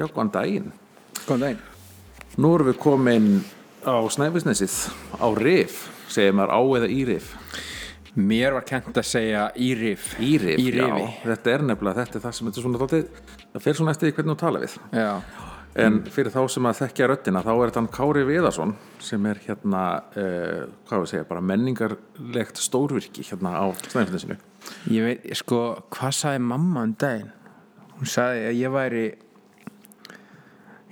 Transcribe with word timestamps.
Já, 0.00 0.06
góðan 0.08 0.30
daginn. 0.32 0.68
Góðan 1.26 1.42
daginn. 1.44 1.64
Nú 2.40 2.54
erum 2.56 2.70
við 2.70 2.78
komin 2.80 3.26
á 3.84 4.00
Snæfisnesið, 4.08 4.76
á 5.20 5.28
Rif, 5.36 5.82
segir 6.08 6.32
maður 6.38 6.54
á 6.56 6.60
eða 6.78 6.88
í 6.88 7.02
Rif. 7.10 7.34
Mér 8.16 8.56
var 8.56 8.64
kent 8.66 8.96
að 8.96 9.06
segja 9.06 9.44
í 9.60 9.68
rif. 9.76 10.14
Í 10.18 10.32
Rif, 10.40 10.58
Í 10.58 10.72
já. 10.72 10.88
Þetta 11.22 11.52
er 11.52 11.66
nefnilega, 11.68 12.00
þetta 12.00 12.18
er 12.18 12.24
það 12.24 12.34
sem 12.38 12.48
þetta 12.48 12.58
er 12.58 12.64
svona 12.64 12.80
dálítið, 12.80 13.22
það 13.52 13.64
fer 13.66 13.78
svona 13.78 13.94
eftir 13.94 14.16
hvernig 14.16 14.32
þú 14.34 14.40
tala 14.40 14.64
við. 14.64 14.74
Já. 14.96 15.10
En 15.84 16.00
fyrir 16.10 16.34
þá 16.34 16.40
sem 16.50 16.66
að 16.66 16.78
þekkja 16.80 17.08
röddina, 17.12 17.44
þá 17.46 17.50
er 17.52 17.62
þetta 17.68 17.80
hann 17.82 17.92
Kári 17.94 18.24
Viðarsson 18.26 18.76
sem 19.04 19.26
er 19.30 19.44
hérna, 19.44 19.82
uh, 20.16 20.64
hvað 20.88 21.04
við 21.04 21.12
segja, 21.12 21.28
bara 21.28 21.44
menningarlegt 21.52 22.58
stórvirki 22.58 23.22
hérna 23.28 23.52
á 23.54 23.66
Snæfisnesinu. 23.84 24.40
Ég 24.90 25.06
veit, 25.06 25.30
sko, 25.38 25.60
hvað 25.92 26.16
sagði 26.24 26.46
mamma 26.48 26.88
um 26.88 26.96
daginn? 26.98 27.30
Hún 28.00 28.10
sagði 28.10 28.48
að 28.48 28.58
ég 28.64 28.74
væri 28.74 29.04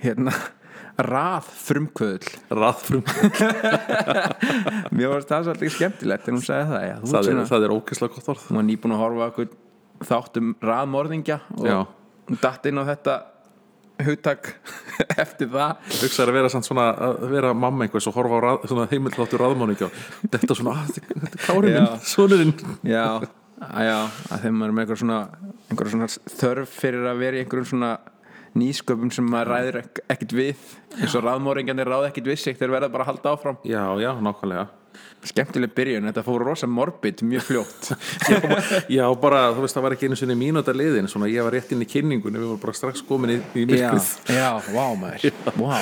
hérna 0.03 0.33
rað 0.99 1.47
frumkvöðl. 1.63 2.29
Raðfrum, 2.59 3.03
Mér 4.95 5.13
varst 5.13 5.29
það 5.31 5.47
svolítið 5.47 5.73
skemmtilegt 5.77 6.27
en 6.27 6.35
hún 6.37 6.43
sagði 6.43 6.69
það, 6.73 6.85
já. 6.89 6.95
Það, 7.13 7.29
er, 7.31 7.41
það 7.53 7.65
er 7.67 7.73
ókesslega 7.77 8.15
gott 8.17 8.31
orð. 8.33 8.45
Hún 8.49 8.59
var 8.59 8.67
nýbúin 8.67 8.95
að 8.95 9.03
horfa 9.05 9.27
okkur 9.31 9.51
þáttum 10.09 10.53
raðmorðingja 10.63 11.39
Já. 11.63 11.75
og 11.81 12.29
hún 12.29 12.39
datt 12.43 12.67
inn 12.69 12.79
á 12.79 12.83
þetta 12.87 13.15
hugtak 14.07 14.53
eftir 15.23 15.49
það. 15.51 15.73
hugsaður 15.99 16.31
að 16.31 16.37
vera 16.39 16.51
samt 16.53 16.67
svona 16.69 16.85
að 16.95 17.25
vera 17.33 17.51
mamma 17.57 17.83
einhvers 17.87 18.07
og 18.07 18.15
horfa 18.15 18.39
á 18.39 18.41
rað, 18.45 19.35
raðmáningi 19.43 19.87
og 19.89 19.97
þetta 20.31 20.55
svona, 20.55 20.77
að 20.85 20.93
þetta 20.99 21.19
þetta 21.25 21.41
Kári 21.43 21.73
Já. 21.73 21.79
minn, 21.81 22.05
sonurinn 22.07 22.53
Já, 22.87 23.03
já, 23.83 23.97
að 24.31 24.45
þeim 24.45 24.63
er 24.63 24.71
með 24.77 24.85
einhver 24.85 25.01
svona, 25.03 25.19
einhver 25.67 25.91
svona 25.91 26.07
þörf 26.39 26.77
fyrir 26.79 27.09
að 27.11 27.21
vera 27.25 27.39
í 27.39 27.43
einhverjum 27.43 27.69
svona 27.73 27.91
nýsköpum 28.57 29.11
sem 29.13 29.27
maður 29.29 29.53
ræður 29.53 29.79
ek 29.83 30.01
ekkert 30.15 30.35
við 30.39 30.67
eins 30.99 31.15
og 31.15 31.25
raðmóringarnir 31.27 31.89
ráð 31.89 32.09
ekkert 32.09 32.31
við 32.31 32.41
sig 32.41 32.57
þeir 32.59 32.73
verða 32.77 32.89
bara 32.93 33.05
að 33.05 33.13
halda 33.13 33.33
áfram. 33.35 33.57
Já, 33.67 33.83
já, 34.01 34.11
nákvæmlega. 34.25 34.67
Skemmtileg 35.23 35.71
byrjun, 35.75 36.07
þetta 36.09 36.21
fór 36.25 36.43
rosa 36.47 36.67
morbid 36.67 37.21
mjög 37.27 37.43
fljótt. 37.45 37.89
Já, 38.97 39.03
bara, 39.19 39.41
þú 39.55 39.63
veist, 39.63 39.75
það 39.75 39.83
var 39.85 39.95
ekki 39.95 40.07
einu 40.09 40.17
sinni 40.19 40.35
mínúta 40.39 40.73
liðin 40.75 41.07
svona 41.11 41.27
ég 41.29 41.43
var 41.45 41.53
rétt 41.55 41.71
inn 41.75 41.83
í 41.83 41.87
kynningunni, 41.87 42.39
við 42.39 42.49
vorum 42.49 42.61
bara 42.63 42.75
strax 42.75 43.03
komin 43.07 43.33
í, 43.35 43.37
í 43.59 43.65
Já, 43.67 43.91
myrkrið. 43.91 44.09
já, 44.33 44.47
vá 44.73 44.85
maður. 44.99 45.37
Vá, 45.59 45.75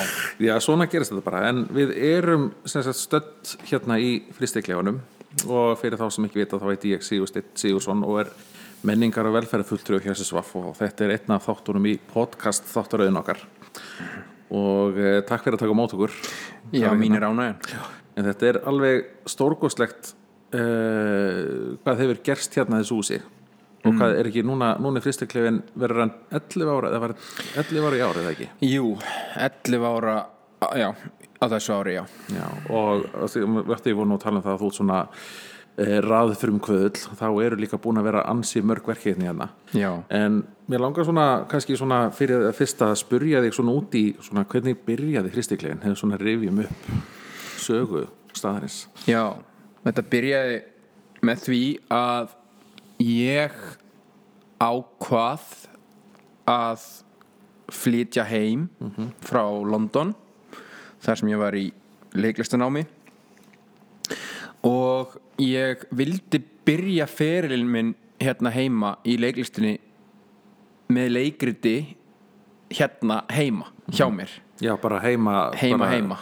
Já, 0.43 0.53
svona 0.65 0.89
gerist 0.91 1.13
þetta 1.13 1.25
bara, 1.29 1.43
en 1.53 1.63
við 1.73 1.93
erum 2.09 2.49
sem 2.67 2.83
sagt 2.85 2.99
stödd 2.99 3.55
hérna 3.69 3.97
í 4.01 4.11
fristiklefanum 4.37 4.99
og 5.45 5.77
fyrir 5.81 6.01
þá 6.01 6.07
sem 6.17 6.25
ekki 6.27 6.41
vita 6.43 6.57
þá 6.61 6.67
heiti 6.73 6.95
ég 6.95 7.05
Sigursteinn 7.05 7.49
Sigursson 7.57 8.01
og 8.05 8.23
er 8.25 8.33
menningar 8.85 9.27
og 9.29 9.37
velferðarfulltrú 9.37 10.01
hjá 10.03 10.13
SSVAF 10.13 10.53
og 10.59 10.75
þetta 10.77 11.05
er 11.05 11.15
einn 11.15 11.33
af 11.35 11.47
þáttunum 11.47 11.87
í 11.89 11.95
podcast 12.11 12.67
þáttaröðin 12.69 13.19
okkar. 13.21 13.41
Og 14.53 14.99
eh, 15.01 15.21
takk 15.27 15.45
fyrir 15.45 15.57
að 15.57 15.65
taka 15.65 15.77
mót 15.77 15.95
okkur. 15.97 16.13
Já, 16.75 16.91
mín 16.97 17.17
er 17.17 17.27
ánægjan. 17.27 17.57
En 18.17 18.27
þetta 18.29 18.49
er 18.51 18.61
alveg 18.69 19.09
stórgóðslegt 19.29 20.13
uh, 20.55 21.75
hvað 21.83 22.03
hefur 22.03 22.21
gerst 22.25 22.55
hérna 22.57 22.79
í 22.79 22.85
þessu 22.85 22.97
húsi. 22.97 23.19
Og 23.85 23.93
hvað 23.95 24.17
er 24.19 24.27
ekki 24.27 24.41
núna, 24.43 24.73
núna 24.81 24.99
er 24.99 25.05
fristiklefin 25.05 25.61
verður 25.77 26.03
hann 26.03 26.13
11 26.33 26.71
ára 26.73 26.89
eða 26.89 27.01
var 27.03 27.13
11 27.61 27.85
ára 27.87 27.99
í 27.99 28.01
ára 28.03 28.23
eða 28.23 28.33
ekki? 28.33 28.47
Jú, 28.67 28.87
11 29.45 29.85
ára, 29.87 30.15
já, 30.81 30.87
á 31.37 31.45
þessu 31.53 31.75
ári, 31.77 31.93
já. 31.99 32.03
Já, 32.33 32.47
og 32.73 33.05
eftir 33.27 33.93
ég 33.93 33.99
voru 33.99 34.09
nú 34.09 34.17
að 34.17 34.25
tala 34.25 34.41
um 34.41 34.47
það 34.47 34.55
að 34.55 34.63
þú 34.63 34.71
ert 34.71 34.79
svona 34.79 34.99
e, 35.77 35.99
raðfrum 36.03 36.59
kvöðl, 36.63 36.97
þá 37.19 37.27
eru 37.45 37.59
líka 37.61 37.79
búin 37.81 38.01
að 38.01 38.09
vera 38.09 38.25
ansi 38.31 38.63
mörg 38.65 38.87
verkefni 38.89 39.29
hérna 39.29 39.49
Já, 39.77 39.91
en 40.13 40.41
mér 40.67 40.83
langar 40.83 41.07
svona, 41.07 41.27
kannski 41.51 41.77
svona 41.79 42.07
fyrir 42.15 42.49
að 42.49 42.57
fyrst 42.57 42.81
að 42.85 42.95
spurja 43.01 43.43
þig 43.45 43.57
svona 43.57 43.75
út 43.77 43.97
í 43.97 44.05
svona 44.25 44.45
hvernig 44.49 44.81
byrjaði 44.87 45.33
hristiklegin 45.35 45.83
hefur 45.85 46.01
svona 46.01 46.19
rifjum 46.21 46.63
upp 46.65 46.89
sögu 47.61 48.05
staðarins? 48.35 48.85
Já, 49.09 49.37
þetta 49.85 50.05
byrjaði 50.11 50.59
með 51.25 51.43
því 51.47 51.63
að 51.93 52.35
ég 53.03 53.57
ákvað 54.61 55.45
að 56.47 56.85
flytja 57.73 58.23
heim 58.27 58.69
frá 59.27 59.43
London 59.43 60.13
þar 61.03 61.19
sem 61.19 61.31
ég 61.33 61.41
var 61.41 61.57
í 61.57 61.67
leiklistanámi 62.17 62.85
og 64.65 65.17
ég 65.41 65.83
vildi 65.95 66.41
byrja 66.67 67.07
ferilinn 67.09 67.69
minn 67.71 67.93
hérna 68.21 68.51
heima 68.53 68.95
í 69.05 69.17
leiklistinni 69.21 69.77
með 70.93 71.13
leikriti 71.13 71.77
hérna 72.73 73.21
heima 73.31 73.69
hjá 73.91 74.07
mér. 74.11 74.31
Já, 74.61 74.73
bara 74.81 74.99
heima 75.03 75.51
heima 75.55 75.83
bara, 75.83 75.91
heima. 75.93 76.19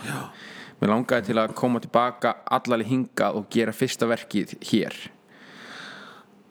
Mér 0.81 0.91
langaði 0.91 1.29
til 1.29 1.39
að 1.39 1.53
koma 1.57 1.79
tilbaka 1.81 2.35
allarlega 2.51 2.91
hingað 2.91 3.39
og 3.39 3.47
gera 3.53 3.73
fyrsta 3.73 4.09
verkið 4.09 4.57
hér. 4.69 4.97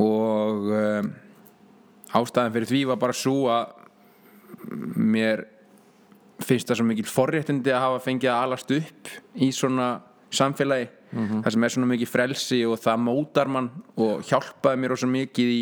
Og 0.00 0.70
um, 0.74 1.10
ástæðan 2.16 2.54
fyrir 2.54 2.70
því 2.70 2.84
var 2.90 3.02
bara 3.02 3.16
svo 3.16 3.50
að 3.52 3.74
mér 4.96 5.44
finnst 6.44 6.68
það 6.68 6.80
svo 6.80 6.88
mikil 6.88 7.06
forréttindi 7.08 7.72
að 7.72 7.84
hafa 7.84 8.02
fengið 8.06 8.32
að 8.32 8.46
alast 8.46 8.74
upp 8.74 9.12
í 9.34 9.50
svona 9.54 9.88
samfélagi 10.32 10.88
þar 11.14 11.54
sem 11.54 11.64
er 11.64 11.72
svona 11.74 11.90
mikið 11.92 12.10
frelsi 12.10 12.60
og 12.66 12.78
það 12.82 13.02
mótar 13.04 13.50
mann 13.50 13.68
og 14.00 14.24
hjálpaði 14.26 14.80
mér 14.82 14.96
svo 14.98 15.08
mikið 15.12 15.52
í, 15.52 15.60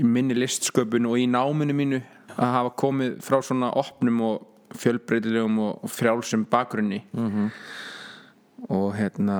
í 0.00 0.04
minni 0.06 0.36
listsköpun 0.38 1.08
og 1.10 1.18
í 1.20 1.26
náminu 1.28 1.76
mínu 1.76 2.00
að 2.38 2.54
hafa 2.54 2.72
komið 2.78 3.18
frá 3.24 3.40
svona 3.44 3.72
opnum 3.76 4.22
og 4.24 4.46
fjölbreytilegum 4.78 5.58
og, 5.64 5.84
frjálsum 5.88 6.44
bakgrunni. 6.50 7.02
Og 8.68 8.90
hérna 8.96 9.38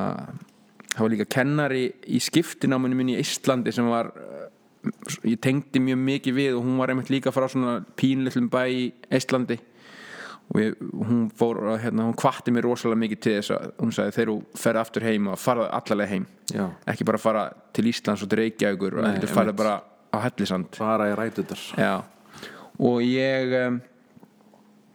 það 0.94 1.02
var 1.04 1.12
líka 1.12 1.28
kennari 1.30 1.82
í 2.06 2.20
skiptináminu 2.22 2.98
mín 2.98 3.12
í 3.14 3.18
Íslandi 3.22 3.72
sem 3.74 3.88
var 3.88 4.12
ég 5.26 5.38
tengdi 5.42 5.80
mjög 5.82 5.98
mikið 6.06 6.36
við 6.38 6.56
og 6.56 6.64
hún 6.64 6.78
var 6.80 6.92
einmitt 6.92 7.10
líka 7.12 7.32
frá 7.34 7.48
svona 7.50 7.80
pínlillum 7.98 8.48
bæ 8.52 8.62
í 8.70 8.84
Íslandi 9.14 9.58
og 10.48 10.60
ég, 10.62 10.78
hún 10.81 11.26
fór 11.36 11.59
að 11.75 11.82
hérna, 11.82 12.06
hún 12.09 12.16
kvatti 12.16 12.53
mér 12.54 12.64
rosalega 12.64 13.03
mikið 13.03 13.20
til 13.20 13.34
þess 13.36 13.50
að 13.53 13.66
hún 13.82 13.92
sagði 13.92 14.14
þegar 14.16 14.31
þú 14.31 14.60
ferð 14.62 14.81
aftur 14.81 15.04
heim 15.04 15.26
og 15.28 15.38
farað 15.42 15.69
allalega 15.76 16.12
heim 16.14 16.26
Já, 16.54 16.64
ekki 16.88 17.04
bara 17.04 17.20
fara 17.20 17.42
til 17.76 17.84
Íslands 17.91 18.22
og 18.25 18.31
til 18.32 18.38
Reykjavíkur 18.41 18.97
og 18.97 19.04
Nei, 19.04 19.19
farið 19.20 19.53
einmitt. 19.53 19.58
bara 19.60 19.75
á 20.08 20.19
Hellisand. 20.25 20.70
Bara 20.78 21.10
í 21.10 21.16
rætutar 21.19 21.60
Já, 21.76 21.92
og 22.81 23.03
ég 23.04 23.53
um, 23.66 23.81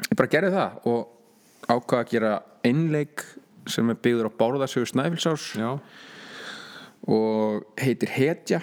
ég 0.09 0.17
bara 0.17 0.31
gerði 0.33 0.53
það 0.55 0.87
og 0.89 1.69
ákvað 1.69 1.99
að 2.01 2.09
gera 2.15 2.31
einleik 2.65 3.21
sem 3.69 3.89
er 3.93 3.99
byggður 4.03 4.31
á 4.33 4.37
Bárðarsögu 4.41 4.89
Snæfilsás 4.89 5.45
Já, 5.59 5.69
og 7.07 7.63
heitir 7.79 8.09
Hetja. 8.09 8.59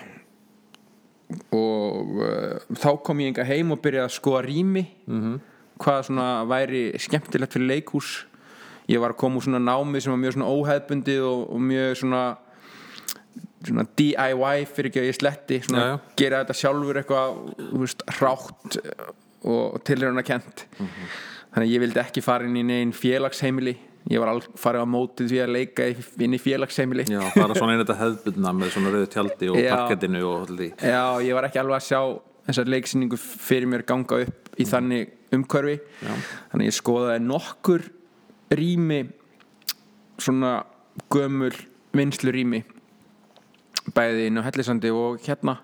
Og 1.55 2.19
uh, 2.19 2.59
þá 2.75 2.91
kom 3.07 3.21
ég 3.23 3.31
enga 3.31 3.47
heim 3.47 3.71
og 3.71 3.79
byrjaði 3.85 4.09
að 4.09 4.17
skoða 4.17 4.43
rými. 4.49 4.83
-hmm. 5.07 5.39
Hvað 5.81 6.03
svona 6.11 6.29
væri 6.51 6.83
skemmtilegt 7.01 7.57
fyrir 7.57 7.71
leikhús. 7.75 8.11
Ég 8.91 9.01
var 9.03 9.15
að 9.15 9.21
koma 9.23 9.39
úr 9.41 9.47
svona 9.47 9.61
námi 9.63 10.01
sem 10.03 10.13
var 10.13 10.21
mjög 10.23 10.37
svona 10.37 10.53
óheðbundið 10.55 11.27
og, 11.27 11.43
og 11.55 11.61
mjög 11.71 11.93
svona 12.03 12.23
svona 13.61 13.85
DIY 13.99 14.65
fyrir 14.73 14.89
ekki 14.91 15.03
að 15.03 15.09
ég 15.11 15.17
sletti 15.19 15.59
svona 15.67 15.83
Já, 15.85 15.91
já. 15.93 15.99
gera 16.17 16.39
þetta 16.43 16.57
sjálfur 16.57 16.99
eitthvað 17.03 17.41
veist, 17.83 18.05
hrátt 18.17 18.79
og 19.51 19.77
tilhöruna 19.85 20.25
kent 20.25 20.65
þannig 20.79 21.67
að 21.67 21.71
ég 21.75 21.83
vildi 21.85 22.01
ekki 22.03 22.23
fara 22.25 22.49
inn 22.49 22.57
í 22.57 22.65
negin 22.65 22.93
félagsheimili. 22.97 23.77
Ég 24.11 24.23
var 24.23 24.31
alveg 24.33 24.55
farið 24.59 24.81
á 24.81 24.89
mótið 24.89 25.29
því 25.29 25.39
að 25.45 25.51
leika 25.59 25.87
inn 26.25 26.35
í 26.35 26.41
félagsheimili. 26.41 27.05
Já, 27.13 27.21
bara 27.37 27.57
svona 27.59 27.75
einnig 27.75 27.85
þetta 27.85 27.99
hefðbundna 28.01 28.53
með 28.57 28.71
svona 28.75 28.93
rauðu 28.95 29.09
tjaldi 29.13 29.51
og 29.53 29.59
Já. 29.67 29.71
parkettinu 29.77 30.23
og 30.25 30.47
allir 30.49 30.71
Já, 30.81 31.03
ég 31.27 31.37
var 31.37 31.49
ekki 31.51 31.61
alveg 31.61 31.77
að 31.77 31.89
sjá 31.91 32.01
þessar 32.49 32.71
leiksýningu 32.75 33.19
fyrir 33.21 33.69
mér 33.71 33.85
ganga 33.89 34.23
upp 34.25 34.55
í 34.57 34.67
þannig 34.69 35.13
umhverfi 35.37 35.79
Já. 36.03 36.13
þannig 36.53 36.71
ég 36.71 36.77
skoðaði 36.77 37.25
nokkur 37.27 37.87
rými 38.57 39.01
svona 40.21 40.55
gömul 41.13 41.53
vinslu 41.97 42.33
rými 42.35 42.63
bæði 43.95 44.29
inn 44.29 44.41
á 44.41 44.47
Hellisandi 44.47 44.91
og 44.95 45.21
hérna 45.25 45.57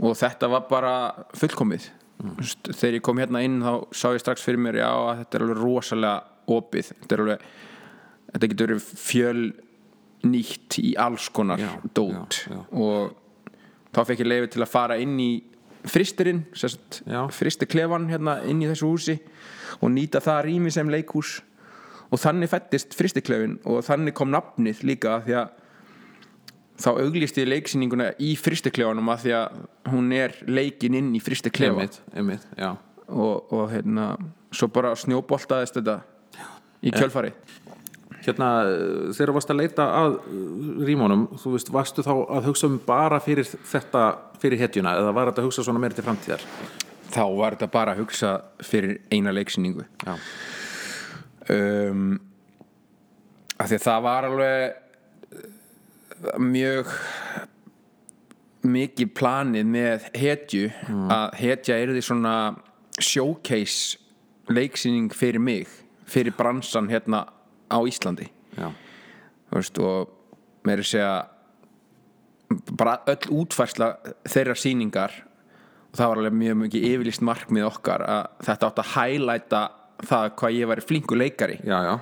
og 0.00 0.16
þetta 0.16 0.48
var 0.52 0.68
bara 0.70 0.92
fullkomið 1.36 1.88
mm. 2.22 2.36
þegar 2.70 2.98
ég 2.98 3.04
kom 3.04 3.20
hérna 3.20 3.42
inn 3.44 3.58
þá 3.64 3.72
sá 3.92 4.06
ég 4.14 4.22
strax 4.22 4.44
fyrir 4.44 4.62
mér 4.62 4.80
já 4.82 4.90
að 4.90 5.22
þetta 5.22 5.38
er 5.38 5.46
alveg 5.46 5.60
rosalega 5.60 6.14
opið 6.50 6.92
þetta 6.92 7.16
er 7.16 7.24
alveg 7.24 7.48
þetta 8.30 8.50
getur 8.52 8.70
verið 8.70 8.88
fjöl 9.04 9.42
nýtt 10.30 10.78
í 10.82 10.90
alls 11.00 11.30
konar 11.32 11.60
Já, 11.60 11.70
dót 11.96 12.42
já, 12.44 12.52
já. 12.52 12.60
og 12.76 13.16
þá 13.90 14.02
fekk 14.10 14.22
ég 14.22 14.28
leiði 14.28 14.50
til 14.54 14.64
að 14.64 14.72
fara 14.72 14.98
inn 15.00 15.16
í 15.20 15.30
fristirinn, 15.88 16.44
fristiklefan 17.34 18.08
hérna 18.10 18.40
inn 18.48 18.60
í 18.62 18.68
þessu 18.68 18.90
húsi 18.90 19.16
og 19.80 19.92
nýta 19.94 20.20
það 20.24 20.42
rými 20.48 20.72
sem 20.74 20.90
leikhús. 20.92 21.38
Og 22.10 22.18
þannig 22.18 22.50
fættist 22.50 22.96
fristiklefin 22.98 23.60
og 23.70 23.84
þannig 23.86 24.16
kom 24.18 24.32
nafnið 24.34 24.82
líka 24.88 25.20
því 25.26 25.36
að 25.38 25.50
þá 26.80 26.90
auglýst 26.96 27.38
ég 27.38 27.48
leiksýninguna 27.50 28.12
í 28.24 28.32
fristiklefanum 28.40 29.10
að 29.12 29.24
því 29.24 29.34
að 29.38 29.58
hún 29.92 30.12
er 30.16 30.36
leikin 30.48 30.96
inn 30.98 31.12
í 31.14 31.20
já. 32.58 32.70
Og, 33.10 33.52
og 33.52 33.64
hérna 33.72 34.12
svo 34.54 34.68
bara 34.72 34.94
snjóboltaðist 34.98 35.78
þetta 35.78 36.00
í 36.82 36.92
kjölfari 36.94 37.32
Hérna, 38.20 38.50
þegar 39.16 39.30
þú 39.30 39.34
varst 39.38 39.50
að 39.54 39.60
leita 39.62 39.88
að 39.96 40.18
eh, 40.20 40.84
rímónum, 40.90 41.26
þú 41.40 41.54
veist, 41.54 41.72
varstu 41.72 42.04
þá 42.04 42.12
að 42.18 42.50
hugsa 42.50 42.68
um 42.68 42.76
bara 42.84 43.20
fyrir 43.24 43.48
þetta, 43.48 44.04
fyrir 44.42 44.60
hetjuna, 44.60 44.98
eða 45.00 45.16
var 45.16 45.30
þetta 45.30 45.44
að 45.44 45.50
hugsa 45.50 45.64
svona 45.64 45.82
meira 45.82 45.96
til 45.96 46.04
framtíðar? 46.04 46.44
þá 47.10 47.24
var 47.36 47.56
þetta 47.56 47.70
bara 47.72 47.94
að 47.94 48.04
hugsa 48.04 48.32
fyrir 48.64 49.00
eina 49.12 49.32
leiksýningu. 49.34 49.86
Um, 51.50 52.20
af 53.58 53.70
því 53.70 53.78
að 53.78 53.86
það 53.86 54.04
var 54.06 54.28
alveg 54.28 54.60
eh, 54.70 56.36
mjög 56.38 56.94
mikið 58.70 59.12
planið 59.16 59.68
með 59.72 60.06
hetju 60.20 60.68
að 61.10 61.36
hetja 61.40 61.78
er 61.80 61.94
því 61.96 62.02
svona 62.04 62.34
showcase 63.00 63.96
leiksýning 64.52 65.14
fyrir 65.16 65.40
mig 65.40 65.70
fyrir 66.10 66.36
bransan 66.36 66.90
hérna 66.92 67.24
á 67.70 67.78
Íslandi 67.86 68.28
Já. 68.58 68.70
þú 69.50 69.58
veist, 69.60 69.78
og 69.78 70.66
meiri 70.66 70.84
segja 70.86 71.12
bara 72.76 72.98
öll 73.10 73.30
útfærsla 73.42 73.92
þeirra 74.28 74.56
sýningar 74.58 75.14
og 75.90 75.98
það 75.98 76.10
var 76.10 76.20
alveg 76.22 76.38
mjög 76.40 76.58
mikið 76.64 76.88
yfirlýst 76.90 77.24
markmið 77.26 77.68
okkar 77.68 78.04
að 78.06 78.26
þetta 78.46 78.70
átt 78.70 78.82
að 78.82 78.92
hælæta 78.96 79.62
það 80.00 80.28
hvað 80.40 80.56
ég 80.58 80.70
væri 80.70 80.86
flinku 80.86 81.18
leikari 81.18 81.58
Já, 81.62 81.78
já. 81.86 81.94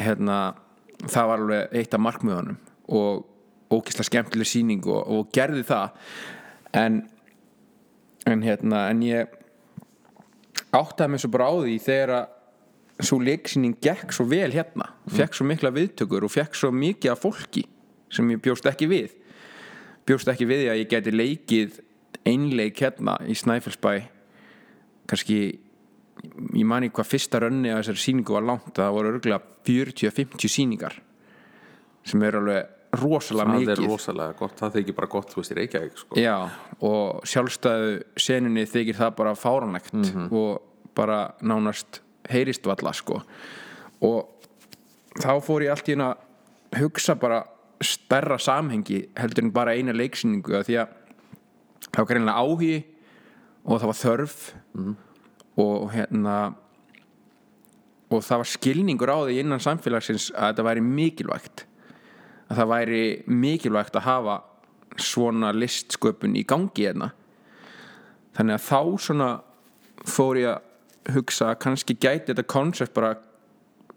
hérna, 0.00 0.38
það 1.06 1.30
var 1.32 1.44
alveg 1.44 1.78
eitt 1.80 1.96
af 1.96 2.04
markmiðunum 2.06 2.60
og 2.90 3.26
ógislega 3.70 4.08
skemmtileg 4.08 4.48
sýning 4.50 4.86
og, 4.88 5.02
og 5.06 5.30
gerði 5.34 5.64
það 5.68 5.90
en 6.80 7.02
en 8.28 8.42
hérna, 8.44 8.88
en 8.90 9.00
ég 9.02 9.30
áttaði 10.76 11.12
mig 11.14 11.22
svo 11.22 11.30
bara 11.32 11.48
á 11.50 11.54
því 11.56 11.76
þegar 11.82 12.12
að 12.18 12.36
svo 13.06 13.18
leiksýning 13.22 13.76
gekk 13.82 14.12
svo 14.16 14.24
vel 14.30 14.50
hérna 14.54 14.90
fekk 15.10 15.34
svo 15.38 15.46
mikla 15.48 15.70
viðtökur 15.74 16.24
og 16.26 16.32
fekk 16.34 16.54
svo 16.58 16.70
mikið 16.74 17.12
af 17.14 17.22
fólki 17.24 17.64
sem 18.10 18.30
ég 18.34 18.40
bjóst 18.42 18.66
ekki 18.66 18.88
við. 18.90 19.12
Bjóst 20.08 20.28
ekki 20.32 20.46
við 20.50 20.64
því 20.64 20.70
að 20.72 20.80
ég 20.80 20.88
geti 20.90 21.12
leikið 21.14 21.76
einleik 22.26 22.80
hérna 22.82 23.14
í 23.30 23.36
Snæfellsbæ. 23.38 23.92
Kannski 25.10 25.38
ég 26.56 26.66
mani 26.68 26.90
hvað 26.92 27.08
fyrsta 27.14 27.40
rönni 27.40 27.70
að 27.72 27.80
þessari 27.84 28.02
sýningu 28.02 28.34
var 28.36 28.44
langt 28.48 28.74
það 28.76 28.92
voru 28.96 29.12
örgulega 29.14 29.40
40-50 29.64 30.50
sýningar 30.52 30.98
sem 32.04 32.22
er 32.26 32.36
alveg 32.40 32.76
rosalega 33.00 33.46
Það 33.54 33.62
er 33.62 33.78
mikið. 33.78 33.86
rosalega 33.92 34.34
gott, 34.40 34.56
það 34.58 34.72
þykir 34.80 34.96
bara 34.98 35.08
gott, 35.12 35.30
þú 35.30 35.38
veist, 35.40 35.52
í 35.52 35.56
Reykjavík, 35.60 35.98
sko. 36.00 36.16
Já, 36.18 36.34
og 36.82 37.20
sjálfstæðu 37.30 37.92
seninni 38.18 38.64
þykir 38.66 38.98
það 38.98 39.12
bara 39.20 39.34
fáranlegt 39.38 39.94
og 40.34 40.62
bara 40.98 41.18
nánast 41.46 42.00
heyrist 42.28 42.66
valla 42.68 42.92
sko. 42.96 43.20
Og 44.04 44.46
þá 45.20 45.32
fór 45.44 45.64
ég 45.64 45.74
allt 45.74 45.88
í 45.88 45.94
hérna 45.94 46.12
að 46.70 46.82
hugsa 46.82 47.16
bara 47.18 47.42
stærra 47.80 48.36
samhengi 48.38 49.06
heldur 49.16 49.46
en 49.46 49.52
bara 49.54 49.74
eina 49.74 49.94
leiksýningu 49.96 50.60
því 50.66 50.80
að 50.82 50.96
það 51.86 52.02
var 52.02 52.10
greinlega 52.10 52.42
áhugi 52.44 52.76
og 53.64 53.80
það 53.80 53.90
var 53.90 54.00
þörf 54.00 54.36
og 55.60 55.88
hérna 55.94 56.36
og 58.10 58.22
það 58.26 58.42
var 58.42 58.50
skilningur 58.50 59.12
á 59.12 59.18
því 59.22 59.40
innan 59.40 59.62
samfélagsins 59.62 60.30
að 60.34 60.52
þetta 60.52 60.66
væri 60.66 60.84
mikilvægt 60.84 61.64
að 62.50 62.58
það 62.58 62.70
væri 62.72 63.02
mikilvægt 63.30 63.96
að 63.96 64.06
hafa 64.08 64.36
svona 65.00 65.52
listsköpun 65.54 66.34
í 66.36 66.42
gangi 66.48 66.88
hérna. 66.88 67.12
Þannig 68.36 68.56
að 68.56 68.66
þá 68.66 68.80
svona 69.06 69.28
fór 70.08 70.40
ég 70.40 70.50
að 70.50 70.66
hugsa 71.14 71.54
kannski 71.60 71.96
gæti 71.96 72.32
þetta 72.32 72.44
koncept 72.50 72.94
bara 72.94 73.14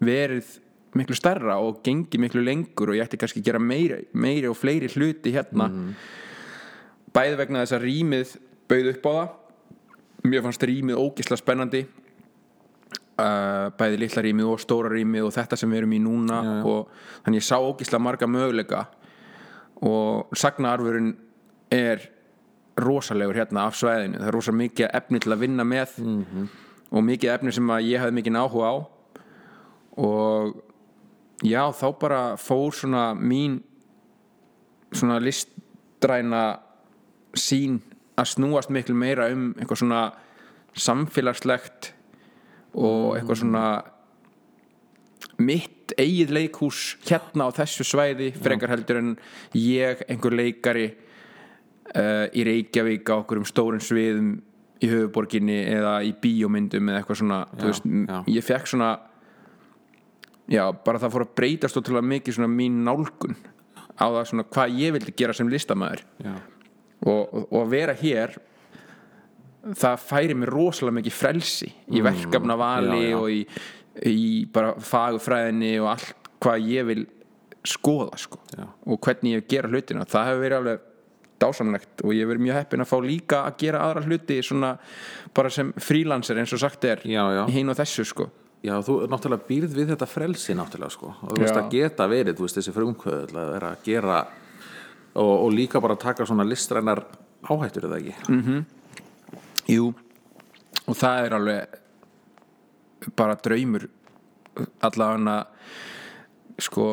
verið 0.04 0.60
miklu 0.98 1.16
stærra 1.18 1.58
og 1.62 1.82
gengi 1.86 2.20
miklu 2.22 2.44
lengur 2.46 2.92
og 2.94 2.98
ég 2.98 3.06
ætti 3.08 3.18
kannski 3.22 3.42
að 3.42 3.48
gera 3.50 3.60
meiri, 3.62 4.04
meiri 4.14 4.48
og 4.50 4.58
fleiri 4.58 4.90
hluti 4.94 5.34
hérna. 5.34 5.70
Bæði 7.14 7.40
vegna 7.40 7.64
þess 7.64 7.76
að 7.78 7.88
rýmið 7.88 8.36
bauð 8.70 8.90
upp 8.94 9.10
á 9.10 9.12
það. 9.14 9.28
Mér 10.30 10.46
fannst 10.46 10.64
rýmið 10.70 11.02
ógisla 11.02 11.38
spennandi. 11.38 11.84
Uh, 13.14 13.70
bæði 13.78 14.00
litla 14.02 14.24
rýmið 14.26 14.48
og 14.50 14.62
stóra 14.64 14.90
rýmið 14.94 15.28
og 15.28 15.34
þetta 15.36 15.58
sem 15.60 15.70
við 15.70 15.84
erum 15.84 15.92
í 15.94 16.00
núna 16.02 16.40
Já, 16.42 16.50
já. 16.50 16.64
og 16.66 17.26
þannig 17.26 17.42
ég 17.44 17.46
sá 17.46 17.58
ógisla 17.62 18.00
marga 18.02 18.30
möguleika. 18.30 18.86
Og 19.84 20.34
sagnaarfurinn 20.38 21.12
er 21.74 22.08
rosalegur 22.80 23.38
hérna 23.38 23.68
af 23.68 23.78
svæðinu. 23.78 24.18
Það 24.22 24.30
er 24.30 24.38
rosa 24.38 24.54
mikið 24.56 24.94
efni 24.98 25.22
til 25.22 25.34
að 25.36 25.44
vinna 25.46 25.66
með 25.68 25.98
og 26.94 27.06
mikið 27.06 27.34
efni 27.34 27.54
sem 27.56 27.72
ég 27.82 28.02
hafði 28.02 28.18
mikið 28.20 28.40
áhuga 28.40 28.70
á. 28.70 28.76
Og 29.98 30.54
já 31.44 31.64
þá 31.74 31.88
bara 32.00 32.22
fór 32.40 32.74
svona 32.76 33.12
mín 33.18 33.62
svona 34.94 35.18
listræna 35.22 36.44
sín 37.34 37.82
að 38.18 38.30
snúast 38.36 38.70
miklu 38.70 38.96
meira 38.96 39.32
um 39.34 39.52
eitthvað 39.58 39.82
svona 39.82 40.04
samfélagslegt 40.78 41.92
og 42.74 43.16
eitthvað 43.18 43.42
svona 43.42 43.66
mitt 45.42 45.94
eigið 45.98 46.34
leikhús 46.38 46.82
hérna 47.08 47.50
á 47.50 47.56
þessu 47.58 47.86
svæði 47.86 48.32
frekar 48.38 48.74
heldur 48.74 49.02
en 49.02 49.12
ég 49.58 50.04
einhver 50.08 50.36
leikari 50.38 50.88
uh, 50.94 52.30
í 52.30 52.46
Reykjavík 52.46 53.10
á 53.10 53.18
okkur 53.20 53.42
um 53.42 53.48
stórum 53.50 53.82
sviðum 53.84 54.36
í 54.82 54.90
höfuborginni 54.92 55.58
eða 55.74 55.98
í 56.08 56.14
bíómyndum 56.24 56.90
eða 56.90 57.02
eitthvað 57.02 57.20
svona 57.22 57.42
Já, 57.54 57.66
veist, 57.68 57.86
ég 58.34 58.46
fekk 58.48 58.72
svona 58.74 58.90
já, 60.52 60.64
bara 60.86 61.00
það 61.00 61.14
fór 61.16 61.26
að 61.28 61.36
breytast 61.40 61.78
ótrúlega 61.80 62.10
mikið 62.14 62.38
svona 62.40 62.52
mín 62.52 62.82
nálgun 62.88 63.38
á 63.94 64.06
það 64.10 64.26
svona 64.32 64.48
hvað 64.50 64.80
ég 64.82 64.96
vildi 64.98 65.14
gera 65.22 65.36
sem 65.38 65.52
listamæður 65.52 66.04
og, 67.06 67.22
og, 67.22 67.54
að 67.62 67.72
vera 67.76 67.96
hér 68.00 68.36
það 69.80 70.02
færi 70.04 70.36
mér 70.36 70.52
rosalega 70.52 70.98
mikið 71.00 71.16
frelsi 71.16 71.70
í 71.88 72.02
Mm, 73.00 73.06
já, 73.06 73.12
já. 73.14 73.20
og 73.22 73.30
í, 73.32 73.42
í 74.10 74.46
bara 74.52 74.74
fagufræðinni 74.84 75.76
og 75.80 75.92
allt 75.94 76.32
hvað 76.44 76.66
ég 76.68 76.88
vil 76.90 77.06
skoða 77.64 78.18
sko. 78.20 78.42
Og 78.92 79.00
hvernig 79.00 79.38
ég 79.38 79.46
gera 79.48 79.70
hlutina. 79.72 80.04
Það 80.10 80.26
hefur 80.28 80.42
verið 80.44 80.58
alveg 80.58 80.82
dásamlegt 81.44 82.04
og 82.08 82.16
ég 82.16 82.30
verið 82.30 82.46
mjög 82.48 82.60
heppin 82.62 82.84
að 82.86 82.90
fá 82.94 82.96
líka 83.04 83.42
að 83.50 83.58
gera 83.64 83.82
aðra 83.88 84.06
hluti 84.08 84.40
svona 84.46 84.72
bara 85.36 85.52
sem 85.54 85.74
frílanser 85.78 86.40
eins 86.42 86.54
og 86.56 86.62
sagt 86.64 86.88
er 86.90 87.04
Já, 87.08 87.24
já. 87.36 87.44
hinn 87.52 87.70
og 87.74 87.78
þessu 87.80 88.06
sko. 88.08 88.30
Já, 88.64 88.78
þú 88.80 89.02
náttúrulega 89.12 89.44
býrð 89.50 89.74
við 89.76 89.90
þetta 89.92 90.08
frelsi 90.08 90.54
náttúrulega 90.56 90.96
sko. 90.96 91.10
Og 91.28 91.34
þú 91.36 91.42
veist 91.44 91.60
að 91.60 91.66
geta 91.74 92.06
verið, 92.08 92.38
þú 92.38 92.46
veist, 92.48 92.60
þessi 92.62 92.74
frumkvöð 92.78 93.34
að 93.36 93.50
vera 93.58 93.72
að 93.76 93.82
gera 93.90 94.22
og, 95.20 95.34
og 95.34 95.50
líka 95.52 95.82
bara 95.84 95.98
taka 96.00 96.26
svona 96.26 96.46
listrænar 96.48 97.04
áhættur 97.44 97.90
eða 97.90 98.00
ekki? 98.00 98.62
Jú, 99.74 99.90
og 100.88 100.96
það 101.00 101.26
er 101.26 101.36
alveg 101.38 101.76
bara 103.20 103.36
draumur 103.44 103.90
allavega 104.86 105.36
sko 106.64 106.88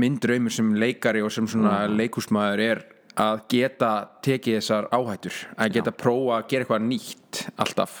minn 0.00 0.16
draumur 0.22 0.52
sem 0.54 0.72
leikari 0.78 1.20
og 1.22 1.32
sem 1.34 1.46
svona 1.50 1.84
leikúsmaður 1.90 2.62
er 2.64 2.82
að 3.20 3.44
geta 3.52 3.90
tekið 4.24 4.58
þessar 4.58 4.88
áhættur 4.90 5.36
að 5.54 5.76
geta 5.76 5.94
prófa 5.94 6.38
að 6.38 6.48
gera 6.50 6.64
eitthvað 6.64 6.86
nýtt 6.88 7.42
alltaf 7.62 8.00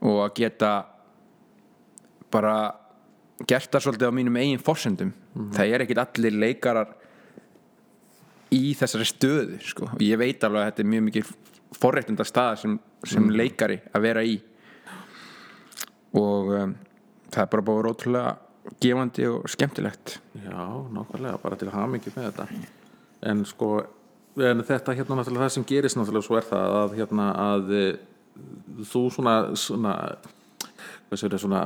og 0.00 0.18
að 0.26 0.34
geta 0.40 0.72
bara 2.32 2.56
gert 3.48 3.70
það 3.72 3.84
svolítið 3.86 4.12
á 4.12 4.18
mínum 4.18 4.36
eigin 4.36 4.62
forsendum. 4.62 5.12
Það 5.54 5.72
er 5.72 5.84
ekkit 5.84 6.02
allir 6.02 6.36
leikarar 6.36 6.92
í 8.52 8.74
þessari 8.76 9.06
stöðu 9.08 9.60
sko. 9.64 9.88
og 9.94 10.02
ég 10.04 10.18
veit 10.20 10.44
alveg 10.44 10.60
að 10.60 10.70
þetta 10.70 10.82
er 10.82 10.90
mjög 10.92 11.04
mikið 11.08 11.32
forréttunda 11.80 12.26
staða 12.26 12.56
sem, 12.60 12.76
sem 13.06 13.30
leikari 13.30 13.78
að 13.94 14.04
vera 14.04 14.24
í. 14.26 14.36
Og 16.18 16.52
um, 16.58 16.74
það 17.30 17.44
er 17.44 17.52
bara 17.54 17.66
búið 17.68 17.84
rótrúlega 17.86 18.32
gefandi 18.82 19.28
og 19.30 19.48
skemmtilegt. 19.48 20.18
Já, 20.42 20.60
nákvæmlega, 20.92 21.38
bara 21.42 21.56
til 21.56 21.70
hamingi 21.72 22.12
með 22.16 22.30
þetta. 22.30 22.46
En 23.30 23.44
sko 23.48 23.70
en 24.48 24.64
þetta 24.66 24.94
hérna 24.98 25.18
náttúrulega 25.18 25.46
það 25.46 25.54
sem 25.56 25.66
gerist 25.68 25.98
náttúrulega 25.98 26.26
svo 26.26 26.38
er 26.40 26.46
það 26.48 26.76
að 26.80 26.96
hérna 26.98 27.26
að 27.44 27.72
eh, 27.76 27.98
þú 28.90 29.02
svona, 29.14 29.34
svona 29.58 29.94
hvað 31.10 31.20
sér 31.20 31.36
svona 31.42 31.62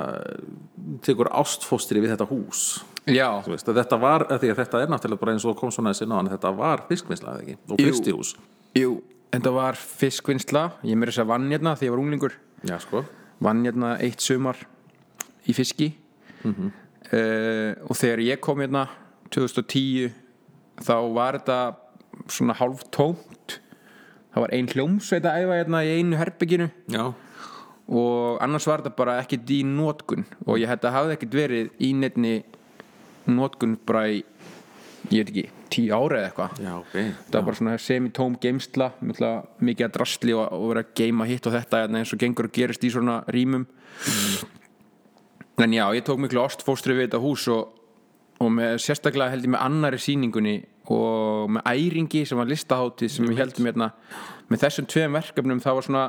tekur 1.05 1.29
ástfóstri 1.37 2.01
við 2.01 2.15
þetta 2.15 2.27
hús. 2.31 2.63
Já, 3.05 3.29
veist, 3.45 3.69
þetta 3.69 3.99
var, 4.01 4.25
því 4.41 4.53
að 4.55 4.61
þetta 4.63 4.81
er 4.81 4.93
náttúrulega 4.93 5.21
bara 5.21 5.35
eins 5.35 5.45
og 5.45 5.59
kom 5.61 5.73
svona 5.75 5.93
þessi 5.93 6.09
náðan, 6.09 6.31
þetta 6.33 6.53
var 6.57 6.85
fiskvinnsla 6.89 7.35
eða 7.35 7.43
ekki, 7.45 7.57
og 7.69 7.83
Jú. 7.83 7.89
fristihús 7.91 8.31
jú, 8.79 8.95
þetta 9.35 9.53
var 9.55 9.77
fiskvinnsla. 9.79 10.65
Ég 10.89 10.97
meiri 10.99 11.13
þess 11.13 11.25
að 11.25 11.31
vann 11.35 11.51
hérna 11.53 11.75
því 11.77 11.89
ég 11.89 11.95
var 11.95 12.03
unglingur. 12.03 12.39
Já, 12.65 12.79
sko, 12.81 13.05
vann 13.45 13.63
hérna 13.67 13.93
eitt 14.01 14.25
sumar 14.25 14.65
í 15.45 15.57
fiski. 15.57 15.93
Mhm. 16.45 16.73
uh, 17.13 17.73
og 17.89 17.97
þegar 17.97 18.21
ég 18.25 18.41
kom 18.41 18.59
hérna 18.61 18.89
2010 19.31 20.13
þá 20.81 20.97
var 21.15 21.39
þetta 21.39 21.59
svona 22.33 22.57
hálf 22.59 22.85
tómt. 22.95 23.59
Það 24.35 24.43
var 24.45 24.55
ein 24.57 24.69
hljómsveit 24.73 25.27
að 25.31 25.45
æfa 25.45 25.59
hérna 25.61 25.81
í 25.87 25.91
einu 25.99 26.17
herbygginu 26.19 26.67
já, 26.91 27.05
og 27.87 28.39
annars 28.43 28.67
var 28.67 28.83
þetta 28.83 28.97
bara 28.99 29.19
ekkert 29.23 29.51
í 29.55 29.61
nótkun 29.69 30.25
og 30.47 30.59
ég 30.59 30.71
þetta 30.73 30.91
hafði 30.95 31.15
ekkert 31.19 31.37
verið 31.39 31.69
í 31.85 31.93
nefni 31.95 32.33
nótkun 33.31 33.77
bara 33.87 34.09
í 34.11 34.25
ég 35.13 35.21
veit 35.21 35.31
ekki, 35.31 35.45
tíu 35.71 35.93
ára 35.95 36.19
eða 36.23 36.29
eitthvað. 36.31 36.59
Það 37.29 37.37
var 37.37 37.47
bara 37.51 37.59
svona 37.61 37.77
semitóm 37.85 38.37
geimsla 38.41 38.87
mikla- 39.05 39.45
mikið 39.61 39.87
að 39.87 39.95
drastli 39.99 40.35
og, 40.35 40.47
og 40.51 40.67
vera 40.73 40.83
að 40.83 40.93
geima 40.99 41.27
hitt 41.29 41.47
og 41.47 41.55
þetta 41.55 41.83
hérna, 41.85 42.01
eins 42.01 42.13
og 42.17 42.23
gengur 42.25 42.49
og 42.49 42.55
gerist 42.57 42.85
í 42.89 42.91
svona 42.95 43.21
rýmum. 43.29 43.67
En 45.63 45.71
já, 45.77 45.85
ég 45.95 46.03
tók 46.03 46.19
miklu 46.19 46.43
ástfóstri 46.43 46.97
við 46.97 47.07
þetta 47.07 47.21
hús 47.23 47.45
og, 47.55 47.75
og 48.43 48.51
með, 48.57 48.79
sérstaklega 48.83 49.31
held 49.37 49.45
ég 49.47 49.53
með 49.55 49.63
annari 49.69 50.01
sýningunni 50.03 50.57
og 50.91 51.24
með 51.51 51.69
æringi 51.71 52.25
sem 52.29 52.39
var 52.41 52.51
listaháttið 52.51 53.13
sem 53.15 53.29
við 53.29 53.41
heldum 53.43 53.69
hérna. 53.69 53.91
Með 54.49 54.65
þessum 54.67 54.89
tveim 54.91 55.19
verkefnum 55.19 55.63
það 55.65 55.79
var 55.79 55.89
svona 55.89 56.05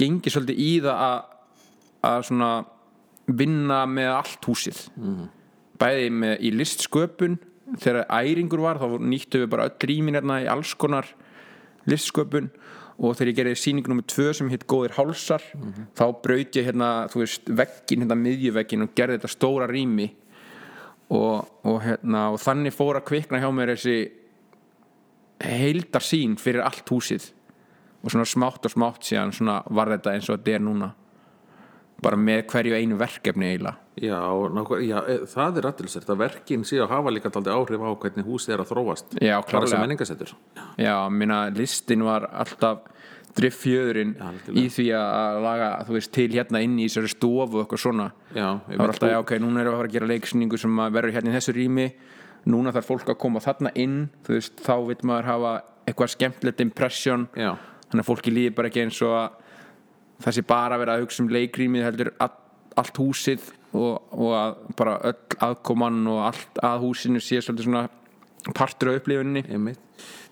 gengið 0.00 0.34
svolítið 0.34 0.62
í 0.62 0.70
það 0.82 1.04
að, 1.06 1.22
að 2.10 2.26
svona 2.28 2.50
vinna 3.26 3.82
með 3.86 4.12
allt 4.16 4.48
húsið. 4.48 4.84
Bæði 5.80 6.12
með, 6.14 6.36
í 6.46 6.52
listsköpun 6.54 7.38
þegar 7.80 8.06
æringur 8.12 8.62
var 8.62 8.80
þá 8.80 8.98
nýttum 9.00 9.44
við 9.44 9.52
bara 9.52 9.68
öll 9.70 9.88
rýmin 9.88 10.18
hérna 10.18 10.40
í 10.42 10.48
alls 10.50 10.74
konar 10.78 11.08
listsköpun. 11.88 12.50
Og 13.02 13.16
þegar 13.16 13.30
ég 13.30 13.36
gerði 13.38 13.58
sýningu 13.58 13.90
nummer 13.90 14.06
tvö 14.06 14.32
sem 14.36 14.50
hitt 14.52 14.66
Góðir 14.68 14.92
Hálsar 14.98 15.42
þá 15.96 16.04
braut 16.22 16.58
ég 16.58 16.66
hérna, 16.68 17.08
þú 17.10 17.22
veist, 17.22 17.48
veggin 17.48 18.04
hérna 18.04 18.18
miðjuveggin 18.20 18.84
og 18.84 18.92
gerði 18.94 19.16
þetta 19.18 19.30
stóra 19.32 19.66
rými. 19.70 20.12
Og, 21.12 21.48
og, 21.66 21.78
hérna, 21.82 22.30
og 22.32 22.38
þannig 22.40 22.72
fór 22.72 23.00
að 23.00 23.08
kvikna 23.10 23.40
hjá 23.42 23.48
mér 23.52 23.74
þessi 23.74 23.96
heildar 25.42 26.04
sín 26.04 26.36
fyrir 26.40 26.64
allt 26.64 26.88
húsið. 26.88 27.30
Og 28.02 28.10
svona 28.10 28.26
smátt 28.26 28.66
og 28.66 28.74
smátt 28.74 29.06
síðan 29.06 29.32
svona 29.34 29.60
var 29.70 29.92
þetta 29.92 30.16
eins 30.16 30.28
og 30.28 30.38
þetta 30.38 30.56
er 30.56 30.64
núna. 30.66 30.90
Bara 32.02 32.18
með 32.18 32.40
hverju 32.50 32.74
einu 32.74 32.96
verkefni 32.98 33.52
eiginlega. 33.52 33.76
Já, 34.02 34.16
já, 34.82 34.96
e, 35.06 35.18
það 35.28 35.58
er 35.60 35.66
aðtilsert 35.68 36.08
að 36.10 36.22
verkin 36.22 36.64
sé 36.66 36.80
að 36.80 36.94
hafa 36.94 37.12
líka 37.12 37.30
taldi 37.30 37.52
áhrif 37.52 37.82
á 37.84 37.92
hvernig 37.92 38.26
húsið 38.26 38.54
er 38.56 38.62
að 38.64 38.70
þróast. 38.72 39.18
Já, 39.20 39.36
menningasettur 39.76 40.32
Já, 40.80 40.96
minna 41.12 41.44
listin 41.52 42.02
var 42.06 42.26
alltaf 42.32 42.88
algjörlega. 44.16 44.64
í 44.64 44.72
því 44.72 44.86
að 44.96 45.38
laga, 45.44 45.68
þú 45.86 45.96
veist, 45.96 46.12
til 46.12 46.28
hérna 46.32 46.62
inn 46.64 46.78
í 46.80 46.88
þessari 46.88 47.12
stofu 47.12 47.60
og 47.60 47.62
eitthvað 47.62 47.84
svona. 47.84 48.08
Já, 48.34 48.48
það 48.66 48.82
var 48.82 48.94
alltaf, 48.94 49.12
já, 49.12 49.18
ok, 49.20 49.32
núna 49.44 49.62
erum 49.62 49.70
við 49.70 49.76
að 49.76 49.80
fara 49.82 49.90
að 49.90 49.96
gera 49.98 50.10
leiksningu 50.10 50.60
sem 50.60 50.82
verður 50.96 51.14
hérna 51.16 51.32
í 51.32 51.36
þessu 51.36 51.54
rými 51.56 51.86
núna 52.50 52.72
þarf 52.74 52.90
fólk 52.90 53.12
að 53.12 53.20
koma 53.22 53.42
þarna 53.42 53.72
inn 53.78 53.98
veist, 54.26 54.58
þá 54.64 54.74
vil 54.88 54.98
maður 55.06 55.30
hafa 55.30 55.52
eitthvað 55.86 56.12
skemmtilegt 56.14 56.62
impression. 56.64 57.26
Já, 57.38 57.54
þannig 57.88 58.04
að 58.04 58.08
fólki 58.08 58.34
líði 58.34 58.54
bara 58.56 58.70
ekki 58.70 58.84
eins 58.86 59.00
og 59.04 59.16
að 59.18 59.40
það 60.22 60.36
sé 60.36 60.44
bara 60.46 60.78
verið 60.80 60.94
að 60.94 61.04
hugsa 61.04 61.22
um 61.24 61.32
leikrýmið 61.34 61.86
heldur 61.86 62.12
all, 62.22 62.34
allt 62.78 63.00
húsið 63.02 63.48
og, 63.72 63.96
og 64.12 64.36
að 64.36 64.60
bara 64.78 64.98
öll 65.10 65.38
aðkoman 65.48 66.00
og 66.12 66.22
allt 66.28 66.62
að 66.62 66.86
húsinu 66.86 67.22
sé 67.22 67.40
svolítið 67.42 67.68
svona 67.68 67.86
partur 68.56 68.90
af 68.92 69.00
upplifunni 69.02 69.44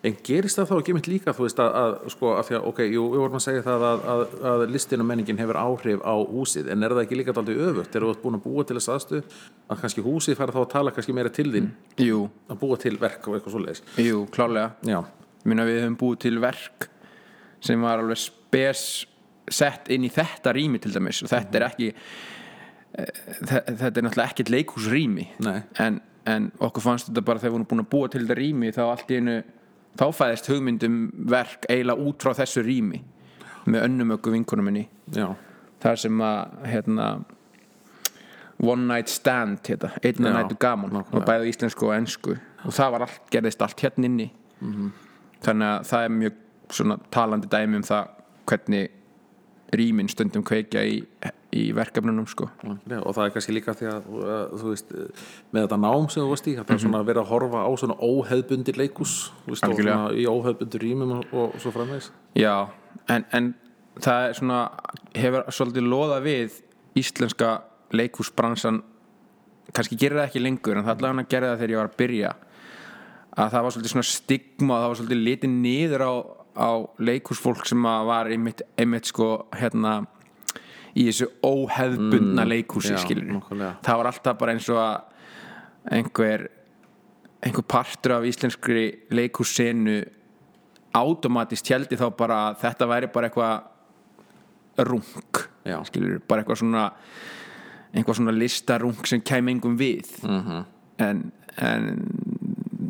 En 0.03 0.15
gerist 0.25 0.57
það 0.57 0.71
þá 0.71 0.77
ekki 0.81 0.93
einmitt 0.95 1.09
líka, 1.13 1.33
þú 1.37 1.43
veist, 1.45 1.59
að, 1.61 1.75
að 1.77 1.97
sko, 2.15 2.29
að 2.33 2.47
því 2.49 2.55
að, 2.57 2.63
ok, 2.71 2.79
jú, 2.89 3.03
við 3.13 3.21
vorum 3.21 3.37
að 3.37 3.43
segja 3.45 3.65
það 3.67 3.83
að, 3.85 4.05
að, 4.15 4.23
að 4.51 4.63
listin 4.73 5.03
og 5.05 5.07
menningin 5.11 5.39
hefur 5.43 5.59
áhrif 5.61 6.01
á 6.01 6.15
húsið, 6.25 6.71
en 6.73 6.87
er 6.87 6.95
það 6.97 7.03
ekki 7.05 7.19
líka 7.21 7.35
aldrei 7.37 7.59
öfugt, 7.67 7.91
þegar 7.93 8.07
þú 8.09 8.15
búin 8.23 8.39
að 8.39 8.43
búa 8.47 8.65
til 8.65 8.79
þess 8.79 8.91
aðstöð, 8.95 9.37
að 9.69 9.83
kannski 9.85 10.05
húsið 10.09 10.39
fara 10.41 10.57
þá 10.57 10.61
að 10.63 10.71
tala 10.73 10.95
kannski 10.97 11.17
meira 11.21 11.35
til 11.37 11.47
þín, 11.53 11.69
Jú, 12.01 12.23
að 12.49 12.61
búa 12.65 12.81
til 12.81 12.95
verk 13.05 13.29
og 13.29 13.37
eitthvað 13.37 13.57
svoleiðis. 13.59 13.85
jú, 14.01 14.25
klálega 14.33 14.73
Já, 14.89 15.03
minna 15.45 15.69
við 15.69 15.83
höfum 15.85 16.01
búið 16.01 16.19
til 16.25 16.35
verk 16.49 16.89
sem 17.61 17.85
var 17.85 18.01
alveg 18.01 18.23
spes 18.25 18.87
sett 19.53 19.93
inn 19.93 20.09
í 20.09 20.15
þetta 20.17 20.57
rými 20.57 20.81
til 20.81 20.97
dæmis. 20.97 21.21
Og 21.27 21.29
þetta 21.37 21.61
er 21.61 21.69
ekki 21.69 21.93
eh, 21.93 23.11
þe- 23.45 23.65
þetta 23.69 23.93
er 24.01 24.05
náttúrulega 24.07 24.31
ekkert 24.33 24.53
leikhúsrými. 24.57 25.29
Nei. 25.45 25.59
en, 25.85 26.01
en 26.29 26.51
okkur 26.61 26.85
fannst 26.85 27.09
þetta 27.09 27.25
bara 27.25 27.41
þegar 27.41 27.51
við 27.51 27.57
vorum 27.57 27.71
búin 27.71 27.85
að 27.85 27.91
búa 27.95 28.11
til 28.11 28.23
þetta 28.25 28.39
rými 28.39 28.73
þá 28.77 28.83
allt 28.87 29.11
í 29.11 29.19
einu 29.21 29.37
þá 29.99 30.05
fæðist 30.15 30.51
hugmyndum 30.51 30.99
verk 31.31 31.67
eiginlega 31.69 32.07
út 32.07 32.23
frá 32.23 32.35
þessu 32.39 32.65
rými 32.67 33.03
með 33.71 33.87
önnum 33.87 34.15
ökku 34.17 34.33
vinkunum 34.35 34.69
minni. 34.71 34.87
Já, 35.15 35.33
þar 35.83 36.01
sem 36.05 36.23
að 36.25 36.69
hérna 36.71 37.09
One 38.61 38.85
Night 38.85 39.09
Stand 39.09 39.65
hérna, 39.69 39.91
einn 40.05 40.27
Já, 40.27 40.33
nættu 40.37 40.57
gaman 40.61 41.01
og 41.01 41.25
bæði 41.25 41.53
íslensku 41.53 41.89
og 41.89 41.97
ensku. 41.97 42.37
Og 42.69 42.77
það 42.77 42.95
var 42.95 43.07
allt, 43.07 43.21
gerðist 43.33 43.63
allt 43.65 43.85
hérna 43.85 44.09
inni. 44.09 44.31
Þannig 45.41 45.71
að 45.73 45.85
það 45.89 46.07
er 46.07 46.17
mjög 46.17 46.41
svona 46.71 46.97
talandi 47.11 47.49
dæmi 47.51 47.81
um 47.81 47.87
það 47.87 48.11
hvernig 48.51 48.91
rýmin 49.81 50.11
stundum 50.11 50.45
kveikja 50.45 50.83
í, 50.85 50.99
í 51.57 51.63
verkefnunum 51.75 52.29
sko. 52.31 52.47
Já, 52.63 52.99
og 53.01 53.15
það 53.17 53.25
er 53.25 53.33
kannski 53.35 53.55
líka 53.57 53.75
því 53.75 53.89
að, 53.91 54.11
þú 54.61 54.69
veist, 54.69 54.93
með 55.51 55.65
þetta 55.65 55.79
nám 55.83 56.07
sem 56.07 56.23
þú 56.23 56.29
varst 56.31 56.51
í 56.51 56.55
þetta 56.59 56.77
er 56.77 56.83
svona 56.85 57.01
að 57.01 57.09
vera 57.11 57.25
að 57.25 57.33
horfa 57.33 57.65
á 57.67 57.71
svona 57.83 57.97
óheðbundir 57.99 58.79
leikus 58.79 59.15
veist, 59.49 59.65
svona 59.65 59.97
í 60.15 60.29
óheðbundir 60.31 60.85
rýmum 60.85 61.17
og, 61.19 61.25
og 61.41 61.57
svo 61.63 61.73
framvegis. 61.75 62.13
Já, 62.39 62.55
en, 63.11 63.27
en 63.35 63.51
það 63.99 64.29
er 64.29 64.39
svona 64.39 64.61
hefur 65.19 65.51
svolítið 65.57 65.91
loða 65.91 66.21
við 66.25 66.61
íslenska 67.01 67.51
leikhúsbransan 67.99 68.85
kannski 69.75 69.99
gerir 69.99 70.21
það 70.21 70.29
ekki 70.29 70.45
lengur 70.45 70.79
en 70.79 70.87
það 70.87 70.95
allavega 70.97 71.15
hann 71.15 71.25
að 71.25 71.35
gera 71.35 71.51
það 71.51 71.61
þegar 71.61 71.75
ég 71.75 71.81
var 71.81 71.91
að 71.91 71.99
byrja 72.01 72.31
að 73.31 73.53
það 73.53 73.65
var 73.65 73.75
svolítið 73.75 73.95
svona 73.95 74.11
stigma 74.11 74.79
það 74.79 74.89
var 74.89 75.01
svolítið 75.01 75.23
litið 75.27 75.53
niður 75.57 76.07
á, 76.07 76.13
á 76.59 76.71
leikhúsfólk 77.11 77.69
sem 77.71 77.91
var 78.11 78.31
einmitt, 78.31 78.65
einmitt 78.79 79.11
sko 79.11 79.29
hérna 79.59 79.95
í 80.95 81.07
þessu 81.09 81.29
óheðbundna 81.47 82.47
skilur 83.05 83.29
nákvæmlega. 83.37 83.75
það 83.85 84.01
var 84.01 84.11
alltaf 84.11 84.39
bara 84.41 84.55
eins 84.57 84.69
og 84.73 84.81
að 84.83 85.97
einhver 85.97 86.49
einhver 87.41 87.67
partur 87.69 88.17
af 88.19 88.27
íslenskri 88.29 88.87
leikhússenu 89.15 90.01
automatist 90.99 91.71
héldi 91.71 91.99
þá 91.99 92.09
bara 92.19 92.41
að 92.49 92.63
þetta 92.65 92.89
væri 92.91 93.13
bara 93.15 93.31
eitthvað 93.31 94.89
rung 94.91 95.05
skilur, 95.87 96.19
bara 96.27 96.43
eitthvað 96.43 96.63
svona 96.63 96.85
einhvað 97.95 98.21
svona 98.21 98.35
listarung 98.35 99.07
sem 99.07 99.23
kæmi 99.23 99.55
engum 99.55 99.79
við 99.79 100.11
-hmm. 100.23 100.65
en, 100.99 101.33
en 101.57 101.87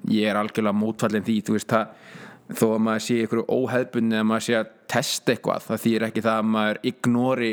ég 0.09 0.28
er 0.28 0.37
algjörlega 0.37 0.76
mótfallin 0.76 1.25
því 1.25 1.40
þú 1.47 1.57
veist 1.57 1.71
það 1.71 1.87
þó 2.50 2.66
að 2.75 2.83
maður 2.85 3.04
sé 3.07 3.16
ykkur 3.25 3.45
óheðbunni 3.47 4.19
að 4.19 4.26
maður 4.26 4.47
sé 4.47 4.54
að 4.59 4.71
testa 4.90 5.33
eitthvað 5.33 5.66
það 5.69 5.83
þýr 5.85 6.07
ekki 6.09 6.25
það 6.26 6.38
að 6.38 6.49
maður 6.54 6.80
ignori 6.90 7.52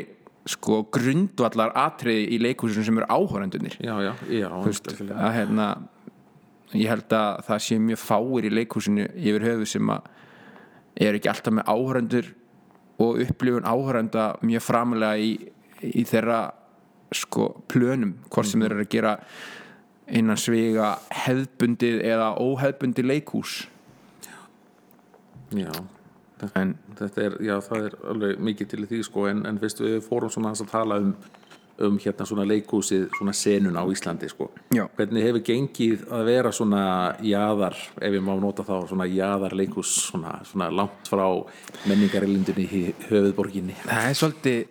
sko 0.51 0.81
grundvallar 0.93 1.73
atriði 1.77 2.27
í 2.35 2.39
leikhúsinu 2.41 2.85
sem 2.85 2.99
eru 3.01 3.07
áhórendunir 3.11 3.77
já, 3.83 3.93
já, 4.03 4.13
já, 4.31 4.49
veist, 4.63 4.89
að 4.91 5.33
hérna 5.35 5.67
ég 6.73 6.91
held 6.91 7.15
að 7.15 7.43
það 7.47 7.63
sé 7.65 7.79
mjög 7.81 8.01
fáir 8.03 8.47
í 8.47 8.53
leikhúsinu 8.53 9.07
yfir 9.15 9.47
höfu 9.47 9.69
sem 9.73 9.91
að 9.93 10.09
er 11.07 11.17
ekki 11.17 11.31
alltaf 11.31 11.55
með 11.57 11.71
áhörendur 11.73 12.31
og 13.03 13.21
upplifun 13.23 13.67
áhörenda 13.69 14.31
mjög 14.41 14.65
framalega 14.65 15.21
í, 15.21 15.35
í 15.83 16.05
þeirra 16.09 16.39
sko 17.15 17.51
plönum 17.71 18.17
hvort 18.31 18.49
sem 18.49 18.63
þeir 18.63 18.73
eru 18.73 18.87
að 18.87 18.93
gera 18.95 19.13
innan 20.17 20.39
sviga 20.39 20.95
hefðbundið 21.25 22.01
eða 22.07 22.31
óhefðbundið 22.39 23.09
leikhús. 23.11 23.59
Já 25.55 25.71
en 26.55 26.75
þetta 26.99 27.23
er, 27.23 27.35
já, 27.41 27.55
það 27.65 27.89
er 27.89 27.97
alveg 28.13 28.39
mikið 28.49 28.71
til 28.73 28.85
því 28.85 29.03
sko, 29.07 29.27
en, 29.31 29.43
en 29.49 29.59
fyrst 29.61 29.81
við 29.81 29.99
fórum 30.05 30.33
svona 30.33 30.53
að 30.53 30.71
tala 30.71 31.01
um 31.01 31.13
um 31.77 31.97
hérna 32.01 32.25
svona 32.25 32.45
leikhúsið 32.47 33.05
svona 33.13 33.33
senun 33.37 33.77
á 33.77 33.85
Íslandi 33.85 34.29
sko. 34.31 34.49
Já. 34.73 34.87
hvernig 34.97 35.23
hefur 35.23 35.43
gengið 35.45 36.05
að 36.09 36.23
vera 36.25 36.51
svona 36.51 36.83
jaðar, 37.21 37.77
ef 38.01 38.15
ég 38.17 38.23
má 38.25 38.33
nota 38.39 38.65
þá 38.65 38.87
svona 38.89 39.05
jaðar 39.05 39.53
leikhús 39.57 39.91
svona, 40.07 40.39
svona 40.47 40.71
langt 40.73 41.09
frá 41.09 41.27
menningarilindunni 41.85 42.65
í 42.65 42.81
höfuðborginni? 43.09 43.77
Það 43.85 44.09
er 44.09 44.17
svolítið 44.21 44.65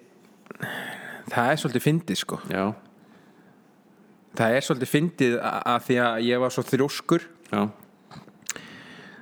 það 1.30 1.52
er 1.52 1.62
svolítið 1.62 1.86
fyndið 1.86 2.20
sko. 2.24 2.40
Já, 2.50 2.64
það 4.36 4.58
er 4.58 4.68
svolítið 4.68 4.92
fyndið 4.96 5.38
að 5.46 5.80
því 5.86 6.00
að 6.08 6.20
ég 6.26 6.42
var 6.42 6.56
svo 6.56 6.66
þrjóskur. 6.66 7.28
Já, 7.52 7.62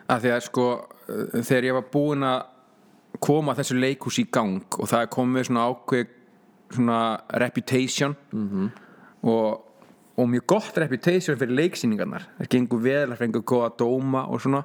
að 0.09 0.25
því 0.25 0.35
að 0.39 0.45
sko 0.49 0.69
þegar 1.07 1.69
ég 1.69 1.77
var 1.77 1.89
búinn 1.93 2.27
að 2.27 2.43
koma 3.23 3.55
þessu 3.55 3.77
leikhús 3.79 4.19
í 4.23 4.27
gang 4.33 4.65
og 4.79 4.89
það 4.91 5.05
er 5.05 5.13
komið 5.15 5.49
svona 5.49 5.67
ákveð 5.71 6.13
svona 6.75 7.01
reputation 7.41 8.17
-hmm. 8.33 8.71
og, 9.23 9.65
og 10.17 10.29
mjög 10.29 10.47
gott 10.47 10.79
reputation 10.79 11.39
fyrir 11.39 11.55
leiksýningarnar. 11.55 12.29
Það 12.39 12.49
gengur 12.49 12.83
vel 12.83 13.13
að 13.13 13.19
fengu 13.19 13.43
góða 13.43 13.71
dóma 13.79 14.27
og 14.27 14.41
svona. 14.41 14.65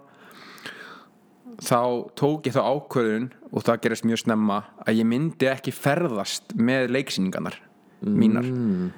Þá 1.59 2.09
tók 2.15 2.47
ég 2.47 2.55
þá 2.55 2.63
ákvörðun 2.63 3.31
og 3.51 3.63
það 3.63 3.81
gerist 3.81 4.05
mjög 4.05 4.19
snemma 4.19 4.63
að 4.87 4.93
ég 4.93 5.05
myndi 5.05 5.45
ekki 5.45 5.71
ferðast 5.71 6.55
með 6.55 6.89
leiksýningarnar 6.89 7.61
mínar. 8.01 8.43
Mm, 8.43 8.91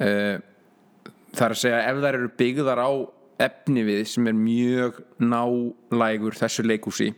uh, 0.00 0.40
það 1.34 1.46
er 1.46 1.50
að 1.50 1.60
segja 1.60 1.80
ef 1.90 1.96
þær 1.96 2.14
eru 2.14 2.30
byggðar 2.38 2.80
á 2.80 2.90
efni 3.40 3.84
við 3.86 4.02
sem 4.10 4.28
er 4.30 4.36
mjög 4.36 5.00
nálægur 5.22 6.36
þessu 6.38 6.64
leikhúsi 6.66 7.10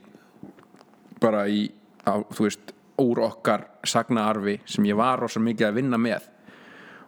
bara 1.22 1.44
í 1.50 1.66
á, 2.06 2.18
þú 2.34 2.46
veist, 2.48 2.72
úr 3.02 3.20
okkar 3.24 3.66
sagnaarfi 3.88 4.58
sem 4.68 4.86
ég 4.86 4.98
var 4.98 5.20
rosa 5.22 5.40
mikið 5.42 5.68
að 5.68 5.78
vinna 5.80 5.98
með 6.00 6.26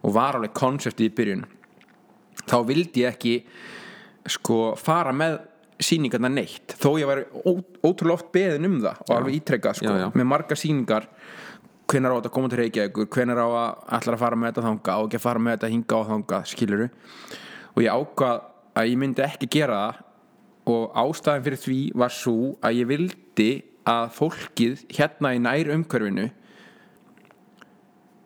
og 0.05 0.15
var 0.17 0.39
alveg 0.39 0.55
konseptið 0.57 1.09
í 1.11 1.15
byrjun 1.19 1.45
þá 2.45 2.57
vildi 2.69 3.05
ég 3.05 3.15
ekki 3.15 3.35
sko 4.35 4.75
fara 4.81 5.13
með 5.15 5.39
sýningarna 5.85 6.31
neitt. 6.31 6.77
Þó 6.81 6.95
ég 7.01 7.09
væri 7.09 7.25
ó, 7.35 7.51
ótrúlega 7.85 8.15
oft 8.15 8.29
beðin 8.33 8.69
um 8.69 8.77
það 8.81 9.01
og 9.05 9.13
alveg 9.17 9.39
ítrekkað 9.41 9.79
sko, 9.81 9.91
Já, 9.91 10.05
já. 10.05 10.07
með 10.15 10.29
marga 10.31 10.57
sýningar. 10.57 11.09
Hvenær 11.91 12.15
á 12.15 12.17
þetta 12.17 12.31
að 12.31 12.35
koma 12.37 12.49
til 12.53 12.61
Reykjavíkur? 12.63 13.09
Hvenær 13.13 13.41
á 13.43 13.49
að 13.51 13.97
ætla 13.99 14.15
að 14.15 14.23
fara 14.23 14.39
með 14.41 14.53
þetta 14.53 14.65
þanga 14.69 14.95
og 14.97 15.09
ekki 15.09 15.19
að 15.19 15.25
fara 15.27 15.43
með 15.45 15.57
þetta 15.57 15.71
hinga 15.75 15.99
og 15.99 16.07
þanga 16.13 16.39
skiluru 16.49 16.87
og 17.75 17.83
ég 17.85 17.91
ákvað 17.99 18.39
að 18.75 18.91
ég 18.91 19.01
myndi 19.01 19.25
ekki 19.25 19.51
gera 19.59 19.81
það. 19.81 20.03
Og 20.75 20.95
ástæðan 20.97 21.45
fyrir 21.45 21.61
því 21.61 21.79
var 22.01 22.13
svo 22.15 22.37
að 22.65 22.79
ég 22.79 22.89
vildi 22.89 23.51
að 23.85 24.07
fólkið 24.17 24.85
hérna 24.97 25.35
í 25.37 25.43
nær 25.45 25.69
umhverfinu 25.75 26.31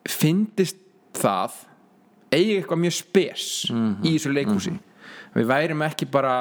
fyndist 0.08 0.78
það 1.18 1.56
eigi 2.30 2.60
eitthvað 2.60 2.82
mjög 2.84 2.94
spes 2.94 3.48
í 3.72 4.14
þessu 4.14 4.32
leikhúsi. 4.36 4.76
Við 5.34 5.50
værum 5.50 5.82
ekki 5.88 6.06
bara 6.12 6.36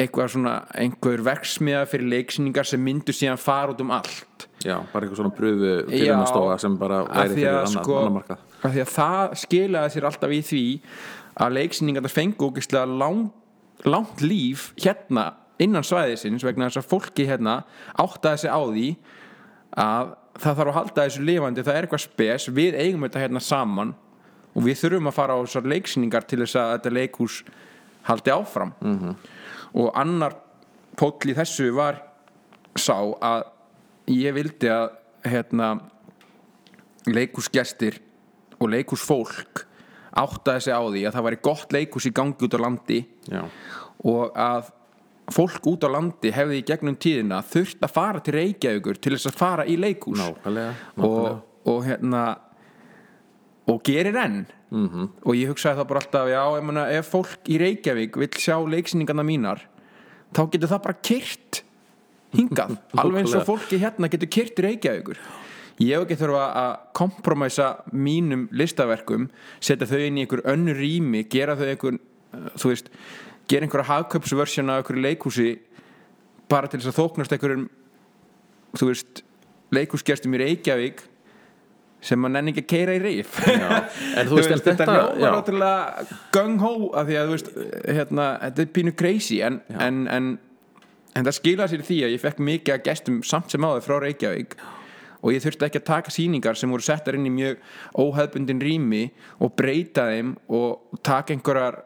eitthvað 0.00 0.32
svona 0.32 0.54
einhver 0.80 1.20
verksmiða 1.26 1.84
fyrir 1.90 2.08
leiksýningar 2.14 2.68
sem 2.68 2.80
myndu 2.80 3.12
síðan 3.14 3.40
fara 3.40 3.74
út 3.74 3.82
um 3.84 3.92
allt. 3.92 4.46
Já, 4.64 4.78
bara 4.92 5.04
eitthvað 5.04 5.20
svona 5.20 5.34
pröfu 5.36 5.70
Já, 5.70 5.84
fyrirnastofa 5.90 6.56
sem 6.60 6.76
bara 6.80 7.02
væri 7.04 7.36
fyrir 7.36 7.50
að 7.50 7.60
annan, 7.60 7.84
sko, 7.84 7.98
annan 8.00 8.16
markað. 8.18 8.44
af 8.60 8.74
því 8.74 8.82
að 8.84 8.90
það 8.94 9.36
skilaði 9.42 9.92
sér 9.94 10.06
alltaf 10.08 10.34
í 10.36 10.40
því 10.50 10.64
að 11.38 11.56
leiksýningarna 11.58 12.10
fengu 12.10 12.50
ógeðslega 12.50 12.98
lang, 13.00 13.30
langt 13.84 14.22
líf 14.24 14.70
hérna 14.80 15.32
innan 15.60 15.84
svæðisins 15.86 16.44
vegna 16.44 16.68
þess 16.68 16.80
að 16.80 16.90
fólki 16.90 17.26
hérna 17.28 17.60
áttaði 18.00 18.44
sig 18.44 18.52
á 18.52 18.60
því 18.64 18.88
að 19.80 20.12
það 20.40 20.60
þarf 20.60 20.70
að 20.70 20.76
halda 20.78 21.04
þessu 21.04 21.24
lifandi 21.26 21.64
það 21.66 21.76
er 21.76 21.86
eitthvað 21.86 22.04
spes, 22.04 22.46
við 22.48 22.78
eigum 22.80 23.04
þetta 23.06 23.24
hérna 23.24 23.42
saman 23.44 23.94
og 24.50 24.64
við 24.66 24.78
þurfum 24.80 25.10
að 25.10 25.16
fara 25.18 25.36
á 25.36 25.42
þessar 25.44 25.68
leiksýningar 25.74 26.26
til 26.26 26.40
þess 26.42 26.58
að 26.58 26.72
þetta 26.74 26.94
leikhús 26.96 27.40
haldi 28.08 28.34
áfram 28.34 28.72
-hmm. 28.80 29.16
og 29.74 29.90
annar 29.94 30.36
póll 30.96 31.30
í 31.30 31.36
þessu 31.36 31.70
var 31.76 32.02
sá 32.76 32.96
að 33.20 33.44
ég 34.10 34.34
vildi 34.34 34.70
að 34.70 34.90
hérna 35.24 35.80
leikhúsgestir 37.06 38.00
og 38.58 38.70
leikhúsfólk 38.70 39.66
áttaði 40.10 40.66
sig 40.66 40.74
á 40.74 40.82
því 40.82 41.06
að 41.06 41.16
það 41.16 41.26
væri 41.28 41.40
gott 41.46 41.72
leikhús 41.76 42.08
í 42.10 42.14
gangi 42.16 42.46
út 42.46 42.56
á 42.56 42.60
landi 42.60 43.00
já, 43.30 43.42
og 44.10 44.36
að 44.36 44.70
fólk 45.30 45.66
út 45.70 45.86
á 45.86 45.88
landi 45.94 46.32
hefði 46.34 46.60
í 46.60 46.66
gegnum 46.66 46.96
tíðina 46.98 47.42
þurft 47.46 47.84
að 47.86 47.94
fara 47.94 48.22
til 48.24 48.34
Reykjavíkur 48.34 48.98
til 48.98 49.14
þess 49.14 49.30
að 49.30 49.36
fara 49.38 49.66
í 49.66 49.76
leikhús. 49.78 50.18
Nákvæmlega, 50.18 50.72
nákvæmlega. 50.96 51.36
og, 51.36 51.74
og 51.74 51.84
hérna 51.86 52.24
og 53.70 53.84
gerir 53.86 54.16
enn. 54.18 54.40
-hmm. 54.70 55.08
og 55.24 55.34
ég 55.34 55.50
hugsaði 55.50 55.80
það 55.80 55.88
bara 55.90 56.02
alltaf 56.02 56.30
já, 56.30 56.42
ég 56.58 56.66
meina, 56.66 56.86
ef 56.94 57.10
fólk 57.10 57.50
í 57.50 57.58
Reykjavík 57.60 58.18
vill 58.20 58.38
sjá 58.38 58.56
leiksýningarna 58.62 59.26
mínar 59.26 59.64
þá 60.36 60.42
getur 60.52 60.70
það 60.70 60.82
bara 60.86 61.00
kyrt 61.10 61.62
hingað, 62.36 62.76
alveg 63.02 63.24
eins 63.24 63.34
og 63.34 63.46
fólki 63.48 63.80
hérna 63.82 64.10
getur 64.12 64.30
kyrt 64.30 64.60
í 64.60 64.66
Reykjavíkur 64.68 65.22
ég 65.80 65.96
hef 65.96 66.04
ekki 66.04 66.20
þurfa 66.20 66.44
að 66.60 66.70
kompromæsa 66.98 67.70
mínum 67.96 68.46
listaverkum 68.52 69.28
setja 69.62 69.88
þau 69.88 70.00
inn 70.04 70.20
í 70.20 70.26
einhver 70.26 70.44
önnur 70.52 70.76
rými 70.76 71.24
gera 71.32 71.56
þau 71.56 71.68
einhver, 71.70 71.98
uh, 72.36 72.48
þú 72.60 72.72
veist 72.74 72.90
gera 73.50 73.66
einhverja 73.66 73.90
hagköpsversjón 73.90 74.72
af 74.72 74.82
einhverju 74.82 75.04
leikhúsi 75.06 75.50
bara 76.50 76.68
til 76.68 76.80
þess 76.80 76.92
að 76.92 77.00
þóknast 77.00 77.36
einhverjum 77.36 77.68
þú 78.78 78.90
veist 78.90 79.22
leikhúsgestum 79.74 80.36
í 80.36 80.42
Reykjavík 80.42 81.06
sem 82.04 82.20
maður 82.20 82.36
nenni 82.38 82.52
ekki 82.54 82.62
að 82.64 82.70
keira 82.72 82.96
í 82.96 83.00
reyf 83.02 83.38
en 83.44 84.28
þú 84.28 84.36
veist, 84.38 84.64
þetta 84.64 84.86
já. 84.88 85.26
náttúrulega 85.34 86.04
gung-ho 86.34 86.74
af 86.96 87.08
því 87.08 87.18
að 87.20 87.26
þú 87.26 87.34
veist, 87.36 87.50
hérna, 87.88 88.28
þetta 88.44 88.64
er 88.64 88.70
pínu 88.76 88.94
crazy 88.96 89.40
en, 89.44 89.60
en, 89.76 90.02
en, 90.10 90.30
en 91.16 91.28
það 91.28 91.36
skila 91.36 91.68
sér 91.70 91.84
því 91.86 91.98
að 92.06 92.14
ég 92.16 92.22
fekk 92.24 92.44
mikið 92.50 92.76
að 92.76 92.86
gestum 92.88 93.20
samt 93.26 93.52
sem 93.52 93.66
áður 93.68 93.84
frá 93.86 93.98
Reykjavík 94.06 94.56
og 95.20 95.34
ég 95.34 95.44
þurfti 95.44 95.68
ekki 95.68 95.80
að 95.82 95.88
taka 95.90 96.14
sýningar 96.14 96.58
sem 96.58 96.72
voru 96.72 96.84
settar 96.84 97.18
inn 97.18 97.28
í 97.28 97.34
mjög 97.34 97.60
óhefbundin 98.00 98.62
rými 98.62 99.04
og 99.40 99.54
breyta 99.58 100.08
þeim 100.10 100.34
og 100.48 101.00
taka 101.06 101.34
einhverjar 101.34 101.82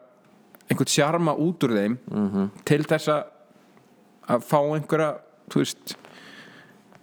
einhvern 0.69 0.91
sjarma 0.91 1.35
út 1.37 1.63
úr 1.63 1.75
þeim 1.77 1.97
-hmm. 2.09 2.49
til 2.65 2.83
þess 2.83 3.07
að 3.09 4.45
fá 4.45 4.59
einhverja 4.61 5.11
þú 5.49 5.61
veist 5.61 5.97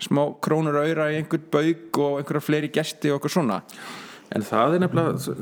smá 0.03 0.23
krónur 0.43 0.81
auðra 0.81 1.13
í 1.13 1.21
einhvern 1.21 1.45
bauk 1.51 1.99
og 1.99 2.19
einhverja 2.19 2.41
fleiri 2.41 2.73
gesti 2.73 3.11
og 3.11 3.21
eitthvað 3.21 3.37
svona 3.39 3.63
En 4.33 4.41
það 4.41 4.75
er 4.75 4.81
nefnilega, 4.81 5.35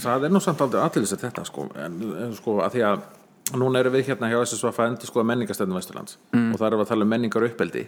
það 0.00 0.24
er 0.24 0.30
nú 0.32 0.40
samt 0.40 0.60
aldrei 0.64 0.80
aðlilis 0.80 1.12
að 1.12 1.24
þetta 1.26 1.42
sko, 1.44 1.66
en, 1.76 1.98
en 2.16 2.30
sko 2.32 2.54
að 2.64 2.78
því 2.78 2.84
að 2.88 3.02
núna 3.60 3.82
erum 3.82 3.92
við 3.92 4.06
hérna 4.08 4.30
hjá 4.32 4.38
SSVF 4.40 4.78
að 4.78 4.90
endur 4.92 5.10
sko 5.10 5.20
að 5.20 5.28
menningastöðnum 5.30 5.76
Vesturlands 5.76 6.18
mm. 6.32 6.52
og 6.52 6.60
það 6.60 6.76
við 6.76 6.84
að 6.84 6.92
tala 6.92 7.06
um 7.06 7.12
menningar 7.12 7.46
uppeldi 7.48 7.84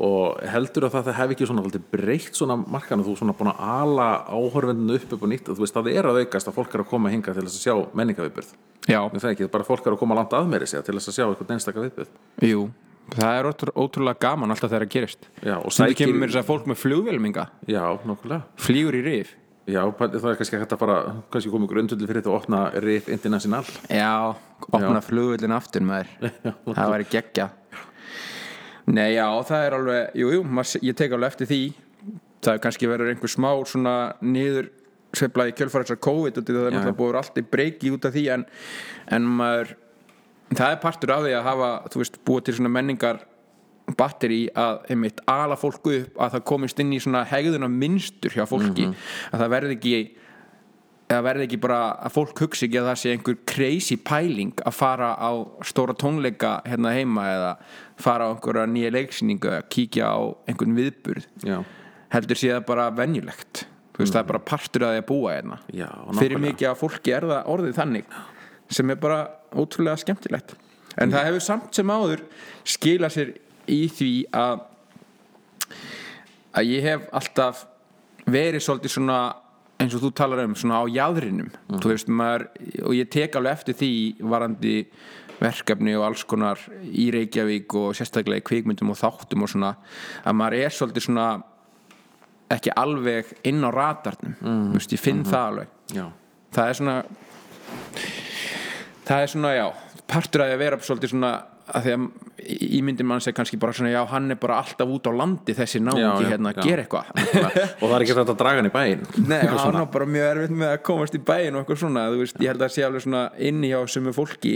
og 0.00 0.40
heldur 0.48 0.86
að 0.88 0.94
það, 0.96 1.06
það 1.10 1.18
hef 1.20 1.32
ekki 1.34 1.48
svona 1.50 1.82
breytt 1.92 2.38
svona 2.38 2.56
markan 2.60 3.02
og 3.02 3.08
þú 3.10 3.16
svona 3.20 3.34
búin 3.36 3.50
að 3.52 3.62
ala 3.76 4.08
áhörfendinu 4.32 4.96
upp 4.96 5.16
upp 5.16 5.24
og 5.26 5.32
nýtt 5.32 5.50
og 5.52 5.58
þú 5.58 5.64
veist 5.66 5.76
það 5.76 5.90
er 5.92 6.08
að 6.10 6.20
aukast 6.24 6.48
að 6.50 6.56
fólk 6.56 6.74
er 6.76 6.84
að 6.84 6.90
koma 6.92 7.12
hinga 7.12 7.34
til 7.36 7.44
þess 7.46 7.58
að 7.58 7.66
sjá 7.66 7.74
menningaviðbyrð 8.00 8.54
það 8.88 9.32
ekki, 9.34 9.50
bara 9.52 9.68
fólk 9.68 9.84
er 9.86 9.96
að 9.96 10.00
koma 10.00 10.16
langt 10.16 10.36
að 10.36 10.48
meiri 10.52 10.70
sig 10.70 10.84
til 10.86 10.96
þess 10.96 11.12
að 11.12 11.18
sjá 11.18 11.26
eitthvað 11.28 11.52
einstaka 11.58 11.84
viðbyrð 11.84 12.48
jú 12.48 12.70
Það 13.10 13.36
er 13.40 13.46
ótrú, 13.48 13.72
ótrúlega 13.74 14.20
gaman 14.22 14.52
alltaf 14.54 14.70
þegar 14.70 14.84
það 14.84 14.92
gerist. 14.94 15.24
Já, 15.42 15.56
og 15.58 15.72
sækir- 15.74 15.96
kemur 16.04 16.20
mér 16.20 16.30
þess 16.30 16.40
að 16.44 16.50
fólk 16.50 16.66
með 16.70 16.78
flugvelminga 16.78 17.44
Já, 17.66 17.82
nokkulega 18.06 18.42
Flýgur 18.60 18.94
í 18.94 19.00
rif. 19.02 19.32
Já, 19.66 19.82
það 19.98 20.28
er 20.30 20.38
kannski 20.38 20.60
hægt 20.60 20.74
að 20.74 20.80
bara 20.84 20.96
kannski 21.30 21.50
koma 21.50 21.66
ykkur 21.66 21.80
undulli 21.82 22.06
fyrir 22.08 22.22
þetta 22.22 22.30
að 22.30 22.38
opna 22.38 22.60
RIF 22.84 23.08
International. 23.12 23.64
Já, 23.90 24.34
opna 24.70 25.02
flugvellin 25.04 25.54
aftur 25.54 25.84
maður. 25.86 26.14
Það 26.78 26.92
væri 26.94 27.08
geggja 27.12 27.48
Nei, 28.90 29.14
já, 29.14 29.26
það 29.46 29.64
er 29.66 29.76
alveg 29.78 30.18
Jú, 30.18 30.32
jú, 30.34 30.42
maður, 30.44 30.84
ég 30.88 30.98
tek 30.98 31.14
alveg 31.14 31.34
eftir 31.34 31.50
því. 31.50 31.62
Það 32.40 32.52
er 32.54 32.62
kannski 32.64 32.88
verður 32.90 33.12
einhver 33.12 33.32
smá 33.32 33.50
svona 33.68 33.96
niður 34.24 34.70
sveifla 35.16 35.48
í 35.50 35.54
kjölfara 35.58 35.86
þessar 35.86 36.00
COVID 36.06 36.38
og 36.38 36.46
það 36.46 36.58
er 36.60 36.74
náttúrulega 36.74 36.98
búið 36.98 37.18
alltaf 37.20 37.48
breyki 37.50 37.90
út 37.94 38.06
af 38.06 38.14
því 38.14 38.24
en, 38.36 38.44
en 39.10 39.26
maður 39.38 39.74
það 40.54 40.74
er 40.74 40.80
partur 40.82 41.12
af 41.14 41.24
því 41.24 41.34
að 41.36 41.48
hafa, 41.48 41.70
þú 41.92 42.02
veist, 42.02 42.20
búið 42.26 42.46
til 42.46 42.56
svona 42.58 42.72
menningar 42.76 43.20
batteri 43.98 44.40
að 44.54 44.84
einmitt 44.94 45.20
ala 45.30 45.56
fólk 45.58 45.88
upp 45.90 46.20
að 46.22 46.36
það 46.36 46.44
komist 46.46 46.82
inn 46.82 46.94
í 46.94 47.00
svona 47.02 47.24
hegðuna 47.26 47.70
minnstur 47.72 48.34
hjá 48.36 48.44
fólki 48.46 48.86
að 48.86 49.42
það 49.42 49.52
verði 49.56 49.76
ekki 49.78 49.94
það 51.10 51.24
verði 51.26 51.46
ekki 51.48 51.58
bara 51.64 51.80
að 52.06 52.14
fólk 52.14 52.42
hugsi 52.44 52.66
ekki 52.66 52.78
að 52.80 52.88
það 52.90 53.00
sé 53.00 53.12
einhver 53.14 53.38
crazy 53.50 53.96
pæling 54.06 54.62
að 54.62 54.76
fara 54.76 55.10
á 55.18 55.30
stóra 55.66 55.96
tónleika 55.98 56.52
hérna 56.68 56.94
heima 56.94 57.26
eða 57.32 57.50
fara 58.00 58.30
á 58.30 58.32
einhverja 58.34 58.68
nýja 58.70 58.92
leiksýningu 58.94 59.50
eða 59.50 59.66
kíkja 59.74 60.12
á 60.14 60.18
einhvern 60.50 60.78
viðburð? 60.78 61.26
Já, 61.46 61.58
heldur 62.14 62.40
sé 62.40 62.52
það 62.54 62.64
bara 62.70 62.88
venjulegt. 62.94 63.64
Þú 63.90 64.04
veist 64.04 64.14
það 64.16 64.22
er 64.22 64.30
bara 64.30 64.42
partur 64.52 64.86
að 64.86 64.94
því 64.94 65.02
að 65.02 65.08
búa 65.10 65.34
hérna. 65.34 65.60
Já, 65.76 65.88
fyrir 66.20 66.42
mikið 66.46 66.70
að 66.70 66.80
fólki 66.80 67.14
er 67.16 67.28
það 67.32 67.52
orðið 67.56 67.76
þannig 67.80 68.18
sem 68.70 68.94
er 68.94 69.00
bara 69.02 69.20
ótrúlega 69.50 70.00
skemmtilegt. 70.00 70.54
En 71.00 71.12
það 71.12 71.26
hefur 71.28 71.44
samt 71.44 71.74
sem 71.74 71.90
áður 71.90 72.22
skila 72.66 73.10
sér 73.12 73.34
í 73.70 73.82
því 73.90 74.12
að 74.34 74.66
að 76.50 76.70
ég 76.70 76.86
hef 76.86 77.06
alltaf 77.14 77.64
verið 78.30 78.64
svolítið 78.64 78.94
svona 78.94 79.18
eins 79.80 79.94
og 79.96 80.02
þú 80.04 80.10
talar 80.14 80.44
um 80.44 80.54
svona 80.58 80.82
á 80.82 80.84
jáðrinum 80.92 81.50
Mhm. 81.50 81.80
þú 81.80 81.88
veist 81.94 82.08
maður 82.08 82.46
og 82.84 82.92
ég 82.94 83.10
tek 83.10 83.36
alveg 83.36 83.52
eftir 83.52 83.74
því 83.74 83.90
varandi 84.20 84.86
verkefni 85.40 85.94
og 85.96 86.04
alls 86.04 86.24
konar 86.28 86.58
í 86.84 87.10
Reykjavík 87.14 87.74
og 87.74 87.94
sérstaklega 87.96 88.42
í 88.42 88.44
kvikmyndum 88.44 88.90
og 88.92 88.98
þáttum 89.00 89.42
og 89.42 89.48
svona 89.48 89.74
að 90.24 90.36
maður 90.36 90.58
er 90.64 90.70
svolítið 90.76 91.06
svona 91.06 91.42
ekki 92.50 92.72
alveg 92.76 93.24
inn 93.44 93.62
á 93.64 93.70
radarnum 93.72 94.34
mm. 94.40 94.72
veist, 94.74 94.92
ég 94.92 95.00
finn 95.00 95.24
það 95.24 95.46
alveg 95.46 95.68
já, 95.94 96.06
það 96.52 96.68
er 96.68 96.74
svona 96.80 96.96
það 99.06 99.22
er 99.22 99.32
svona 99.32 99.54
já 99.56 99.66
partur 100.10 100.42
að 100.42 100.50
því 100.50 100.54
að 100.56 100.62
vera 100.64 100.78
svolítið 100.82 101.12
svona 101.14 101.32
að 101.76 101.86
því 101.86 101.92
að 101.94 102.06
ímyndin 102.80 103.08
mann 103.08 103.22
sé 103.24 103.32
kannski 103.36 103.58
bara 103.60 103.74
svona 103.76 103.92
já 103.92 104.00
hann 104.10 104.30
er 104.32 104.38
bara 104.40 104.58
alltaf 104.62 104.90
út 104.90 105.06
á 105.06 105.12
landi 105.14 105.54
þessi 105.56 105.82
náungi 105.84 106.02
Já, 106.02 106.10
já, 106.24 106.30
hérna 106.32 106.52
að 106.54 106.60
gera 106.66 106.84
eitthvað. 106.84 107.12
Og 107.80 107.86
það 107.86 107.94
er 107.96 108.04
ekki 108.06 108.16
þetta 108.18 108.34
að 108.34 108.40
draga 108.42 108.60
hann 108.62 108.70
í 108.70 108.74
bæinn. 108.74 109.06
Nei, 109.28 109.38
hann 109.46 109.80
á 109.80 109.84
bara 109.94 110.08
mjög 110.16 110.28
erfitt 110.34 110.56
með 110.62 110.74
að 110.74 110.82
komast 110.90 111.16
í 111.16 111.22
bæinn 111.30 111.54
og 111.56 111.62
eitthvað 111.62 111.82
svona, 111.84 112.04
þú 112.10 112.20
veist, 112.24 112.40
ég 112.40 112.52
held 112.52 112.60
að 112.60 112.66
það 112.66 112.76
sé 112.76 112.86
alveg 112.88 113.06
svona 113.06 113.24
inni 113.50 113.72
hjá 113.72 113.80
sumu 113.94 114.14
fólki. 114.16 114.54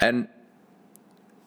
En 0.00 0.26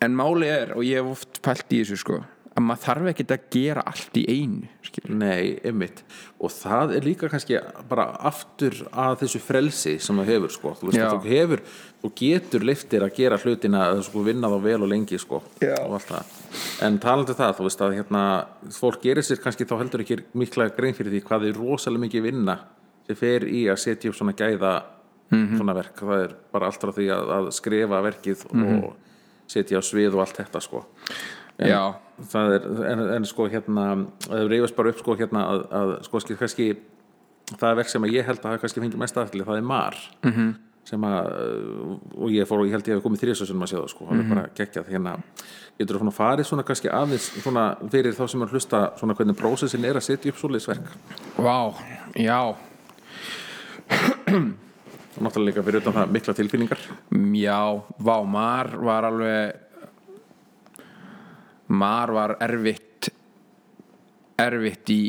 en 0.04 0.16
máli 0.20 0.50
er, 0.52 0.74
og 0.76 0.84
ég 0.86 1.00
hef 1.00 1.12
oft 1.14 1.42
pælt 1.46 1.72
í 1.72 1.82
þessu 1.84 2.00
sko, 2.02 2.18
að 2.54 2.62
maður 2.68 2.84
þarf 2.84 3.08
ekki 3.10 3.24
að 3.34 3.46
gera 3.56 3.82
allt 3.90 4.18
í 4.20 4.24
einu 4.30 4.68
skilur. 4.86 5.16
Nei, 5.18 5.60
einmitt 5.66 6.04
og 6.44 6.52
það 6.54 6.92
er 6.98 7.02
líka 7.08 7.30
kannski 7.32 7.58
bara 7.90 8.06
aftur 8.30 8.76
að 8.92 9.16
þessu 9.24 9.42
frelsi 9.42 9.94
sem 10.00 10.20
það 10.22 10.30
hefur 10.30 10.54
sko. 10.54 10.74
þú 10.78 10.90
veist 10.90 11.00
Já. 11.00 11.08
að 11.10 11.24
þú 11.24 11.32
hefur 11.34 11.64
þú 12.04 12.12
getur 12.22 12.66
leiftir 12.70 13.02
að 13.08 13.16
gera 13.18 13.38
hlutina 13.42 13.82
að 13.90 14.04
sko, 14.06 14.24
vinna 14.28 14.52
þá 14.54 14.58
vel 14.68 14.82
og 14.84 14.90
lengi 14.92 15.18
sko. 15.18 15.42
Og 15.42 16.02
en 16.84 17.00
talandi 17.00 17.34
um 17.34 17.40
það, 17.42 17.56
þú 17.58 17.64
veist 17.68 17.82
að 17.82 17.96
hérna, 17.98 18.24
fólk 18.78 19.02
gerir 19.02 19.24
sér 19.26 19.42
kannski 19.42 19.66
þá 19.66 19.78
heldur 19.82 20.04
ekki 20.06 20.20
mikla 20.38 20.70
grein 20.78 20.94
fyrir 20.94 21.12
því 21.16 21.24
hvað 21.26 21.48
er 21.50 21.58
rosalega 21.58 22.06
mikið 22.06 22.28
vinna 22.30 22.60
sem 23.08 23.16
fer 23.16 23.48
í 23.50 23.66
að 23.72 23.80
setja 23.82 24.10
upp 24.10 24.16
svona 24.20 24.34
gæða 24.38 24.84
Mhm. 25.34 25.58
svona 25.58 25.74
verk, 25.74 25.96
það 25.98 26.24
er 26.24 26.36
bara 26.52 26.66
allt 26.68 26.80
frá 26.84 26.92
því 26.94 27.06
að, 27.10 27.30
að 27.34 27.46
skrifa 27.52 28.02
verkið 28.04 28.46
Mhm. 28.54 28.84
og 28.84 28.94
setja 29.48 29.80
á 29.80 29.82
svið 29.82 30.14
og 30.14 30.20
allt 30.28 30.38
þetta 30.38 30.62
sko 30.62 30.86
en, 31.58 31.70
Já. 31.70 31.82
það 32.34 32.58
er, 32.58 32.68
en, 32.92 33.06
en 33.18 33.30
sko 33.30 33.48
hérna 33.52 33.88
það 34.26 34.52
reyfast 34.52 34.78
bara 34.78 34.94
upp 34.94 35.02
sko 35.04 35.18
hérna 35.20 35.46
að, 35.52 35.66
að 35.80 35.96
sko 36.08 36.24
kannski 36.40 36.70
það 37.54 37.70
er 37.70 37.82
verk 37.82 37.92
sem 37.92 38.06
að 38.06 38.16
ég 38.18 38.30
held 38.30 38.40
að 38.40 38.52
hafa 38.52 38.64
kannski 38.64 38.84
fengið 38.84 39.02
mest 39.02 39.20
aðtli 39.20 39.48
það 39.48 39.60
er 39.60 39.68
mar. 39.68 39.98
-hmm. 40.24 40.54
sem 40.84 41.04
að 41.08 41.28
og 42.18 42.32
ég 42.32 42.48
fór 42.48 42.60
og 42.60 42.68
ég 42.68 42.76
held 42.76 42.88
ég 42.88 42.98
hef 42.98 43.04
komið 43.04 43.24
þrjóðsössunum 43.24 43.64
að 43.64 43.70
sjá 43.72 43.80
það 43.80 43.92
sko, 43.94 44.08
það 44.10 44.20
er 44.20 44.30
bara 44.34 44.48
geggjað. 44.56 44.90
Hérna 44.92 45.18
getur 45.80 46.00
þú 46.00 46.12
farið 46.12 46.46
svona 46.46 46.64
kannski 46.64 46.90
aðeins 46.90 47.30
svona 47.42 47.78
fyrir 47.92 48.14
þá 48.14 48.28
sem 48.28 48.42
er 48.42 48.48
að 48.48 48.54
hlusta 48.54 48.82
svona 49.00 49.16
hvernig 49.18 49.38
prósessin 49.40 49.86
er 49.86 49.96
að 49.96 50.08
setja 50.08 50.32
upp 50.32 50.38
svoleiðisverk 50.38 50.86
Vá, 51.38 51.74
já. 52.16 52.56
Og 55.14 55.22
náttúrulega 55.22 55.46
líka 55.52 55.64
fyrir 55.64 55.82
utan 55.82 55.94
það 55.94 56.14
mikla 56.14 56.34
tilfinningar. 56.34 56.80
Já, 57.38 57.82
vá, 58.02 58.16
Mar 58.26 58.72
var 58.82 59.06
alveg 59.06 59.60
Mar 61.74 62.14
var 62.14 62.38
erfitt 62.44 63.10
erfitt 64.42 64.90
í 64.94 65.02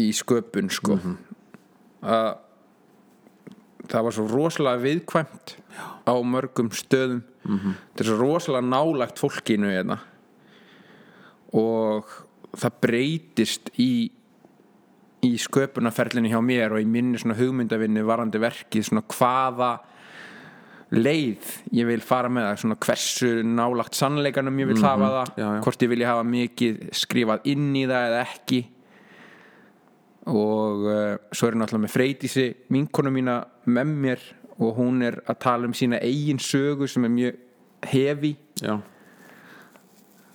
í 0.00 0.06
sköpun 0.16 0.70
sko. 0.72 0.96
Að 2.00 2.30
það 3.90 4.06
var 4.06 4.16
svo 4.16 4.26
rosalega 4.30 4.82
viðkvæmt 4.84 5.56
á 6.08 6.14
mörgum 6.24 6.70
stöðum. 6.74 7.24
Þetta 7.44 8.04
er 8.04 8.08
svo 8.08 8.18
rosalega 8.20 8.68
nálagt 8.68 9.20
fólkinu 9.20 9.72
hérna. 9.72 9.98
Og 11.56 12.08
það 12.56 12.80
breytist 12.84 13.72
í 13.82 14.10
í 15.20 15.34
sköpunarferlinu 15.36 16.30
hjá 16.32 16.40
mér 16.40 16.72
og 16.72 16.80
í 16.80 16.88
minni 16.88 17.18
svona 17.20 17.36
hugmyndavinni 17.36 18.00
varandi 18.08 18.40
verkið 18.40 18.86
svona 18.86 19.02
hvaða 19.04 19.72
leið 20.90 21.50
ég 21.76 21.86
vil 21.86 22.02
fara 22.02 22.30
með 22.32 22.48
það 22.48 22.60
svona 22.64 22.76
hversu 22.82 23.30
nálagt 23.46 23.98
sannleikanum 23.98 24.58
ég 24.58 24.70
vil 24.72 24.82
hafa 24.82 25.10
það 25.14 25.32
já, 25.38 25.44
já. 25.44 25.60
hvort 25.64 25.84
ég 25.84 25.92
vilja 25.92 26.10
hafa 26.10 26.26
mikið 26.26 26.80
skrifað 26.98 27.46
inn 27.52 27.68
í 27.78 27.84
það 27.86 28.06
eða 28.08 28.22
ekki. 28.24 28.60
Og 30.30 30.88
uh, 30.90 31.14
svo 31.32 31.48
er 31.48 31.58
náttúrulega 31.58 31.84
með 31.86 31.94
Freydísi 31.94 32.46
vinkonu 32.74 33.14
mína 33.14 33.38
með 33.70 33.94
mér 34.04 34.26
og 34.60 34.74
hún 34.76 35.00
er 35.06 35.20
að 35.30 35.38
tala 35.46 35.70
um 35.70 35.76
sína 35.76 36.00
eigin 36.04 36.42
sögu 36.42 36.88
sem 36.90 37.06
er 37.06 37.14
mjög 37.14 37.38
hefi. 37.90 38.34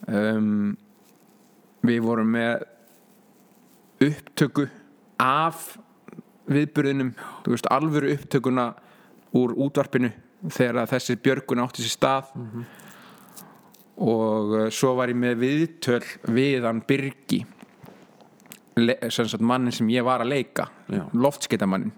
Um, 0.05 0.73
við 1.85 2.01
vorum 2.05 2.31
með 2.33 2.65
upptöku 4.05 4.65
af 5.21 5.75
viðburðinum 6.51 7.13
þú 7.43 7.53
veist, 7.53 7.69
alvöru 7.73 8.11
upptökuna 8.15 8.71
úr 9.35 9.53
útvarpinu 9.65 10.11
þegar 10.43 10.89
þessi 10.91 11.17
björgun 11.23 11.63
átti 11.63 11.85
sér 11.85 11.95
stað. 11.95 12.31
Og 14.05 14.55
uh, 14.55 14.69
svo 14.75 14.95
var 14.99 15.11
ég 15.11 15.19
með 15.19 15.37
viðtöl 15.43 16.01
við 16.35 16.65
hann 16.67 16.83
Birgi 16.87 17.45
sagt 19.07 19.39
mannin 19.39 19.71
sem 19.71 19.87
ég 19.87 20.03
var 20.03 20.19
að 20.19 20.33
leika 20.33 20.65
Já. 20.91 21.05
loftskeytamannin 21.15 21.93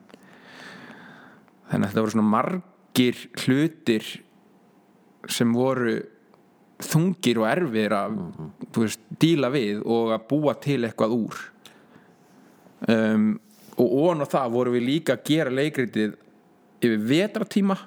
þannig 1.67 1.87
að 1.87 1.89
þetta 1.89 2.03
voru 2.03 2.13
svona 2.13 2.33
margir 2.33 3.23
hlutir 3.41 4.05
sem 5.33 5.51
voru 5.55 5.97
þungir 6.83 7.41
og 7.41 7.49
erfir 7.49 7.95
að 7.97 8.15
þú 8.71 8.83
veist, 8.85 9.03
díla 9.19 9.49
við 9.51 9.81
og 9.81 10.13
að 10.13 10.25
búa 10.29 10.53
til 10.61 10.83
eitthvað 10.85 11.15
úr. 11.15 11.39
Um, 12.87 13.31
og 13.81 13.93
ón 14.05 14.21
og 14.21 14.29
það 14.29 14.53
voru 14.53 14.73
við 14.75 14.85
líka 14.85 15.17
að 15.17 15.23
gera 15.31 15.53
leikritið 15.57 16.13
yfir 16.77 17.05
vetratíma 17.09 17.77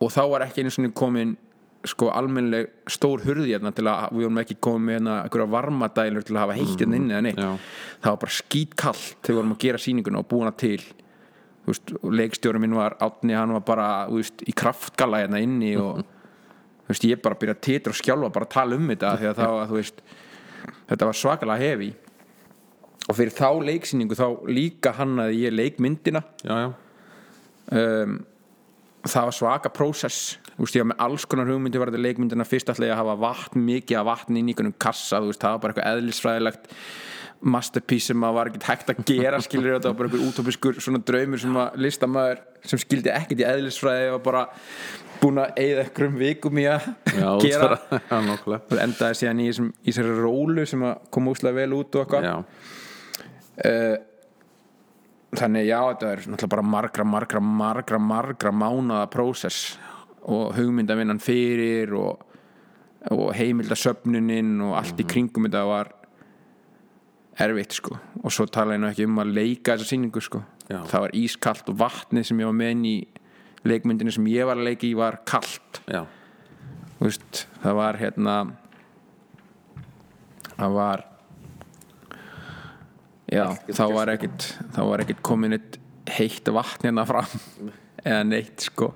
og 0.00 0.12
þá 0.12 0.22
var 0.32 0.46
ekki 0.46 0.64
einu 0.64 0.72
svona 0.74 0.92
komin 0.96 1.36
sko 1.88 2.10
almennleg 2.12 2.68
stór 2.92 3.22
hurði 3.24 3.54
hérna 3.54 3.72
til 3.72 3.86
að 3.88 4.10
við 4.12 4.26
vorum 4.26 4.40
ekki 4.42 4.56
komið 4.60 4.86
með 4.86 4.96
hérna 4.98 5.14
einhverja 5.22 5.52
varmadælur 5.54 6.26
til 6.28 6.34
að 6.36 6.42
hafa 6.42 6.56
heitt 6.58 6.82
hérna 6.82 6.98
inni 6.98 7.14
eða 7.14 7.24
neitt. 7.24 7.40
Já. 7.40 7.52
það 8.02 8.14
var 8.14 8.18
bara 8.24 8.36
skítkallt 8.36 9.06
þegar 9.06 9.30
við 9.30 9.38
vorum 9.40 9.54
að 9.54 9.62
gera 9.64 9.80
sýninguna 9.84 10.20
og 10.20 10.28
búina 10.32 10.56
til 10.56 10.80
Þú 11.60 11.72
veist, 11.74 11.90
og 12.00 12.14
leikstjóri 12.16 12.60
minn 12.62 12.72
var 12.72 12.94
átni, 13.04 13.34
hann 13.36 13.50
var 13.52 13.60
bara 13.68 13.86
veist, 14.08 14.40
í 14.48 14.52
kraftgala 14.56 15.18
hérna 15.20 15.42
inni 15.44 15.74
og 15.76 16.00
veist, 16.88 17.04
ég 17.04 17.20
bara 17.20 17.36
byrja 17.38 17.56
að 17.58 17.64
titra 17.66 17.92
og 17.92 17.98
skjálfa 17.98 18.30
bara 18.32 18.48
að 18.48 18.54
tala 18.54 18.78
um 18.80 18.88
þetta 18.88 19.10
að 19.12 19.26
það 19.36 19.74
var, 19.74 19.90
þetta 20.88 21.10
var 21.10 21.18
svakalega 21.20 21.68
hefi 21.68 21.90
og 23.10 23.18
fyrir 23.18 23.36
þá 23.36 23.48
leiksýningu 23.68 24.16
þá 24.16 24.26
líka 24.48 24.94
hannaði 24.96 25.44
ég 25.44 25.54
leikmyndina. 25.56 26.22
Já, 26.46 26.54
já, 26.64 26.68
um, 27.76 28.18
það 29.06 29.28
var 29.30 29.36
svaka 29.36 29.72
prósess. 29.72 30.38
Ég 30.60 30.82
var 30.82 30.90
með 30.92 31.04
alls 31.06 31.24
konar 31.28 31.48
hugmyndi 31.48 31.80
var 31.80 31.92
þetta 31.92 32.02
leikmyndina. 32.04 32.48
Fyrst 32.48 32.72
ætla 32.72 32.90
ég 32.90 32.96
að 32.96 33.00
hafa 33.04 33.20
vatn, 33.22 33.62
mikið 33.64 34.00
af 34.00 34.08
vatn 34.10 34.40
inn 34.40 34.50
í 34.50 34.54
einhvern 34.54 34.74
kassa, 34.82 35.22
veist, 35.24 35.40
það 35.40 35.56
var 35.56 35.62
bara 35.64 35.74
eitthvað 35.74 35.94
eðlisfræðilegt 35.94 36.74
masterpiece 37.40 38.10
sem 38.10 38.24
að 38.24 38.34
var 38.36 38.50
ekkert 38.50 38.66
hægt 38.68 38.90
að 38.92 38.98
gera 39.08 39.38
skilur 39.40 39.76
þetta 39.78 39.92
var 39.92 39.96
bara 39.96 40.10
einhver 40.10 40.26
útópiskur 40.28 40.80
svona 40.82 41.00
draumur 41.08 41.40
sem 41.40 41.54
að 41.56 41.78
listamæður 41.86 42.42
sem 42.68 42.82
skildi 42.82 43.12
ekkert 43.14 43.40
í 43.40 43.46
eðlisfræði 43.48 44.10
var 44.12 44.22
bara 44.26 44.42
búin 45.22 45.40
að 45.40 45.62
eigða 45.62 45.86
einhverjum 45.86 46.18
vikum 46.20 46.60
í 46.60 46.66
að 46.68 46.90
já, 47.16 47.30
gera. 47.46 47.78
og 48.10 48.76
endaði 48.84 49.18
síðan 49.22 49.42
í, 49.44 49.48
þessari 49.88 50.18
rólu 50.20 50.66
sem 50.68 50.84
kom 51.12 51.32
úslega 51.32 51.62
vel 51.62 51.78
út 51.78 51.96
og 51.96 52.04
eitthvað. 52.04 52.44
Uh, 53.60 53.96
þannig 55.36 55.68
já 55.68 55.78
þetta 55.78 56.10
er 56.10 56.24
náttúrulega 56.26 56.54
bara 56.56 56.66
margra 56.66 57.06
margra 57.06 57.40
margra 57.40 57.98
margra 58.02 58.52
mánaða 58.52 59.06
prósess 59.12 59.78
og 60.30 60.56
hugmyndavinnan 60.56 61.22
fyrir 61.22 61.94
og, 61.96 62.24
og 63.14 63.30
heimildasöfnunin 63.38 64.58
og 64.66 64.76
allt 64.80 65.00
í 65.00 65.06
kringum 65.08 65.46
þetta 65.48 65.64
var 65.68 65.92
erfitt 67.40 67.78
sko. 67.78 67.96
Og 68.20 68.34
svo 68.34 68.44
tala 68.50 68.76
ég 68.76 68.82
nú 68.82 68.90
ekki 68.90 69.06
um 69.08 69.22
að 69.22 69.32
leika 69.38 69.76
þessa 69.78 69.94
sýningu 69.94 70.20
sko. 70.24 70.42
Já. 70.70 70.84
það 70.86 71.02
var 71.02 71.14
ískalt 71.18 71.70
og 71.72 71.78
vatnið 71.80 72.26
sem 72.28 72.40
ég 72.40 72.46
var 72.46 72.54
með 72.54 72.84
í 72.86 72.96
leikmyndinu 73.66 74.12
sem 74.14 74.26
ég 74.30 74.46
var 74.46 74.60
að 74.60 74.68
leika 74.68 74.86
í 74.86 74.94
var 74.94 75.18
veist, 77.00 77.46
það 77.64 77.78
var 77.80 77.98
hérna 77.98 78.34
það 80.54 80.76
var 80.76 81.04
já, 83.30 83.46
þá 83.70 83.84
var 83.94 84.12
ekkit 84.16 84.48
þá 84.74 84.82
var 84.88 85.04
ekkit 85.04 85.22
komin 85.26 85.56
eitt 85.56 85.78
heitt 86.10 86.48
vatn 86.52 86.88
hérna 86.88 87.06
fram. 87.08 87.28
Eða 88.06 88.24
neitt 88.26 88.66
sko. 88.70 88.90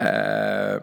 Uh, 0.00 0.76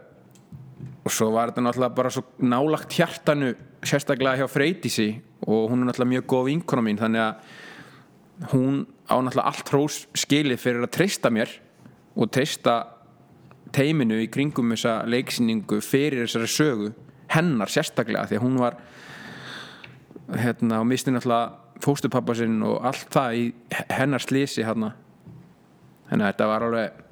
og 1.07 1.13
svo 1.13 1.31
var 1.33 1.51
þetta 1.51 1.63
náttúrulega 1.63 1.97
bara 1.97 2.12
svo 2.13 2.23
nálagt 2.43 2.93
hjartanu 2.97 3.53
sérstaklega 3.86 4.43
hjá 4.43 4.51
Freydísi 4.51 5.07
og 5.47 5.71
hún 5.71 5.81
er 5.81 5.89
náttúrulega 5.89 6.13
mjög 6.17 6.27
góð 6.33 6.49
vinkona 6.51 6.83
mín 6.86 6.99
þannig 6.99 7.23
að 7.23 8.51
hún 8.51 8.83
á 9.10 9.15
náttúrulega 9.15 9.47
allt 9.49 9.71
hrós 9.73 9.97
skilið 10.17 10.62
fyrir 10.62 10.86
að 10.86 10.93
treysta 10.97 11.31
mér 11.33 11.53
og 12.17 12.29
treysta 12.33 12.75
teiminu 13.73 14.19
í 14.21 14.29
kringum 14.33 14.75
þessa 14.75 14.99
leiksýningu 15.10 15.79
fyrir 15.86 16.25
þessari 16.25 16.51
sögu 16.51 16.91
hennar 17.33 17.71
sérstaklega 17.71 18.27
því 18.29 18.39
að 18.39 18.45
hún 18.45 18.62
var 18.62 18.77
hérna 20.35 20.81
og 20.81 20.87
misti 20.89 21.13
náttúrulega 21.13 21.81
fóstupappa 21.83 22.35
sinn 22.35 22.61
og 22.65 22.85
allt 22.85 23.09
það 23.13 23.35
í 23.37 23.43
hennar 23.93 24.23
slísi 24.23 24.65
hérna 24.65 24.93
þannig 26.09 26.23
að 26.23 26.31
þetta 26.31 26.47
var 26.49 26.65
alveg 26.67 27.03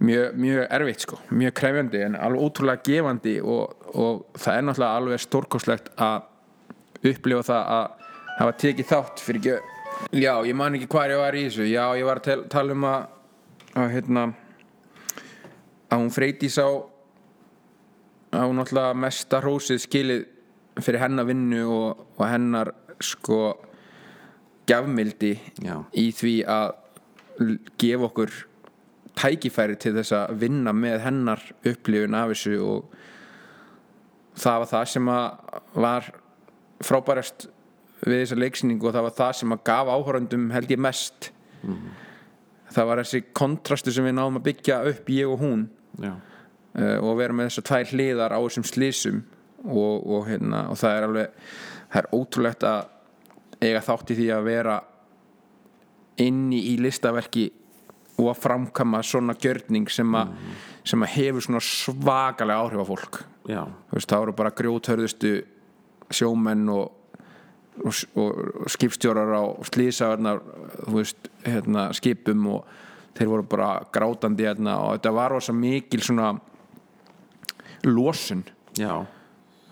mjög, 0.00 0.36
mjög 0.40 0.66
erfitt 0.70 1.04
sko. 1.04 1.18
Mjög 1.30 1.54
krefjandi 1.60 2.04
en 2.06 2.16
alveg 2.16 2.44
ótrúlega 2.46 2.84
gefandi 2.86 3.36
og, 3.40 3.88
og 3.94 4.38
það 4.38 4.56
er 4.56 4.66
náttúrulega 4.66 5.00
alveg 5.00 5.24
stórkostlegt 5.24 5.90
að 6.00 7.10
upplifa 7.10 7.46
það 7.50 7.74
að 7.76 8.06
hafa 8.40 8.56
tekið 8.64 8.90
þátt 8.92 9.24
fyrir 9.24 9.40
ekki 9.40 10.22
já, 10.22 10.32
ég 10.46 10.56
man 10.56 10.76
ekki 10.76 10.88
hvað 10.90 11.14
ég 11.14 11.20
var 11.20 11.36
í 11.36 11.42
þessu. 11.48 11.66
Já, 11.68 11.84
ég 11.98 12.08
var 12.08 12.22
að 12.22 12.46
tala 12.52 12.76
um 12.76 12.86
að, 12.88 13.02
að 13.74 13.92
hérna 13.96 14.24
að 15.90 16.04
hún 16.04 16.14
freyti 16.14 16.50
sá 16.52 16.64
að 18.30 18.46
hún 18.46 18.60
náttúrulega 18.60 19.00
mesta 19.04 19.40
hrósið 19.42 19.82
skilið 19.84 20.26
fyrir 20.84 21.02
hennar 21.02 21.28
vinnu 21.28 21.64
og, 21.68 22.06
og 22.16 22.24
hennar 22.28 22.72
sko 23.00 23.40
gjafmildi 24.70 25.34
Já. 25.64 25.80
í 25.96 26.10
því 26.14 26.34
að 26.50 26.72
gefa 27.80 28.08
okkur 28.10 28.34
tækifæri 29.18 29.78
til 29.80 29.94
þess 29.96 30.14
að 30.16 30.36
vinna 30.44 30.74
með 30.76 31.00
hennar 31.06 31.42
upplifun 31.66 32.16
af 32.16 32.32
þessu 32.32 32.58
og 32.62 32.98
það 34.40 34.62
var 34.62 34.70
það 34.70 34.84
sem 34.92 35.10
að 35.12 35.26
var 35.86 36.10
frábærast 36.86 37.48
við 38.06 38.22
þessa 38.22 38.38
leiksýningu 38.40 38.88
og 38.88 38.94
það 38.96 39.06
var 39.08 39.16
það 39.18 39.34
sem 39.40 39.54
að 39.56 39.64
gaf 39.68 39.90
áhorandum 39.92 40.46
held 40.54 40.70
ég 40.72 40.80
mest. 40.80 41.30
Það 42.70 42.88
var 42.88 43.02
þessi 43.02 43.20
kontrastu 43.36 43.92
sem 43.92 44.06
við 44.06 44.16
náðum 44.16 44.38
að 44.40 44.46
byggja 44.46 44.78
upp 44.92 45.10
ég 45.12 45.28
og 45.28 45.42
hún. 45.42 45.66
Uh, 46.00 46.96
og 47.02 47.18
vera 47.18 47.34
með 47.34 47.50
þessar 47.50 47.66
tvær 47.66 47.92
hliðar 47.92 48.32
á 48.32 48.38
þessum 48.38 48.66
slísum 48.68 49.22
og, 49.64 50.06
og, 50.06 50.24
hérna, 50.28 50.66
og 50.70 50.78
það 50.80 50.96
er 50.96 51.06
alveg 51.08 51.44
það 51.90 52.00
er 52.00 52.10
ótrúlegt 52.16 52.66
að 52.66 52.80
eiga 53.60 53.82
þátt 53.84 54.12
í 54.12 54.18
því 54.20 54.28
að 54.34 54.46
vera 54.46 54.76
inni 56.20 56.60
í 56.72 56.76
listaverki 56.80 57.48
og 58.20 58.30
að 58.32 58.40
framkama 58.42 59.00
svona 59.06 59.34
gjörning 59.40 59.88
sem, 59.92 60.14
a, 60.16 60.26
sem 60.84 61.02
að 61.04 61.14
hefur 61.16 61.46
svona 61.46 61.62
svakalega 61.64 62.64
áhrif 62.64 62.84
á 62.84 62.90
fólk. 62.90 63.20
Veist, 63.92 64.10
það 64.10 64.24
voru 64.24 64.36
bara 64.36 64.54
grjóthörðustu 64.56 65.32
sjómenn 66.12 66.68
og, 66.72 67.14
og, 67.80 68.02
og 68.20 68.68
skipstjórar 68.74 69.32
á 69.32 69.44
slísavernar 69.70 70.42
hérna, 71.46 71.88
skipum 71.96 72.44
og 72.56 72.76
þeir 73.16 73.32
voru 73.32 73.48
bara 73.48 73.70
grátandi 73.92 74.46
hérna, 74.48 74.76
og 74.84 74.98
þetta 74.98 75.14
var 75.16 75.34
rosa 75.36 75.56
mikil 75.56 76.04
svona 76.04 76.34
losun. 77.88 78.44
Já 78.76 79.00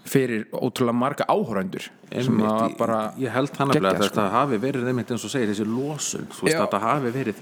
fyrir 0.09 0.47
ótrúlega 0.57 0.97
marga 0.97 1.27
áhörændur 1.29 1.87
sem 2.11 2.41
að 2.49 2.75
bara 2.81 2.99
ég 3.21 3.33
held 3.35 3.53
þannig 3.57 3.85
að 3.85 4.03
þetta 4.07 4.27
hafi 4.35 4.59
verið 4.63 4.89
einmitt 4.91 5.11
eins 5.15 5.25
og 5.29 5.33
segir 5.33 5.53
þessi 5.53 5.67
losun 5.69 6.27
þú 6.33 6.49
veist 6.49 6.59
þetta 6.63 6.81
hafi 6.85 7.13
verið 7.15 7.41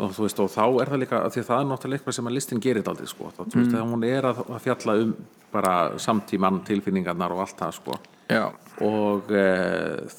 og 0.00 0.14
þú 0.16 0.24
veist 0.24 0.38
og 0.40 0.48
þá 0.48 0.62
er 0.80 0.88
það 0.88 1.00
líka 1.02 1.18
því 1.28 1.40
að 1.42 1.48
það 1.50 1.58
er 1.62 1.66
náttúrulega 1.68 1.98
eitthvað 2.00 2.14
sem 2.16 2.28
að 2.30 2.32
listin 2.38 2.60
gerir 2.64 2.86
aldrei 2.88 3.08
sko. 3.10 3.26
Þá, 3.28 3.40
þú 3.42 3.52
Mm. 3.52 3.58
veist 3.60 3.72
þegar 3.74 3.90
hún 3.92 4.04
er 4.08 4.28
að, 4.30 4.38
að 4.56 4.60
fjalla 4.64 4.94
um 5.02 5.10
bara 5.52 5.72
samtíman 6.00 6.60
tilfinningarnar 6.64 7.34
og 7.34 7.42
allt 7.44 7.58
það 7.60 7.74
sko. 7.76 7.98
Já, 8.32 8.46
og 8.80 9.28
e, 9.36 9.42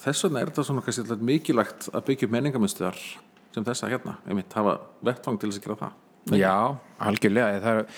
þess 0.03 0.27
vegna 0.27 0.43
er 0.43 0.51
þetta 0.51 0.65
svona 0.67 0.83
kannski 0.85 1.17
mikilvægt 1.25 1.87
að 1.89 2.05
byggja 2.05 2.27
upp 2.29 2.35
menningamustuðar 2.37 2.99
sem 3.53 3.65
þessa 3.65 3.89
hérna, 3.89 4.13
einmitt 4.29 4.53
hafa 4.53 4.75
vettfang 5.09 5.39
til 5.41 5.49
þess 5.49 5.63
að 5.63 5.65
gera 5.65 5.79
það. 5.81 5.97
Já, 6.37 6.53
algjörlega 7.09 7.59
það 7.65 7.81
er, 7.81 7.89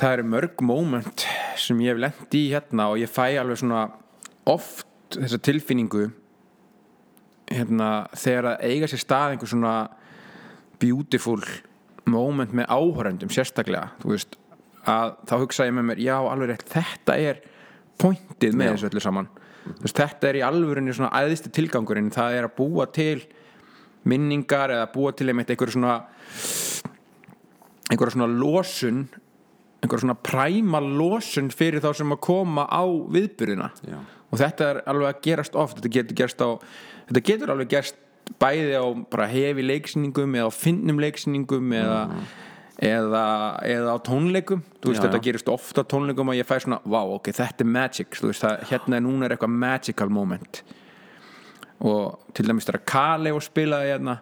það 0.00 0.16
eru 0.16 0.28
mörg 0.32 0.64
moment 0.64 1.26
sem 1.60 1.80
ég 1.84 1.92
hef 1.92 2.02
lent 2.02 2.36
í 2.36 2.46
hérna 2.52 2.88
og 2.92 3.00
ég 3.02 3.10
fæ 3.12 3.38
alveg 3.40 3.60
svona 3.60 3.84
oft 4.48 4.86
þessa 5.18 5.40
tilfinningu 5.44 6.08
hérna 7.52 7.90
þegar 8.16 8.54
að 8.54 8.64
eiga 8.70 8.88
sér 8.88 9.02
stað 9.02 9.34
einhver 9.34 9.52
svona 9.52 9.74
beautiful 10.82 11.42
moment 12.08 12.54
með 12.56 12.70
áhörendum 12.72 13.30
sérstaklega, 13.30 13.92
þú 14.02 14.14
veist 14.14 14.38
að 14.88 15.12
þá 15.28 15.34
hugsa 15.44 15.68
ég 15.68 15.76
með 15.76 15.88
mér, 15.90 16.02
já 16.02 16.16
alveg 16.18 16.50
rétt 16.50 16.72
þetta 16.72 17.18
er 17.20 17.44
pointið 18.00 18.56
með 18.58 18.66
Já. 18.66 18.72
þessu 18.72 18.88
öllu 18.88 19.04
saman 19.04 19.28
þú 19.62 19.84
veist, 19.84 20.00
þetta 20.00 20.28
er 20.28 20.38
í 20.40 20.44
alvörunni 20.46 20.96
svona 20.96 21.22
æðisti 21.22 21.52
tilgangurinn, 21.54 22.10
það 22.14 22.38
er 22.38 22.48
að 22.48 22.56
búa 22.56 22.88
til 22.90 23.20
minningar 24.08 24.72
eða 24.74 24.88
búa 24.94 25.12
til 25.14 25.28
einmitt 25.30 25.52
einhver 25.52 25.70
svona 25.70 26.00
einhverja 27.92 28.16
svona 28.16 28.30
losun 28.32 29.04
einhverja 29.82 30.04
svona 30.04 30.18
præma 30.22 30.80
losun 30.82 31.50
fyrir 31.50 31.82
þá 31.82 31.90
sem 31.98 32.14
að 32.14 32.22
koma 32.22 32.66
á 32.70 32.86
viðbyrðina 32.86 33.70
Já. 33.82 33.98
og 34.30 34.38
þetta 34.38 34.68
er 34.68 34.80
alveg 34.92 35.08
að 35.10 35.22
gerast 35.26 35.58
oft. 35.58 35.80
Þetta 35.80 35.94
getur 35.96 36.18
gerst 36.22 36.44
á 36.44 36.48
þetta 37.08 37.24
getur 37.26 37.52
alveg 37.54 37.72
gerst 37.72 37.98
bæði 38.40 38.78
á 38.78 38.86
bara 39.10 39.26
hefi 39.30 39.64
leiksýningum 39.66 40.38
eða 40.38 40.50
á 40.50 40.52
finnum 40.54 41.00
leiksýningum 41.02 41.74
eða, 41.74 41.98
eða, 42.78 43.24
eða 43.66 43.96
á 43.96 43.98
tónleikum. 44.06 44.62
Veist 44.84 45.02
Já, 45.02 45.08
þetta 45.08 45.22
gerist 45.26 45.50
ofta 45.50 45.84
tónleikum 45.84 46.30
og 46.30 46.38
ég 46.38 46.46
fæ 46.46 46.60
svona 46.62 46.78
wow 46.86 47.16
ok 47.16 47.32
þetta 47.34 47.66
er 47.66 47.72
magic. 47.74 48.20
Veist 48.22 48.46
það 48.46 48.68
hérna 48.70 49.02
núna 49.02 49.26
er 49.26 49.34
eitthvað 49.34 49.58
magical 49.64 50.14
moment. 50.14 50.62
Og 51.82 52.30
til 52.36 52.46
dæmis 52.46 52.68
þegar 52.68 52.86
Kali 52.86 53.34
og 53.34 53.42
spilaði 53.42 53.90
hérna 53.90 54.20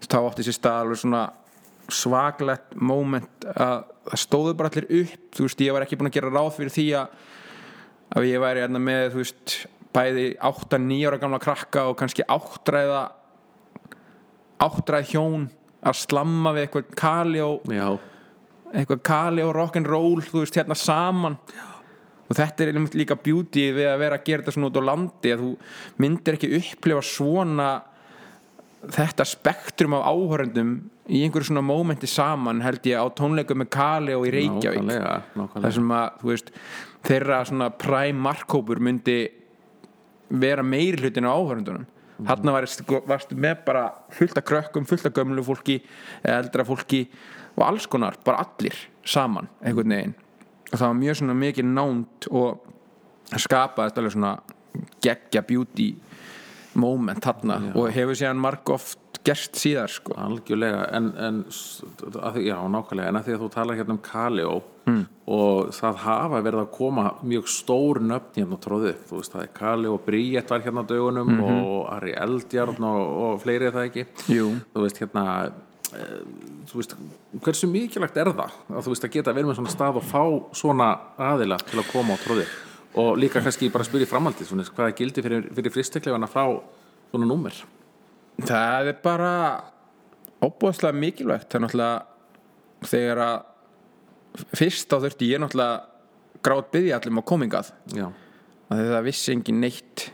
þá 0.00 0.18
átti 0.22 0.46
sér 0.46 0.56
stað 0.56 0.80
alveg 0.86 1.02
svona 1.02 1.22
svaglegt 1.92 2.76
moment 2.76 3.46
að 3.52 3.86
það 4.08 4.22
stóðu 4.24 4.54
bara 4.58 4.72
allir 4.72 4.88
upp 5.02 5.38
þú 5.38 5.46
veist 5.46 5.64
ég 5.64 5.76
var 5.76 5.86
ekki 5.86 5.98
búin 6.00 6.10
að 6.10 6.18
gera 6.18 6.34
ráð 6.34 6.50
fyrir 6.58 6.74
því 6.74 6.86
að 7.00 7.16
að 8.18 8.28
ég 8.30 8.40
væri 8.40 8.64
hérna 8.64 8.80
með 8.80 9.06
þú 9.12 9.22
veist 9.22 9.56
bæði 9.94 10.26
8-9 10.48 11.00
ára 11.08 11.20
gamla 11.20 11.40
krakka 11.42 11.86
og 11.90 11.96
kannski 12.00 12.24
áttræða 12.28 13.02
áttræð 14.64 15.10
hjón 15.12 15.48
að 15.86 15.98
slamma 16.00 16.54
við 16.56 16.66
eitthvað 16.66 16.94
Kali 16.98 17.42
og 17.44 17.68
Já, 17.70 17.98
eitthvað 18.74 19.02
kali 19.06 19.44
og 19.44 19.54
rock'n'roll 19.56 20.22
þú 20.26 20.42
veist 20.42 20.58
hérna 20.58 20.76
saman. 20.78 21.38
Og 22.28 22.36
þetta 22.36 22.64
er 22.64 22.74
einmitt 22.74 22.96
líka 22.98 23.16
beauty 23.16 23.70
við 23.72 23.88
að 23.88 24.02
vera 24.02 24.18
að 24.18 24.26
gera 24.26 24.42
þetta 24.42 24.54
svona 24.56 24.68
út 24.68 24.80
á 24.80 24.88
landi 24.90 25.32
að 25.32 25.44
þú 25.44 25.52
myndir 26.04 26.36
ekki 26.36 26.50
upplifa 26.58 27.04
svona 27.08 27.68
þetta 28.86 29.26
spektrum 29.26 29.96
af 29.98 30.06
áhörendum 30.06 30.74
í 31.08 31.22
einhverju 31.24 31.48
svona 31.50 31.64
mómenti 31.64 32.08
saman 32.10 32.62
held 32.62 32.86
ég 32.86 33.00
á 33.00 33.06
tónleikum 33.18 33.58
með 33.62 33.70
Kali 33.74 34.14
og 34.14 34.26
í 34.28 34.32
Reykjavík 34.34 34.84
nákvæmlega, 34.84 35.14
þar 35.34 35.40
nákvæmlega. 35.40 35.72
sem 35.74 35.94
að 35.98 36.24
veist 36.30 36.52
þeirra 37.08 37.38
svona 37.48 37.70
prime 37.74 38.22
markkópur 38.26 38.82
myndi 38.84 39.18
vera 40.28 40.62
meiri 40.62 41.00
hlutin 41.00 41.26
á 41.26 41.32
áhörendunum 41.34 41.86
mm. 41.88 42.28
þarna 42.28 42.54
var, 42.54 42.68
varstu 43.08 43.38
með 43.40 43.64
bara 43.66 43.84
fullt 44.14 44.38
af 44.38 44.46
krökkum, 44.46 44.86
fullt 44.86 45.08
af 45.08 45.16
gömlu 45.16 45.42
fólki 45.46 45.80
eldra 46.22 46.66
fólki 46.68 47.06
og 47.56 47.66
alls 47.66 47.88
konar 47.90 48.18
bara 48.24 48.44
allir 48.44 48.76
saman 49.02 49.50
einhvern 49.64 49.96
veginn 49.96 50.16
og 50.68 50.76
það 50.76 50.86
var 50.86 51.00
mjög 51.02 51.20
svona 51.22 51.38
mikið 51.42 51.72
nánd 51.72 52.30
og 52.30 53.38
skapaðist 53.40 53.98
alveg 53.98 54.14
svona 54.14 54.36
geggja 55.02 55.42
beauty 55.48 55.94
moment 56.78 57.24
þarna 57.24 57.60
og 57.74 57.92
hefur 57.94 58.18
síðan 58.18 58.42
marg 58.42 58.72
oft 58.74 58.98
gerst 59.26 59.58
síðar 59.60 59.92
sko. 59.92 60.16
Algjörlega 60.18 60.88
en, 60.96 61.12
en 61.20 61.38
að, 62.16 62.40
já, 62.46 62.56
nákvæmlega, 62.70 63.10
en 63.10 63.20
að 63.20 63.28
því 63.28 63.36
að 63.36 63.42
þú 63.42 63.48
talar 63.54 63.78
hérna 63.78 63.94
um 63.96 64.02
Kaleo 64.04 64.56
mm. 64.88 65.00
og 65.34 65.72
það 65.76 66.02
hafa 66.04 66.42
verið 66.46 66.62
að 66.62 66.70
koma 66.76 67.06
mjög 67.22 67.48
stór 67.52 68.02
nöfn 68.04 68.38
hérna 68.40 68.60
tróðu 68.64 68.94
þú 69.08 69.20
veist, 69.20 69.34
það 69.34 69.44
er 69.44 69.54
Kaleo 69.58 69.96
Bríett 70.06 70.52
var 70.52 70.64
hérna 70.64 70.84
dögunum 70.88 71.42
og 71.44 71.80
Ari 71.96 72.14
Eldjarn 72.18 72.88
og, 72.90 73.16
og 73.24 73.42
fleiri 73.44 73.72
það 73.74 73.90
ekki. 73.90 74.06
Jú. 74.32 74.52
þú 74.74 74.86
veist, 74.86 75.02
hérna 75.02 75.26
e, 75.90 76.06
þú 76.70 76.80
veist, 76.80 76.96
hversu 77.44 77.72
mikilvægt 77.72 78.22
er 78.22 78.32
það 78.32 78.56
að 78.70 78.80
þú 78.86 78.94
veist 78.94 79.10
að 79.10 79.18
geta 79.18 79.36
verið 79.36 79.52
með 79.52 79.60
svona 79.60 79.76
stað 79.76 80.00
og 80.00 80.08
fá 80.08 80.24
svona 80.62 80.94
aðila 81.30 81.60
til 81.66 81.82
að 81.82 81.92
koma 81.92 82.16
á 82.16 82.22
tróði 82.24 82.48
og 82.98 83.18
líka 83.20 83.42
kannski 83.44 83.70
bara 83.72 83.86
spyrja 83.86 84.08
framhaldið 84.10 84.50
svona, 84.50 84.66
hvað 84.74 84.90
er 84.90 84.96
gildi 84.98 85.24
fyrir, 85.24 85.48
fyrir 85.54 85.74
fristekleifana 85.74 86.30
frá 86.30 86.44
svona 87.10 87.28
númer? 87.28 87.54
Það 88.38 88.90
er 88.92 88.98
bara 89.02 89.32
óbúðslega 90.44 90.94
mikilvægt. 90.94 91.48
Það 91.50 91.58
er 91.58 91.64
náttúrulega 91.64 92.88
þegar 92.88 93.22
að 93.24 93.38
fyrst 94.58 94.90
þá 94.90 94.98
þurfti 95.04 95.30
ég 95.32 95.42
náttúrulega 95.42 95.78
grátt 96.46 96.70
byggja 96.74 96.98
allum 97.00 97.18
á 97.18 97.22
komingað 97.26 97.72
já, 97.94 98.06
að 98.70 98.84
það 98.92 99.06
vissi 99.08 99.34
engin 99.34 99.62
neitt. 99.64 100.10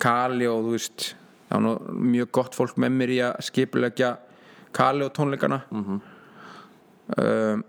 Kali 0.00 0.44
og 0.50 0.66
þú 0.66 0.74
veist 0.74 1.06
var 1.48 1.62
nú 1.62 1.76
mjög 2.12 2.32
gott 2.36 2.56
fólk 2.58 2.76
með 2.82 2.98
mér 2.98 3.12
í 3.14 3.20
að 3.24 3.38
skipulegja 3.48 4.10
Kali 4.76 5.06
og 5.06 5.12
tónleikana 5.16 5.62
um, 5.72 7.62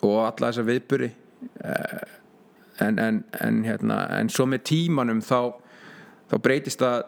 og 0.00 0.16
alla 0.22 0.48
þessa 0.48 0.64
viðburi 0.64 1.10
en, 2.84 2.98
en, 2.98 3.24
en 3.40 3.64
hérna 3.66 4.02
en 4.18 4.30
svo 4.32 4.46
með 4.50 4.64
tímanum 4.70 5.20
þá 5.24 5.40
þá 6.30 6.38
breytist 6.44 6.82
það 6.82 7.04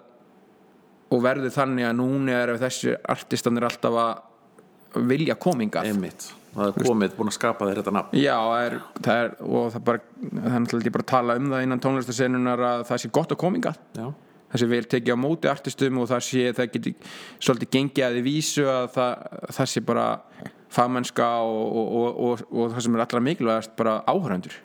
og 1.12 1.24
verður 1.24 1.54
þannig 1.54 1.88
að 1.88 1.98
núna 1.98 2.38
er 2.40 2.54
þessi 2.60 2.94
artistanir 3.14 3.66
alltaf 3.68 3.98
að 4.00 5.02
vilja 5.08 5.36
komingað 5.40 5.88
einmitt. 5.88 6.30
Það 6.52 6.66
er 6.68 6.84
komið, 6.84 7.12
búin 7.16 7.30
að 7.30 7.36
skapa 7.38 7.68
þér 7.68 7.78
þetta 7.80 7.92
nafn. 7.96 8.16
Já, 8.20 8.34
það 8.36 8.64
er, 8.66 8.74
það 9.06 9.20
er, 9.22 9.30
og 9.48 9.68
það 9.72 9.84
bara 9.86 10.00
er 10.02 10.58
náttúrulega 10.60 10.82
ekki 10.82 10.94
bara 10.96 11.06
að 11.06 11.12
tala 11.12 11.36
um 11.40 11.46
það 11.52 11.64
innan 11.66 11.82
tónlistasennunar 11.84 12.64
að 12.68 12.84
það 12.90 13.00
sé 13.02 13.10
gott 13.18 13.32
að 13.32 13.40
kominga 13.40 13.72
já, 13.96 14.08
það 14.52 14.62
sé 14.62 14.68
vel 14.72 14.82
tekið 14.94 15.16
á 15.16 15.18
móti 15.22 15.50
artistum 15.52 16.02
og 16.02 16.10
það 16.10 16.26
sé, 16.28 16.42
það 16.58 16.74
geti 16.74 16.92
svolítið 17.38 17.72
gengið 17.76 18.08
að 18.08 18.18
því 18.18 18.24
vísu 18.26 18.66
að 18.68 18.90
það, 18.98 19.38
það 19.60 19.70
sé 19.72 19.84
bara 19.88 20.06
fagmennska 20.72 21.30
og, 21.46 21.64
og, 21.64 21.96
og, 22.02 22.20
og, 22.26 22.44
og 22.52 22.76
það 22.76 22.86
sem 22.86 22.98
er 22.98 23.06
allra 23.06 23.24
mikilvægast 23.30 23.74
bara 23.80 23.96
áhöröndur 24.12 24.60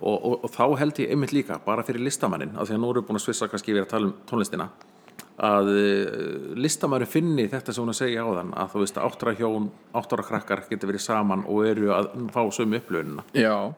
og, 0.00 0.16
og, 0.16 0.44
og 0.44 0.52
þá 0.54 0.64
held 0.82 1.00
ég 1.02 1.14
einmitt 1.14 1.34
líka 1.34 1.58
bara 1.64 1.84
fyrir 1.86 2.04
listamannin, 2.04 2.54
af 2.56 2.68
því 2.68 2.76
að 2.76 2.84
nú 2.84 2.92
erum 2.92 3.02
við 3.02 3.08
búin 3.10 3.20
að 3.20 3.26
svissa 3.26 3.50
kannski 3.50 3.74
við 3.74 3.84
að 3.84 3.90
tala 3.94 4.10
um 4.10 4.14
tónlistina 4.28 4.68
að 5.38 5.68
uh, 5.70 6.54
listamæri 6.58 7.06
finni 7.06 7.46
þetta 7.50 7.74
sem 7.74 7.84
hún 7.84 7.92
að 7.92 8.00
segja 8.00 8.26
á 8.26 8.30
þann 8.40 8.54
að 8.58 8.70
þú 8.72 8.82
veist 8.82 8.98
að 8.98 9.08
áttra 9.08 9.34
hjón, 9.38 9.68
áttra 10.00 10.24
krakkar 10.26 10.64
getur 10.70 10.90
verið 10.90 11.04
saman 11.04 11.44
og 11.46 11.66
eru 11.68 11.92
að 11.94 12.08
fá 12.34 12.40
sömu 12.54 12.80
upplöfunina 12.80 13.26
Já. 13.38 13.74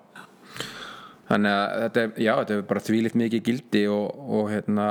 Þannig 1.30 1.54
að 1.54 1.72
þetta 1.84 2.02
er, 2.02 2.14
já, 2.18 2.30
þetta 2.40 2.54
er 2.56 2.62
bara 2.72 2.82
þvílitt 2.82 3.18
mikið 3.20 3.42
gildi 3.46 3.82
og, 3.92 4.22
og 4.34 4.48
hérna 4.50 4.86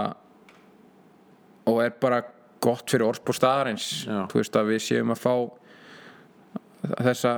og 1.67 1.81
er 1.83 1.95
bara 1.99 2.21
gott 2.63 2.91
fyrir 2.91 3.07
orðspór 3.09 3.35
staðarins. 3.35 3.87
Þú 4.07 4.39
veist 4.39 4.55
að 4.55 4.71
við 4.71 4.83
séum 4.85 5.11
að 5.11 5.19
fá 5.19 5.33
þessa 7.03 7.33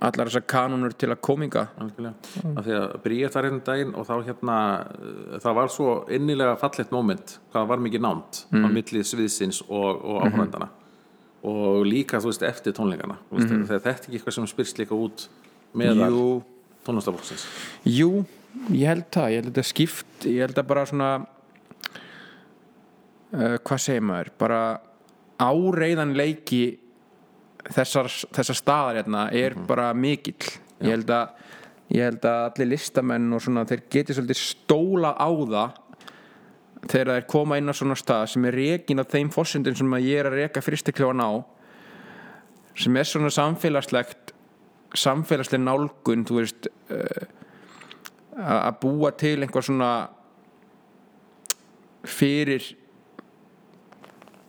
allar 0.00 0.30
þessar 0.30 0.44
kanunur 0.48 0.94
til 0.96 1.10
að 1.12 1.20
kominga 1.24 1.66
af 1.76 2.64
því 2.64 2.76
að 2.76 2.92
Bríett 3.04 3.36
var 3.36 3.48
hérna 3.48 3.64
daginn 3.66 3.94
og 3.94 4.06
þá 4.08 4.14
hérna 4.28 4.58
uh, 4.96 5.38
það 5.42 5.56
var 5.58 5.72
svo 5.74 5.94
innilega 6.12 6.56
fallegt 6.60 6.94
moment 6.94 7.36
hvað 7.52 7.70
var 7.72 7.82
mikið 7.84 8.04
námt 8.06 8.44
á 8.48 8.68
milli 8.72 9.04
sviðsins 9.04 9.60
og, 9.68 10.00
og 10.00 10.22
áhverjandana 10.24 10.70
og 11.50 11.84
líka 11.88 12.20
þú 12.20 12.32
veist 12.32 12.42
eftir 12.44 12.74
tónleikana. 12.76 13.16
Mm 13.30 13.38
-hmm. 13.38 13.66
þetta 13.66 13.88
er 13.88 13.94
ekki 13.94 14.12
eitthvað 14.12 14.34
sem 14.34 14.46
spyrst 14.46 14.78
líka 14.78 14.94
út 14.94 15.28
meðal 15.74 16.42
tónlistafólksins 16.84 17.46
jú, 17.84 18.24
ég 18.70 18.86
held 18.86 19.04
það. 19.12 19.30
Ég 19.30 19.36
held 19.36 19.48
þetta 19.52 19.62
skipt, 19.62 20.24
ég 20.24 20.40
held 20.40 20.58
að 20.58 20.66
bara 20.66 20.86
svona 20.86 21.26
uh, 23.32 23.58
hvað 23.58 23.78
segir 23.78 24.02
maður, 24.02 24.30
bara 24.38 24.80
áreiðan 25.38 26.14
leiki 26.16 26.78
þessar, 27.68 28.08
þessar 28.32 28.58
staðar 28.58 29.00
hérna 29.00 29.26
er 29.36 29.56
bara 29.68 29.90
mikill. 29.94 30.38
Ég 30.80 30.94
held 30.94 31.12
að 31.12 31.36
ég 31.90 32.06
held 32.06 32.26
að 32.26 32.44
allir 32.46 32.70
listamenn 32.70 33.32
og 33.34 33.42
svona 33.42 33.66
þeir 33.66 33.86
geti 33.90 34.14
svolítið 34.14 34.38
stóla 34.38 35.10
á 35.18 35.26
það 35.26 35.78
þegar 36.86 37.16
þeir 37.16 37.26
koma 37.30 37.58
inn 37.58 37.72
á 37.72 37.74
svona 37.76 37.96
stað 37.98 38.28
sem 38.32 38.46
er 38.48 38.56
rekin 38.56 39.02
á 39.02 39.04
þeim 39.10 39.32
fórsendum 39.34 39.76
sem 39.76 39.96
ég 39.98 40.20
er 40.22 40.30
að 40.30 40.38
reka 40.38 40.62
fristikljón 40.64 41.20
á 41.20 41.30
sem 42.78 42.96
er 42.96 43.08
svona 43.10 43.32
samfélagslegt 43.34 44.32
samfélagsleg 44.96 45.62
nálgun 45.62 46.24
þú 46.26 46.38
veist 46.38 46.70
uh, 46.94 47.26
að 48.38 48.78
búa 48.82 49.10
til 49.18 49.36
einhver 49.42 49.66
svona 49.66 49.90
fyrir 52.06 52.64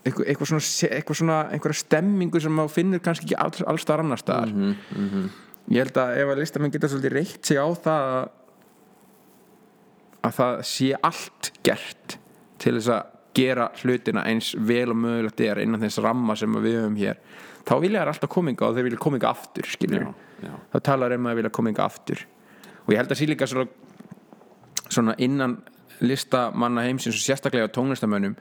eitthvað, 0.05 0.27
eitthvað 0.31 0.51
svona, 0.51 0.65
eitthvað 0.97 1.19
svona 1.21 1.37
einhverja 1.53 1.81
stemmingu 1.83 2.41
sem 2.41 2.55
maður 2.57 2.75
finnur 2.75 3.03
kannski 3.05 3.29
ekki 3.29 3.39
alls, 3.43 3.63
alls 3.69 3.87
þar 3.87 4.03
annars 4.05 4.25
staðar. 4.25 4.53
Ég 5.71 5.85
held 5.85 5.99
að 6.01 6.13
ef 6.23 6.33
að 6.33 6.41
listamenn 6.41 6.73
geta 6.73 6.89
svolítið 6.89 7.15
reitt 7.15 7.45
sig 7.47 7.61
á 7.61 7.67
það 7.85 8.07
að, 8.15 8.31
að 10.27 10.35
það 10.39 10.63
sé 10.71 10.89
allt 11.11 11.51
gert 11.65 12.17
til 12.61 12.75
þess 12.79 12.91
að 12.97 13.17
gera 13.37 13.69
hlutina 13.79 14.25
eins 14.27 14.51
vel 14.59 14.89
og 14.91 14.99
mögulegt 14.99 15.41
er 15.45 15.61
innan 15.63 15.81
þess 15.85 16.01
ramma 16.03 16.35
sem 16.35 16.57
við 16.59 16.81
höfum 16.81 16.97
hér 16.99 17.21
þá 17.67 17.73
vilja 17.79 18.01
þær 18.01 18.11
alltaf 18.11 18.31
kominga 18.33 18.67
og 18.67 18.75
þeir 18.75 18.87
vilja 18.89 19.01
kominga 19.01 19.29
aftur 19.31 19.69
Já, 19.79 20.09
já. 20.43 20.53
þá 20.73 20.77
talar 20.89 21.15
um 21.15 21.29
að 21.29 21.39
vilja 21.39 21.53
kominga 21.53 21.85
aftur. 21.85 22.25
Og 22.85 22.93
ég 22.93 22.99
held 22.99 23.13
að 23.13 23.19
sé 23.21 23.27
líka 23.29 23.47
svona, 23.47 23.67
svona 24.89 25.15
innan 25.21 25.59
listamanna 26.01 26.87
heimsins 26.87 27.15
og 27.19 27.23
sérstaklega 27.23 27.69
tónlistamönnum 27.75 28.35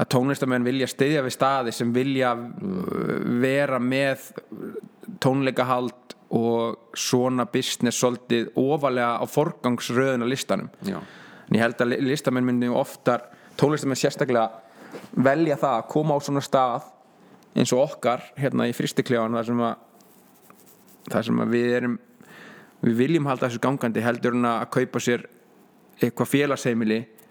að 0.00 0.08
tónlistamenn 0.14 0.64
vilja 0.64 0.86
stiðja 0.88 1.22
við 1.26 1.34
staði 1.34 1.72
sem 1.76 1.90
vilja 1.92 2.32
uh, 2.32 3.16
vera 3.42 3.78
með 3.82 4.30
tónleikahald 5.20 6.16
og 6.32 6.78
svona 6.96 7.44
business 7.52 7.98
svolítið 8.00 8.52
ofalega 8.56 9.18
á 9.20 9.24
forgangsröðun 9.28 10.24
á 10.24 10.28
listanum 10.32 10.70
Já. 10.88 10.96
en 11.02 11.58
ég 11.58 11.60
held 11.60 11.82
að 11.84 11.90
li- 11.92 12.00
listamenn 12.08 12.46
myndi 12.48 12.70
oftar 12.72 13.26
tónlistamenn 13.60 14.00
sérstaklega 14.00 14.48
velja 15.12 15.58
það 15.60 15.76
að 15.82 15.88
koma 15.92 16.16
á 16.16 16.18
svona 16.24 16.40
stað 16.44 16.88
eins 17.52 17.72
og 17.76 17.82
okkar 17.84 18.24
hérna 18.40 18.64
í 18.70 18.72
fristikljáðan 18.76 19.36
þar 19.36 19.48
sem 19.50 19.60
að 19.66 19.74
þar 21.12 21.26
sem 21.28 21.42
að 21.44 21.52
við 21.52 21.76
erum 21.76 21.98
við 22.82 22.96
viljum 23.02 23.28
halda 23.28 23.48
þessu 23.50 23.60
gangandi 23.62 24.02
heldur 24.04 24.36
en 24.38 24.48
að 24.48 24.64
kaupa 24.72 25.02
sér 25.04 25.26
eitthvað 26.02 26.32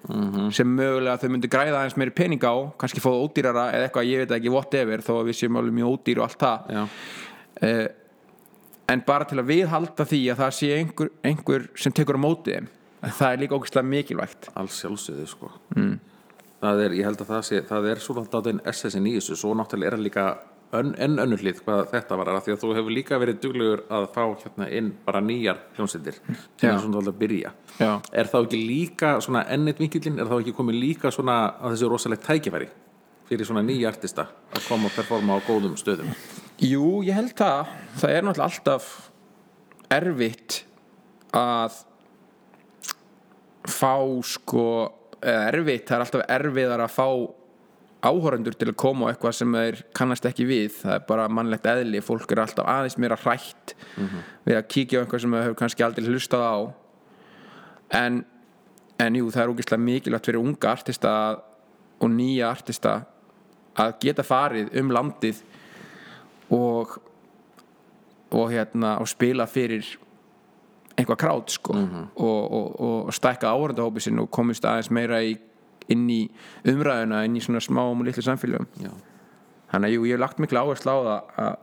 félagsheimili 0.07 0.55
sem 0.55 0.75
mögulega 0.75 1.17
þau 1.21 1.31
myndu 1.31 1.49
græða 1.51 1.79
aðeins 1.79 1.97
meiri 1.99 2.13
pening 2.15 2.43
á 2.43 2.55
kannski 2.81 3.03
fóða 3.03 3.23
ódýrara 3.25 3.65
eða 3.75 3.87
eitthvað, 3.87 4.09
ég 4.09 4.23
veit 4.23 4.35
ekki 4.37 4.53
whatever 4.53 5.03
þó 5.05 5.13
að 5.19 5.25
við 5.29 5.39
séum 5.39 5.59
alveg 5.61 5.77
mjög 5.77 5.95
ódýr 5.95 6.21
og 6.21 6.27
allt 6.27 6.45
það. 6.45 7.01
Uh, 7.61 7.87
en 8.91 9.03
bara 9.07 9.27
til 9.29 9.39
að 9.39 9.49
viðhalda 9.51 10.05
því 10.09 10.21
að 10.33 10.39
það 10.41 10.55
sé 10.57 10.71
einhver, 10.77 11.11
einhver 11.23 11.67
sem 11.79 11.93
tekur 11.95 12.17
á 12.17 12.21
móti 12.21 12.55
þeim 12.55 12.69
það 13.01 13.33
er 13.33 13.41
líka 13.41 13.57
ógæslega 13.57 13.87
mikilvægt. 13.87 14.49
Alls 14.55 14.77
sjálfsögðu 14.81 15.27
sko. 15.29 15.51
Mm. 15.75 15.99
það 16.61 16.83
er, 16.85 16.95
ég 16.99 17.07
held 17.09 17.21
að 17.23 17.31
það 17.31 17.45
sé 17.47 17.61
það 17.65 17.87
er 17.89 18.01
svo 18.03 18.15
alltaf 18.21 18.43
den 18.45 18.59
SS-in 18.69 19.07
í 19.09 19.15
þessu 19.17 19.37
svo 19.39 19.53
náttúrulega 19.57 19.89
er 19.89 19.97
það 19.97 20.05
líka 20.05 20.25
ön, 20.77 20.93
enn 21.01 21.19
önnur 21.21 21.41
hlið 21.41 21.61
hvað 21.65 21.81
þetta 21.91 22.17
var 22.19 22.31
að 22.31 22.39
því 22.45 22.53
að 22.53 22.61
þú 22.61 22.69
hefur 22.77 22.95
líka 22.95 23.19
verið 23.21 23.41
duglegur 23.43 23.83
að 23.91 24.07
fá 24.15 24.21
hérna 24.43 24.67
inn 24.71 24.91
bara 25.05 25.21
nýjar 25.23 25.59
hljómsveitir 25.77 26.19
sem 26.21 26.69
er 26.69 26.79
svona 26.79 27.01
alltaf 27.01 27.13
að 27.13 27.19
byrja. 27.23 27.51
Já. 27.79 27.91
er 28.11 28.31
þá 28.31 28.37
ekki 28.41 28.61
líka 28.61 29.11
svona 29.23 29.43
ennit 29.51 29.81
vinkillin 29.81 30.21
er 30.21 30.31
þá 30.31 30.37
ekki 30.39 30.55
komið 30.57 30.79
líka 30.79 31.11
svona 31.11 31.37
að 31.59 31.75
þessi 31.75 31.91
rosalegt 31.91 32.25
tækifæri 32.27 32.69
fyrir 33.31 33.47
svona 33.47 33.63
nýja 33.65 33.91
artista 33.91 34.27
að 34.51 34.65
koma 34.67 34.89
og 34.89 34.95
performa 34.95 35.39
á 35.39 35.39
góðum 35.47 35.77
stöðum? 35.79 36.11
Jú, 36.61 37.01
ég 37.07 37.15
held 37.15 37.35
það. 37.39 37.71
Það 38.01 38.15
er 38.15 38.25
náttúrulega 38.27 38.49
alltaf 38.49 38.89
erfitt 39.91 40.57
að 41.35 41.77
fá 43.71 43.95
sko 44.25 44.65
erfitt, 45.21 45.85
það 45.87 45.95
er 45.95 46.03
alltaf 46.05 46.25
erfiðar 46.35 46.83
að 46.85 46.95
fá 46.95 47.07
áhorundur 48.01 48.55
til 48.57 48.71
að 48.71 48.79
koma 48.81 49.07
á 49.07 49.11
eitthvað 49.11 49.35
sem 49.37 49.55
þeir 49.55 49.81
kannast 49.97 50.25
ekki 50.25 50.47
við. 50.49 50.71
Það 50.81 50.95
er 50.95 51.05
bara 51.09 51.27
mannlegt 51.29 51.69
eðli, 51.69 52.01
fólk 52.05 52.33
er 52.33 52.43
alltaf 52.43 52.69
aðeins 52.69 52.97
meira 53.01 53.19
hrætt 53.21 53.75
við 54.47 54.57
að 54.57 54.67
kíkja 54.73 54.99
á 54.99 55.01
eitthvað 55.03 55.23
sem 55.23 55.35
þau 55.35 55.41
hefur 55.41 55.59
kannski 55.61 55.85
aldrei 55.85 56.09
hlustað 56.09 56.45
á. 56.47 56.57
En, 58.01 58.23
en 59.01 59.19
jú, 59.19 59.29
það 59.33 59.43
er 59.43 59.53
ógeðslega 59.53 59.85
mikilvægt 59.85 60.29
fyrir 60.31 60.41
unga 60.41 60.73
artista 60.73 61.13
og 62.01 62.11
nýja 62.11 62.49
artista 62.49 62.97
að 63.81 63.95
geta 64.01 64.25
farið 64.25 64.73
um 64.81 64.91
landið 64.91 65.41
og 66.51 66.99
og 68.31 68.51
hérna 68.51 68.95
og 68.99 69.07
spila 69.11 69.45
fyrir 69.47 69.83
einhvað 70.97 71.17
krát 71.19 71.51
sko. 71.51 71.75
Og, 72.15 72.51
og, 72.51 72.81
og 72.81 73.13
stækka 73.13 73.51
áhörndahópi 73.51 73.99
sinn 74.03 74.19
og 74.19 74.29
komist 74.31 74.65
aðeins 74.65 74.91
meira 74.91 75.21
í, 75.23 75.35
inn 75.93 76.07
í 76.11 76.21
umræðuna 76.71 77.25
inn 77.27 77.37
í 77.37 77.43
svona 77.43 77.61
smáum 77.63 78.01
og 78.01 78.07
litlu 78.07 78.23
samfélögum. 78.25 78.69
Já. 78.81 78.91
þannig 79.71 79.87
að 79.87 79.93
jú, 79.95 80.07
ég 80.07 80.17
hef 80.17 80.23
lagt 80.23 80.41
miklu 80.43 80.59
áherslu 80.59 80.91
á 80.91 80.99
það 80.99 81.43
að 81.45 81.59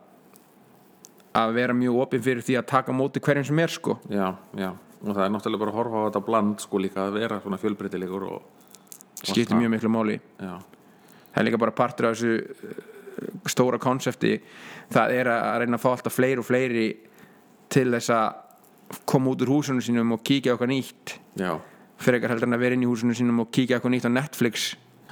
að 1.39 1.55
vera 1.57 1.77
mjög 1.77 1.99
opinn 2.03 2.25
fyrir 2.25 2.45
því 2.45 2.59
að 2.61 2.69
taka 2.73 2.95
móti 2.97 3.23
hverjum 3.23 3.47
sem 3.49 3.63
er 3.63 3.73
sko. 3.73 3.97
Já, 4.11 4.29
já, 4.59 4.71
og 5.03 5.11
það 5.11 5.25
er 5.25 5.33
náttúrulega 5.35 5.63
bara 5.63 5.75
að 5.75 5.79
horfa 5.79 6.01
á 6.01 6.07
þetta 6.09 6.25
bland 6.27 6.65
sko 6.65 6.81
líka 6.83 7.05
að 7.05 7.19
vera 7.19 7.41
svona 7.43 7.61
fjölbreytilegur 7.63 8.27
og, 8.29 8.43
skiptir 9.21 9.59
mjög 9.59 9.75
miklu 9.77 9.93
máli. 9.93 10.19
Já, 10.39 10.55
það 11.29 11.41
er 11.43 11.49
líka 11.49 11.63
bara 11.65 11.77
partur 11.77 12.09
af 12.09 12.19
þessu 12.19 12.35
uh, 12.39 12.83
stóra 13.51 13.81
konsepti. 13.83 14.37
Það 14.95 15.17
er 15.21 15.33
að 15.35 15.57
reyna 15.63 15.79
að 15.79 15.85
fá 15.85 15.89
alltaf 15.93 16.17
fleiri 16.17 16.43
og 16.43 16.49
fleiri 16.49 16.87
til 17.73 17.89
þess 17.93 18.15
að 18.15 19.03
koma 19.09 19.35
út 19.35 19.43
úr 19.45 19.53
húsunum 19.53 19.85
sínum 19.85 20.15
og 20.17 20.23
kíkja 20.25 20.55
eitthvað 20.55 20.73
nýtt. 20.73 21.19
Já, 21.39 21.59
frekar 21.99 22.33
heldur 22.33 22.49
en 22.49 22.57
að 22.57 22.65
vera 22.65 22.79
inn 22.79 22.85
í 22.85 22.91
húsunum 22.91 23.17
sínum 23.17 23.43
og 23.45 23.51
kíkja 23.55 23.79
eitthvað 23.79 23.95
nýtt 23.95 24.09
á 24.09 24.13
Netflix. 24.13 24.69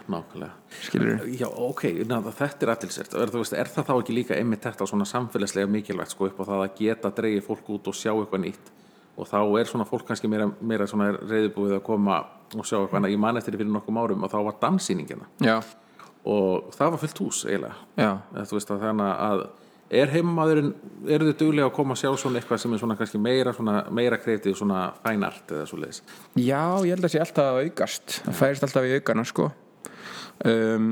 Nákvæmlega. 0.07 0.53
Skilur 0.87 1.25
Já, 1.35 1.49
ok, 1.51 1.83
ná, 2.07 2.21
þetta 2.23 2.63
er 2.63 2.71
aðtilsert 2.77 3.17
er, 3.19 3.33
er 3.59 3.71
það 3.75 3.89
þá 3.89 3.95
ekki 3.97 4.15
líka 4.15 4.37
einmitt 4.39 4.63
þetta 4.63 4.87
svona 4.87 5.07
samfélagslega 5.09 5.71
mikilvægt 5.71 6.15
sko 6.15 6.29
upp 6.29 6.39
á 6.39 6.45
það 6.47 6.63
að 6.63 6.77
geta 6.79 7.11
dreigið 7.17 7.43
fólk 7.49 7.73
út 7.75 7.91
og 7.91 7.97
sjá 7.99 8.13
eitthvað 8.13 8.45
nýtt? 8.45 8.71
Og 9.17 9.27
þá 9.27 9.39
er 9.59 9.71
svona 9.71 9.89
fólk 9.89 10.07
kannski 10.07 10.31
meira, 10.31 10.47
meira 10.61 10.87
svona 10.87 11.11
reyðbúið 11.17 11.79
að 11.81 11.85
koma 11.89 12.21
og 12.55 12.69
sjá 12.69 12.79
eitthvað 12.79 13.11
ég 13.11 13.19
man 13.19 13.41
eftir 13.41 13.57
fyrir 13.57 13.73
nokkum 13.73 13.99
árum 13.99 14.23
og 14.23 14.31
þá 14.31 14.39
var 14.47 14.59
danssýningina 14.63 15.27
já, 15.43 15.57
og 16.23 16.71
það 16.77 16.95
var 16.95 17.03
fullt 17.03 17.23
hús 17.25 17.43
eiginlega. 17.49 17.75
Þannig 17.97 19.07
að 19.11 19.47
er 19.91 20.11
heimmaðurinn, 20.11 20.73
eru 21.07 21.29
þið 21.29 21.37
duglega 21.39 21.69
að 21.69 21.75
koma 21.77 21.95
að 21.95 22.01
sjá 22.03 22.09
svona 22.19 22.41
eitthvað 22.41 22.59
sem 22.63 22.73
er 22.75 22.81
svona 22.83 22.97
kannski 22.99 23.21
meira 23.23 23.53
svona, 23.55 23.75
meira 23.95 24.19
kreitið 24.19 24.57
svona 24.59 24.81
fænart 25.05 25.53
eða 25.55 25.67
svo 25.71 25.79
leiðis 25.79 26.01
já, 26.35 26.63
ég 26.83 26.97
held 26.97 27.07
að 27.07 27.13
sé 27.13 27.21
alltaf 27.23 27.51
að 27.53 27.61
aukast. 27.69 28.17
Það 28.25 28.41
færist 28.41 28.67
alltaf 28.67 28.89
í 28.89 28.97
aukana 28.99 29.25
sko. 29.29 29.47
Um, 30.47 30.89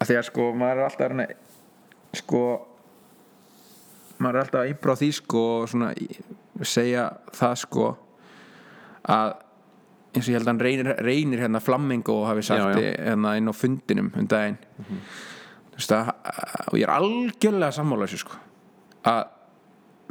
að 0.00 0.08
því 0.10 0.16
að 0.20 0.26
sko 0.30 0.48
maður 0.56 0.80
er 0.80 0.88
alltaf 0.88 1.12
reyna 1.12 1.26
sko 2.16 2.42
maður 4.16 4.38
er 4.38 4.42
alltaf 4.46 4.62
að 4.62 4.72
íbra 4.72 4.96
á 4.96 5.00
því 5.02 5.10
sko 5.20 5.42
og 5.60 5.68
svona 5.70 5.92
segja 6.64 7.04
það 7.36 7.56
sko 7.66 7.88
að 9.12 9.34
eins 10.16 10.24
og 10.24 10.32
ég 10.32 10.38
held 10.38 10.46
að 10.48 10.52
hann 10.54 10.64
reynir, 10.64 10.92
reynir 11.04 11.42
hérna 11.44 11.60
flammingo 11.60 12.22
hafi 12.24 12.44
sagt 12.48 12.64
Já, 12.64 12.80
já. 12.80 12.94
hérna 13.10 13.36
inn 13.36 13.52
á 13.52 13.54
fundinum 13.54 14.08
um 14.16 14.28
daginn. 14.32 14.56
Þú 14.80 14.86
veist 14.96 15.35
að 15.76 16.12
og 16.70 16.78
ég 16.78 16.86
er 16.86 16.92
algjörlega 16.94 17.74
sammála 17.76 18.06
þessu 18.08 18.22
sko. 18.22 18.38
Að 19.06 19.22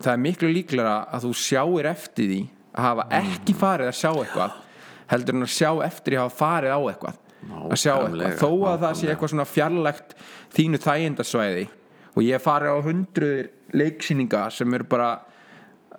það 0.02 0.12
er 0.14 0.22
miklu 0.26 0.52
líklega 0.54 0.96
að 1.16 1.26
þú 1.28 1.34
sjáir 1.42 1.90
eftir 1.92 2.30
því 2.32 2.42
að 2.76 2.88
hafa 2.90 3.06
ekki 3.22 3.56
farið 3.58 3.92
að 3.92 4.00
sjá 4.00 4.10
eitthvað 4.12 4.58
heldur 5.12 5.38
en 5.38 5.46
að 5.46 5.54
sjá 5.56 5.70
eftir 5.86 6.14
því 6.14 6.20
að 6.20 6.26
hafa 6.26 6.40
farið 6.42 6.76
á 6.76 6.80
eitthvað. 6.92 7.22
Að 7.46 7.78
sjá 7.78 7.94
Nákvæmlega, 7.94 8.30
eitthvað 8.30 8.42
þó 8.42 8.50
að 8.50 8.80
það 8.82 8.82
sé 8.82 8.86
nákvæmlega. 8.86 9.12
eitthvað 9.14 9.32
svona 9.34 9.46
fjarlægt 9.46 10.16
þínu 10.56 10.82
þægindasvæði 10.86 11.66
og 12.16 12.24
ég 12.26 12.42
farið 12.42 12.74
á 12.74 12.80
hundruður 12.86 13.50
leiksýninga 13.76 14.44
sem 14.56 14.74
eru 14.74 14.88
bara 14.90 15.10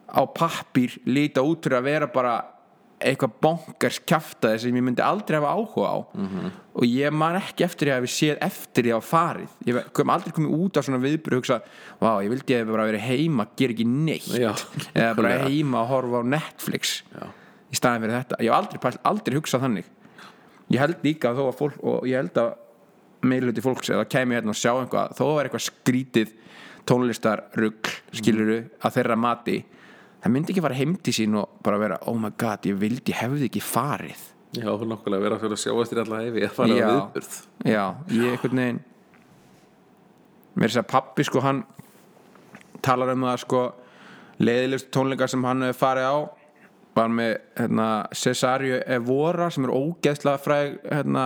á 0.06 0.22
pappír 0.26 0.96
líta 1.06 1.44
út 1.44 1.62
fyrir 1.66 1.78
að 1.78 1.88
vera 1.90 2.08
bara 2.10 2.34
eitthvað 3.01 3.32
bonkers 3.44 3.99
kjaftaði 4.09 4.59
sem 4.62 4.76
ég 4.78 4.84
myndi 4.86 5.03
aldrei 5.05 5.36
hafa 5.38 5.53
áhuga 5.53 5.88
á. 5.92 5.97
Mhm. 6.16 6.51
og 6.76 6.84
ég 6.84 7.12
man 7.12 7.36
ekki 7.40 7.64
eftir 7.64 7.88
því 7.88 7.92
að 7.97 8.03
við 8.05 8.12
séð 8.12 8.38
eftir 8.44 8.84
því 8.84 8.92
á 8.97 9.01
farið. 9.01 9.49
Ég 9.66 9.92
kom 9.97 10.11
aldrei 10.12 10.32
komið 10.36 10.55
út 10.61 10.76
á 10.76 10.80
svona 10.84 11.01
viðbyrð 11.01 11.36
og 11.36 11.40
hugsa, 11.40 11.61
vá, 12.01 12.11
ég 12.24 12.28
vildi 12.30 12.53
að 12.57 12.61
ég 12.61 12.70
bara 12.72 12.86
verið 12.90 13.01
heima 13.09 13.47
gera 13.57 13.72
ekki 13.72 13.86
neitt. 13.86 14.28
Já, 14.36 14.53
eða 14.94 15.14
bara 15.16 15.38
heima 15.49 15.80
að 15.82 15.88
horfa 15.92 16.20
á 16.20 16.24
Netflix 16.36 17.03
Já. 17.12 17.24
í 17.72 17.76
staðin 17.80 18.05
fyrir 18.05 18.16
þetta. 18.20 18.36
Ég 18.44 18.51
hef 18.53 18.59
aldrei, 18.61 18.78
pælt- 18.84 19.03
aldrei 19.09 19.36
hugsað 19.40 19.64
þannig. 19.64 19.84
Ég 20.70 20.78
held 20.82 20.97
líka 21.05 21.30
að 21.32 21.36
þó 21.40 21.44
að 21.49 21.59
fólk 21.61 21.78
og 21.84 22.07
ég 22.11 22.16
held 22.20 22.34
að 22.44 22.55
meirluti 23.26 23.62
fólks 23.64 23.88
eða 23.90 24.05
kæmi 24.12 24.36
hérna 24.36 24.53
og 24.53 24.59
sjá 24.61 24.72
eitthvað 24.76 25.16
þó 25.16 25.24
að 25.24 25.36
vera 25.36 25.49
eitthvað 25.49 25.66
skrítið 25.70 26.32
tónlistarrugl 26.86 27.90
skiluru 28.14 28.59
að 28.84 28.94
þeirra 28.97 29.16
mati 29.18 29.57
það 30.26 30.34
myndi 30.34 30.52
ekki 30.52 30.64
fara 30.64 30.76
heim 30.76 30.96
til 31.06 31.14
sín 31.14 31.38
og 31.38 31.60
bara 31.64 31.78
vera 31.78 32.00
oh 32.10 32.16
my 32.18 32.32
god, 32.38 32.66
ég 32.66 32.78
vildi, 32.80 33.14
ég 33.14 33.20
hefði 33.22 33.46
ekki 33.46 33.62
farið. 33.62 34.24
Já, 34.56 34.70
nokkulega 34.72 35.22
vera 35.22 35.38
fyrir 35.38 35.54
að 35.54 35.62
sjá 35.62 35.72
eftir 35.82 36.00
alla 36.02 36.20
efi 36.26 36.44
að 36.46 36.54
fara 36.56 36.76
á 36.76 36.88
viðburð. 36.90 37.40
Já, 37.66 37.84
ég 38.10 38.34
einhvern 38.34 38.62
veginn 38.62 38.84
mér 40.56 40.64
er 40.64 40.72
þess 40.72 40.80
að 40.80 40.88
pappi 40.88 41.26
sko 41.28 41.42
hann 41.44 41.62
talar 42.84 43.12
um 43.12 43.26
það 43.28 43.40
sko 43.44 43.62
leiðilegst 44.40 44.88
tónleika 44.94 45.28
sem 45.28 45.44
hann 45.44 45.66
hefur 45.66 45.80
farið 45.82 46.08
á 46.08 46.16
var 46.96 47.10
með 47.12 47.34
hérna, 47.58 47.88
Cesario 48.16 48.78
Evora 48.96 49.50
sem 49.52 49.66
er 49.66 49.74
ógeðslega 49.76 50.40
fræg 50.40 50.78
hérna, 50.88 51.24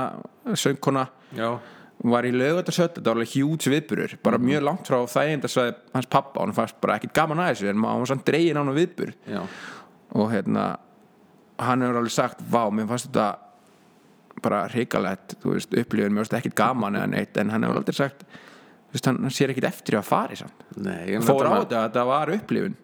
söngkona. 0.58 1.06
Já, 1.38 1.52
var 2.00 2.24
í 2.24 2.32
lögatarsöld, 2.32 2.94
þetta 2.96 3.10
var 3.10 3.18
alveg 3.20 3.34
hjúts 3.34 3.68
viðburur 3.68 4.14
bara 4.24 4.40
mjög 4.40 4.62
langt 4.64 4.88
frá 4.88 5.02
þægindasvæði 5.12 5.74
hans 5.92 6.08
pappa 6.12 6.40
hann 6.40 6.56
fannst 6.56 6.78
bara 6.80 6.96
ekkit 6.96 7.12
gaman 7.16 7.42
að 7.44 7.50
þessu 7.52 7.72
en 7.72 7.82
hann 7.84 8.04
var 8.04 8.08
samt 8.08 8.24
dregin 8.28 8.56
á 8.56 8.62
hann 8.62 8.76
viðbur 8.76 9.12
já, 9.28 9.42
og 10.16 10.30
hérna 10.32 10.64
hann 11.60 11.84
hefur 11.84 12.00
alveg 12.00 12.14
sagt, 12.14 12.40
vá, 12.48 12.62
mér 12.72 12.88
fannst 12.88 13.10
þetta 13.10 13.28
bara 14.40 14.62
veist, 14.72 15.74
upplifun, 15.76 16.14
mér 16.14 16.24
fannst 16.24 16.38
ekkit 16.40 16.56
gaman 16.56 16.96
eða 16.96 17.10
neitt 17.12 17.36
en 17.42 17.52
hann 17.52 17.66
hefur 17.68 17.82
aldrei 17.82 17.98
sagt 17.98 18.24
þú 18.24 18.96
veist, 18.96 19.06
hann, 19.06 19.20
hann 19.26 19.34
sér 19.34 19.52
ekkit 19.52 19.68
eftir 19.68 19.98
að 20.00 20.08
fari 20.08 20.40
samt. 20.40 20.64
Nei 20.82 21.12
en 21.14 21.26
fór 21.26 21.46
á 21.46 21.60
þetta 21.60 21.60
þetta, 21.60 21.82
þetta 21.84 22.06
var 22.08 22.32
upplifun. 22.34 22.76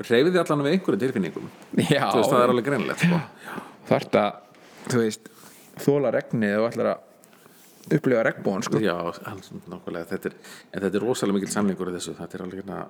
Reyfið 0.00 0.30
þið 0.32 0.40
allan 0.40 0.64
við 0.64 0.76
einhverjum 0.76 1.02
tilfinningum? 1.02 1.50
Já, 1.90 2.06
Þú 2.06 2.20
veist, 2.22 2.30
það 2.30 2.40
er 2.44 2.52
alveg 2.54 2.68
greinlegt 2.70 3.04
sko. 3.04 3.18
að 4.22 4.30
þú 4.86 5.02
veist, 5.02 5.30
þóla 5.84 6.12
regnið 6.16 6.56
og 6.60 6.68
ætlar 6.70 6.92
að 6.94 7.02
upplifa 7.88 8.24
regnbóðan 8.26 8.66
sko. 8.66 8.80
Já, 8.82 8.96
alls, 9.30 9.52
nákvæmlega. 9.68 10.10
Þetta 10.14 10.32
er, 10.32 10.34
En 10.72 10.82
þetta 10.82 10.96
er 10.96 11.06
rosalega 11.06 11.38
mikil 11.38 11.52
samlingur 11.54 11.90
í 11.90 11.96
þessu. 11.96 12.16
Þetta 12.18 12.38
er 12.38 12.44
alveg 12.46 12.62
hérna 12.62 12.82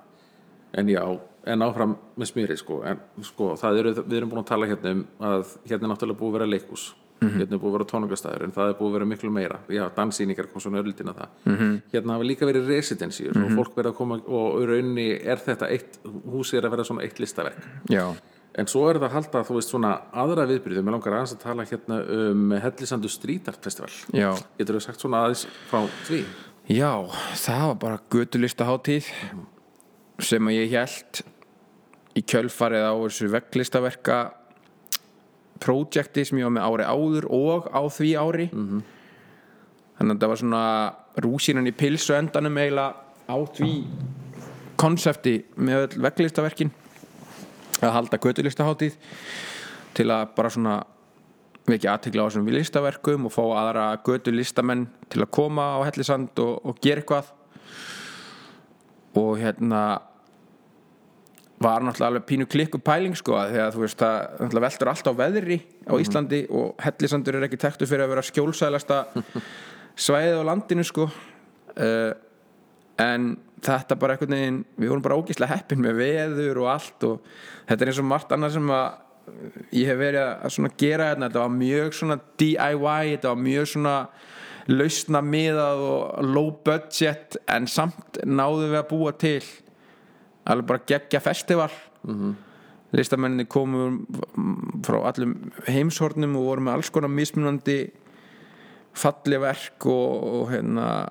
En 0.73 0.87
já, 0.87 1.03
en 1.51 1.63
áfram 1.65 1.97
með 2.15 2.29
smýri 2.29 2.55
sko. 2.59 2.81
En 2.87 2.99
sko, 3.27 3.55
það 3.59 3.79
eru, 3.81 3.93
við 4.05 4.17
erum 4.21 4.29
búin 4.31 4.39
að 4.39 4.51
tala 4.53 4.69
hérna 4.69 4.93
um 4.95 5.01
að 5.19 5.55
hérna 5.67 5.83
er 5.83 5.91
náttúrulega 5.91 6.19
búið 6.21 6.29
að 6.29 6.37
vera 6.37 6.51
leikhús. 6.53 6.85
Hérna 7.21 7.53
er 7.53 7.59
búið 7.61 7.69
að 7.69 7.75
vera 7.75 7.85
tónungastæður 7.91 8.43
En 8.47 8.53
það 8.55 8.69
er 8.71 8.77
búið 8.79 8.87
að 8.87 8.95
vera 8.95 9.07
miklu 9.11 9.29
meira. 9.35 9.57
Já, 9.69 9.83
dansýningar 9.93 10.47
kom 10.49 10.63
svona 10.63 10.79
öllina 10.81 11.13
það. 11.13 11.27
-hmm. 11.45 11.75
Hérna 11.91 12.13
hafa 12.15 12.23
líka 12.23 12.45
verið 12.49 12.67
residensíur 12.67 13.37
Og 13.37 13.51
fólk 13.51 13.75
verið 13.75 13.91
að 13.91 13.97
koma 13.97 14.15
Og 14.25 14.63
rauninni 14.65 15.21
er 15.21 15.37
þetta 15.37 15.69
eitt 15.69 15.99
Húsið 16.03 16.57
er 16.57 16.65
að 16.65 16.71
vera 16.71 16.83
svona 16.83 17.03
eitt 17.03 17.19
listaverk. 17.19 17.61
Já, 17.89 18.15
En 18.59 18.67
svo 18.67 18.83
er 18.89 18.97
það 18.99 19.07
að 19.07 19.13
halda, 19.15 19.41
þú 19.47 19.55
veist, 19.55 19.71
svona 19.71 19.91
aðra 20.11 20.43
viðbyrðu, 20.49 20.81
mér 20.83 20.97
langar 20.97 21.13
aðeins 21.15 21.35
að 21.37 21.43
tala 21.45 21.65
hérna 21.69 21.99
um 22.17 22.55
Hellisandu 22.59 23.11
Street 23.11 23.47
Art 23.47 23.63
Festival. 23.63 23.91
já. 24.11 24.31
Getur 24.57 24.75
þú 24.75 24.81
sagt 24.83 25.03
svona 25.03 25.21
aðeins 25.23 25.45
frá 25.69 25.85
því? 26.07 26.25
Já, 26.71 26.91
það 27.39 27.63
var 27.67 27.77
bara 27.79 28.01
götulistaháttíð 28.11 29.07
sem 30.21 30.47
að 30.51 30.57
ég 30.57 30.75
held 30.75 31.21
í 32.19 32.23
kjölfarið 32.27 32.85
á 32.91 32.93
þessu 33.05 33.29
veglistaverka 33.31 34.17
projekti 35.63 36.25
sem 36.27 36.41
ég 36.41 36.49
var 36.49 36.55
með 36.57 36.67
ári 36.67 36.89
áður 36.91 37.29
og 37.31 37.71
á 37.71 37.81
því 37.87 38.11
ári. 38.19 38.49
Þannig 38.51 40.15
að 40.15 40.19
það 40.19 40.31
var 40.33 40.41
svona 40.43 40.65
rúsínan 41.23 41.69
í 41.71 41.75
pilsu 41.77 42.15
endanum 42.17 42.59
eiginlega 42.59 42.99
á 43.31 43.37
því 43.55 43.71
konsepti 44.81 45.37
með 45.55 45.97
veglistaverkin 46.01 46.71
að 47.89 47.95
halda 47.97 48.19
götulistaháttíð 48.21 48.97
til 49.97 50.07
að 50.13 50.27
bara 50.35 50.51
svona 50.53 50.75
vekja 51.69 51.95
aðtekla 51.95 52.25
á 52.25 52.27
þessum 52.29 52.49
listaverkum 52.51 53.27
og 53.27 53.33
fá 53.33 53.41
aðra 53.61 53.85
götu 54.05 54.33
listamenn 54.33 54.87
til 55.11 55.21
að 55.23 55.33
koma 55.37 55.67
á 55.77 55.79
Hellisand 55.85 56.39
og, 56.41 56.55
og 56.65 56.79
gera 56.81 57.03
eitthvað. 57.03 57.29
Og 59.19 59.35
hérna 59.41 59.81
var 61.61 61.83
náttúrulega 61.85 62.09
alveg 62.09 62.25
pínu 62.25 62.47
klikku 62.49 62.79
pæling 62.81 63.13
sko 63.17 63.35
að 63.37 63.53
því 63.53 63.61
að 63.61 63.75
þú 63.75 63.83
veist 63.83 63.99
það 64.01 64.15
náttúrulega 64.39 64.65
veltur 64.65 64.91
allt 64.91 65.09
á 65.11 65.13
veðri 65.19 65.57
á 65.85 65.93
Íslandi 66.01 66.39
og 66.57 66.81
Hellisandur 66.81 67.37
er 67.37 67.45
ekki 67.45 67.59
tektu 67.61 67.89
fyrir 67.89 68.07
að 68.07 68.15
vera 68.15 68.25
skjólsælasta 68.25 68.99
svæðið 70.07 70.41
á 70.41 70.49
landinu 70.49 70.85
sko. 70.87 71.07
Uh, 71.71 72.11
en 73.01 73.35
þetta 73.61 73.97
bara 74.01 74.15
einhvern 74.15 74.35
veginn 74.35 74.59
við 74.77 74.91
vorum 74.91 75.05
bara 75.05 75.17
ógíslega 75.19 75.55
heppin 75.55 75.81
með 75.83 75.99
veður 76.01 76.63
og 76.63 76.69
allt 76.73 77.07
og 77.07 77.31
þetta 77.69 77.83
er 77.83 77.91
eins 77.91 78.01
og 78.01 78.09
margt 78.09 78.35
annað 78.35 78.57
sem 78.57 78.75
að 78.75 78.85
ég 79.75 79.89
hef 79.89 79.99
verið 79.99 80.21
að 80.65 80.77
gera 80.81 81.09
hérna, 81.11 81.27
þetta 81.29 81.43
var 81.43 81.55
mjög 81.55 81.97
svona 81.97 82.17
DIY 82.41 83.11
þetta 83.15 83.33
var 83.33 83.43
mjög 83.45 83.67
svona 83.73 83.95
lausna 84.71 85.21
miðað 85.25 85.83
og 85.87 86.31
low 86.35 86.51
budget 86.65 87.37
en 87.49 87.67
samt 87.69 88.21
náðum 88.25 88.71
við 88.71 88.79
að 88.81 88.89
búa 88.91 89.13
til 89.17 89.43
alveg 90.49 90.69
bara 90.69 90.85
geggja 90.89 91.21
festival 91.21 91.71
mm 92.03 92.15
-hmm. 92.15 92.35
listamenninni 92.91 93.45
komu 93.45 94.05
frá 94.85 95.01
allum 95.05 95.51
heimshornum 95.67 96.35
og 96.35 96.45
voru 96.45 96.61
með 96.61 96.73
alls 96.73 96.89
konar 96.89 97.09
mismunandi 97.09 97.91
falli 98.93 99.37
verk 99.37 99.85
og, 99.85 100.23
og 100.23 100.51
hérna 100.51 101.09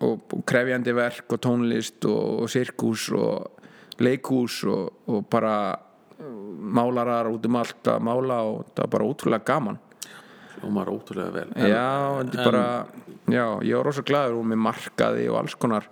og, 0.00 0.24
og 0.32 0.42
krefjandi 0.48 0.94
verk 0.96 1.32
og 1.36 1.40
tónlist 1.44 2.06
og, 2.08 2.42
og 2.44 2.50
sirkus 2.52 3.08
og 3.16 4.00
leikús 4.00 4.62
og, 4.70 5.04
og 5.12 5.28
bara 5.30 5.54
málarar 6.60 7.30
út 7.32 7.46
um 7.48 7.56
allt 7.60 7.88
að 7.88 8.02
mála 8.04 8.40
og 8.48 8.66
það 8.74 8.82
var 8.84 8.92
bara 8.96 9.08
ótrúlega 9.08 9.46
gaman 9.52 9.78
Hljómar 10.60 10.90
ótrúlega 10.92 11.32
vel. 11.32 11.52
já, 11.56 11.86
þetta 12.20 12.40
er 12.40 12.50
bara 12.50 12.64
já, 13.30 13.46
ég 13.64 13.76
var 13.76 13.86
rosa 13.88 14.04
glaður 14.04 14.40
og 14.40 14.50
með 14.50 14.60
markaði 14.66 15.28
og 15.30 15.40
alls 15.40 15.56
konar 15.56 15.88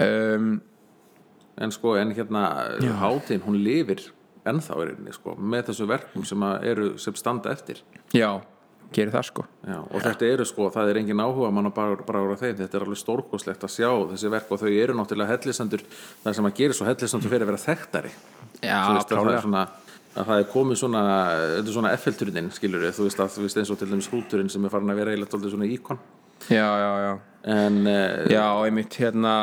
um, 0.00 0.56
En 1.58 1.72
sko, 1.74 1.96
en 1.98 2.12
hérna 2.14 2.42
hátíðin, 2.78 3.42
hún 3.42 3.56
lifir 3.64 4.04
ennþá 4.46 4.76
er 4.78 4.92
inni, 4.92 5.10
sko, 5.10 5.34
með 5.34 5.72
þessu 5.72 5.88
verkum 5.90 6.22
sem 6.28 6.44
eru, 6.62 6.92
sem 7.02 7.16
standa 7.18 7.50
eftir. 7.50 7.80
já, 8.14 8.38
gerir 8.94 9.12
það 9.12 9.26
sko. 9.28 9.44
Já, 9.68 9.76
og 9.78 10.04
þetta 10.04 10.30
eru 10.32 10.46
sko, 10.48 10.68
það 10.74 10.92
er 10.92 11.00
engin 11.02 11.20
áhuga 11.22 11.50
mann 11.54 11.68
að 11.68 11.74
bara, 11.76 12.22
ára 12.22 12.38
þeim, 12.40 12.56
þetta 12.62 12.78
er 12.78 12.86
alveg 12.86 13.00
stórkoslegt 13.02 13.66
að 13.66 13.74
sjá 13.74 13.90
þessi 14.12 14.32
verk 14.32 14.54
og 14.54 14.62
þau 14.62 14.70
eru 14.70 14.96
náttúrulega 14.96 15.34
hellisandur 15.34 15.84
það 16.24 16.38
sem 16.38 16.48
að 16.48 16.56
gera 16.62 16.78
svo 16.78 16.88
hellisandur 16.88 17.34
fyrir 17.34 17.46
að 17.46 17.52
vera 17.52 17.62
þekktari. 17.66 18.14
Já, 18.64 18.80
klálega. 19.10 19.66
að 20.18 20.30
það 20.32 20.40
er 20.40 20.48
komið 20.54 20.80
svona, 20.80 21.02
þetta 21.54 21.68
er 21.68 21.76
svona 21.76 21.94
F-turnin 21.98 22.50
skilur 22.56 22.86
við, 22.86 22.96
þú 22.96 23.08
veist 23.08 23.22
að 23.22 23.34
þú 23.36 23.44
veist 23.44 23.60
eins 23.60 23.72
og 23.74 23.78
til 23.78 23.90
dæmis 23.92 24.10
hrúturinn 24.10 24.50
sem 24.50 24.64
er 24.64 24.72
farin 24.72 24.94
að 24.94 25.02
vera 25.02 25.14
eiginlega 25.14 25.34
tóldi 25.34 25.52
svona 25.52 25.68
íkon. 25.68 26.00
Já, 26.48 26.64
já, 26.64 26.90
já. 27.04 27.12
En 27.48 27.80
uh, 27.86 28.24
Já, 28.30 28.44
einmitt 28.64 28.96
hérna 28.98 29.34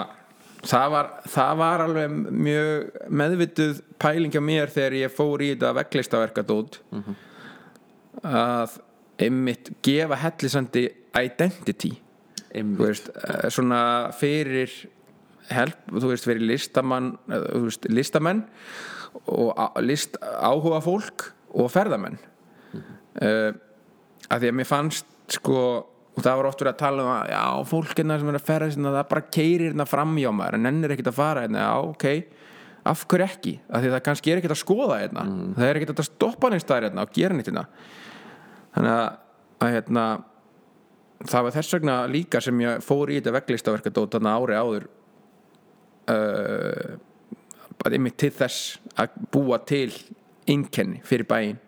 það 0.65 0.89
var, 0.95 1.11
það 1.31 1.59
var 1.61 1.83
alveg 1.85 2.17
mjög 2.45 3.05
meðvituð 3.21 3.79
pæling 4.01 4.33
hjá 4.33 4.41
mér 4.43 4.73
þegar 4.73 4.97
ég 4.99 5.13
fór 5.13 5.43
í 5.45 5.51
þetta 5.53 5.73
veglistaverkadót 5.79 6.79
að 8.25 8.77
einmitt 9.21 9.71
gefa 9.85 10.17
hellisandi 10.19 10.85
identity. 11.15 11.93
Veist, 12.79 13.09
eh, 13.09 13.49
svona 13.51 14.11
fyrir 14.15 14.71
help, 15.51 15.81
þú 15.91 16.11
veist, 16.11 16.27
fyrir 16.27 16.45
listamann 16.47 17.17
eh, 17.29 17.41
þú 17.51 17.63
veist, 17.67 17.89
listamenn 17.91 18.45
og 19.31 19.81
list, 19.83 20.17
áhuga 20.19 20.81
fólk 20.83 21.31
og 21.55 21.71
ferðamenn. 21.71 22.17
Mm 22.73 22.81
-hmm. 22.81 23.59
að 24.29 24.39
því 24.39 24.47
að 24.47 24.55
mér 24.55 24.65
fannst 24.65 25.05
sko, 25.27 25.87
og 26.15 26.23
það 26.23 26.35
var 26.37 26.45
oft 26.45 26.61
verið 26.61 26.73
að 26.73 26.77
tala 26.77 27.03
um 27.03 27.09
að 27.09 27.29
já, 27.29 27.65
fólk 27.65 27.95
hérna 27.95 28.19
sem 28.19 28.29
er 28.29 28.35
að 28.35 28.45
ferða 28.45 28.71
sinna, 28.71 28.89
það 28.89 29.09
bara 29.09 29.21
keirir 29.21 29.71
hérna 29.71 29.85
fram 29.85 30.15
hjá 30.15 30.31
maður 30.31 30.53
en 30.53 30.65
ennir 30.65 30.91
ekkert 30.91 31.07
að 31.07 31.13
fara 31.13 31.41
hérna, 31.41 31.59
já, 31.59 31.89
ok. 31.89 32.25
Af 32.85 33.07
hverju 33.07 33.25
ekki, 33.25 33.59
af 33.69 33.81
því 33.81 33.87
að 33.87 33.93
það 33.93 34.03
kannski 34.03 34.31
er 34.31 34.37
ekkert 34.37 34.51
að 34.51 34.63
skoða 34.65 34.99
hérna, 34.99 35.53
það 35.55 35.67
er 35.69 35.75
ekkert 35.75 35.99
að 35.99 36.05
stoppa 36.05 36.59
staðar 36.59 36.83
hérna 36.83 37.01
og 37.01 37.13
gera 37.13 37.33
neitt 37.33 37.47
hérna 37.47 37.67
þannig 38.75 38.93
að, 38.93 39.09
að 39.65 39.75
hérna 39.75 40.05
það 41.25 41.47
var 41.47 41.55
þess 41.55 41.75
vegna 41.77 41.97
líka 42.11 42.41
sem 42.43 42.61
ég 42.63 42.85
fór 42.85 43.11
í 43.11 43.19
þetta 43.19 43.35
veglistaverkadót 43.39 44.15
þarna 44.17 44.37
ári 44.37 44.59
áður 44.59 44.87
uh, 46.11 46.95
bara 47.81 47.97
einmitt 47.97 48.17
til 48.21 48.33
þess 48.35 48.79
að 48.99 49.15
búa 49.33 49.61
til 49.67 49.91
einkenni 50.49 51.01
fyrir 51.05 51.27
bæinn. 51.27 51.61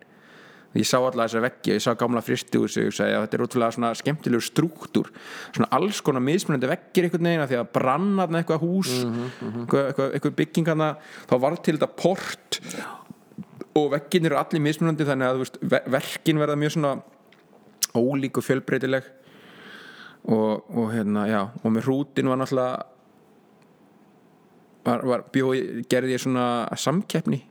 Ég 0.76 0.84
sá 0.86 0.98
alla 1.00 1.24
þessar 1.24 1.46
veggi, 1.46 1.72
ég 1.72 1.82
sá 1.82 1.94
gamla 1.98 2.20
fristihús 2.22 2.76
og 2.78 2.84
ég 2.86 2.94
sagði 2.94 3.14
að 3.16 3.22
þetta 3.24 3.36
er 3.38 3.42
útrúlega 3.46 3.74
svona 3.74 3.92
skemmtilegur 3.96 4.44
struktúr. 4.44 5.08
Svona 5.56 5.70
alls 5.74 6.02
konar 6.04 6.22
mismunandi 6.22 6.68
veggir 6.70 7.08
einhvern 7.08 7.28
veginn 7.30 7.42
af 7.42 7.50
því 7.50 7.58
að 7.58 7.70
branna 7.74 8.26
eitthvað 8.28 8.66
hús 8.66 8.92
eitthvað, 9.00 9.88
eitthvað, 9.88 10.12
eitthvað 10.12 10.36
byggingana 10.42 10.90
þá 11.24 11.34
var 11.42 11.56
til 11.56 11.74
þetta 11.78 11.90
port 12.04 12.60
og 13.76 13.90
veggin 13.92 14.26
eru 14.26 14.38
allir 14.40 14.62
mismunandi 14.64 15.06
þannig 15.06 15.28
að 15.28 15.40
veist, 15.42 15.58
ver- 15.62 15.88
verkin 15.92 16.40
verða 16.40 16.56
mjög 16.56 16.74
svona 16.76 16.92
ólík 17.98 18.40
og 18.40 18.46
fjölbreytileg. 18.46 19.04
Og, 20.28 20.64
og 20.76 20.90
hérna, 20.92 21.26
já 21.30 21.40
og 21.62 21.72
með 21.72 21.86
hrútin 21.86 22.28
var 22.28 22.40
náttúrulega 22.40 22.82
var, 24.84 25.04
var 25.06 25.24
bjói, 25.32 25.84
gerði 25.88 26.16
ég 26.16 26.24
svona 26.24 26.46
samkeppni. 26.76 27.42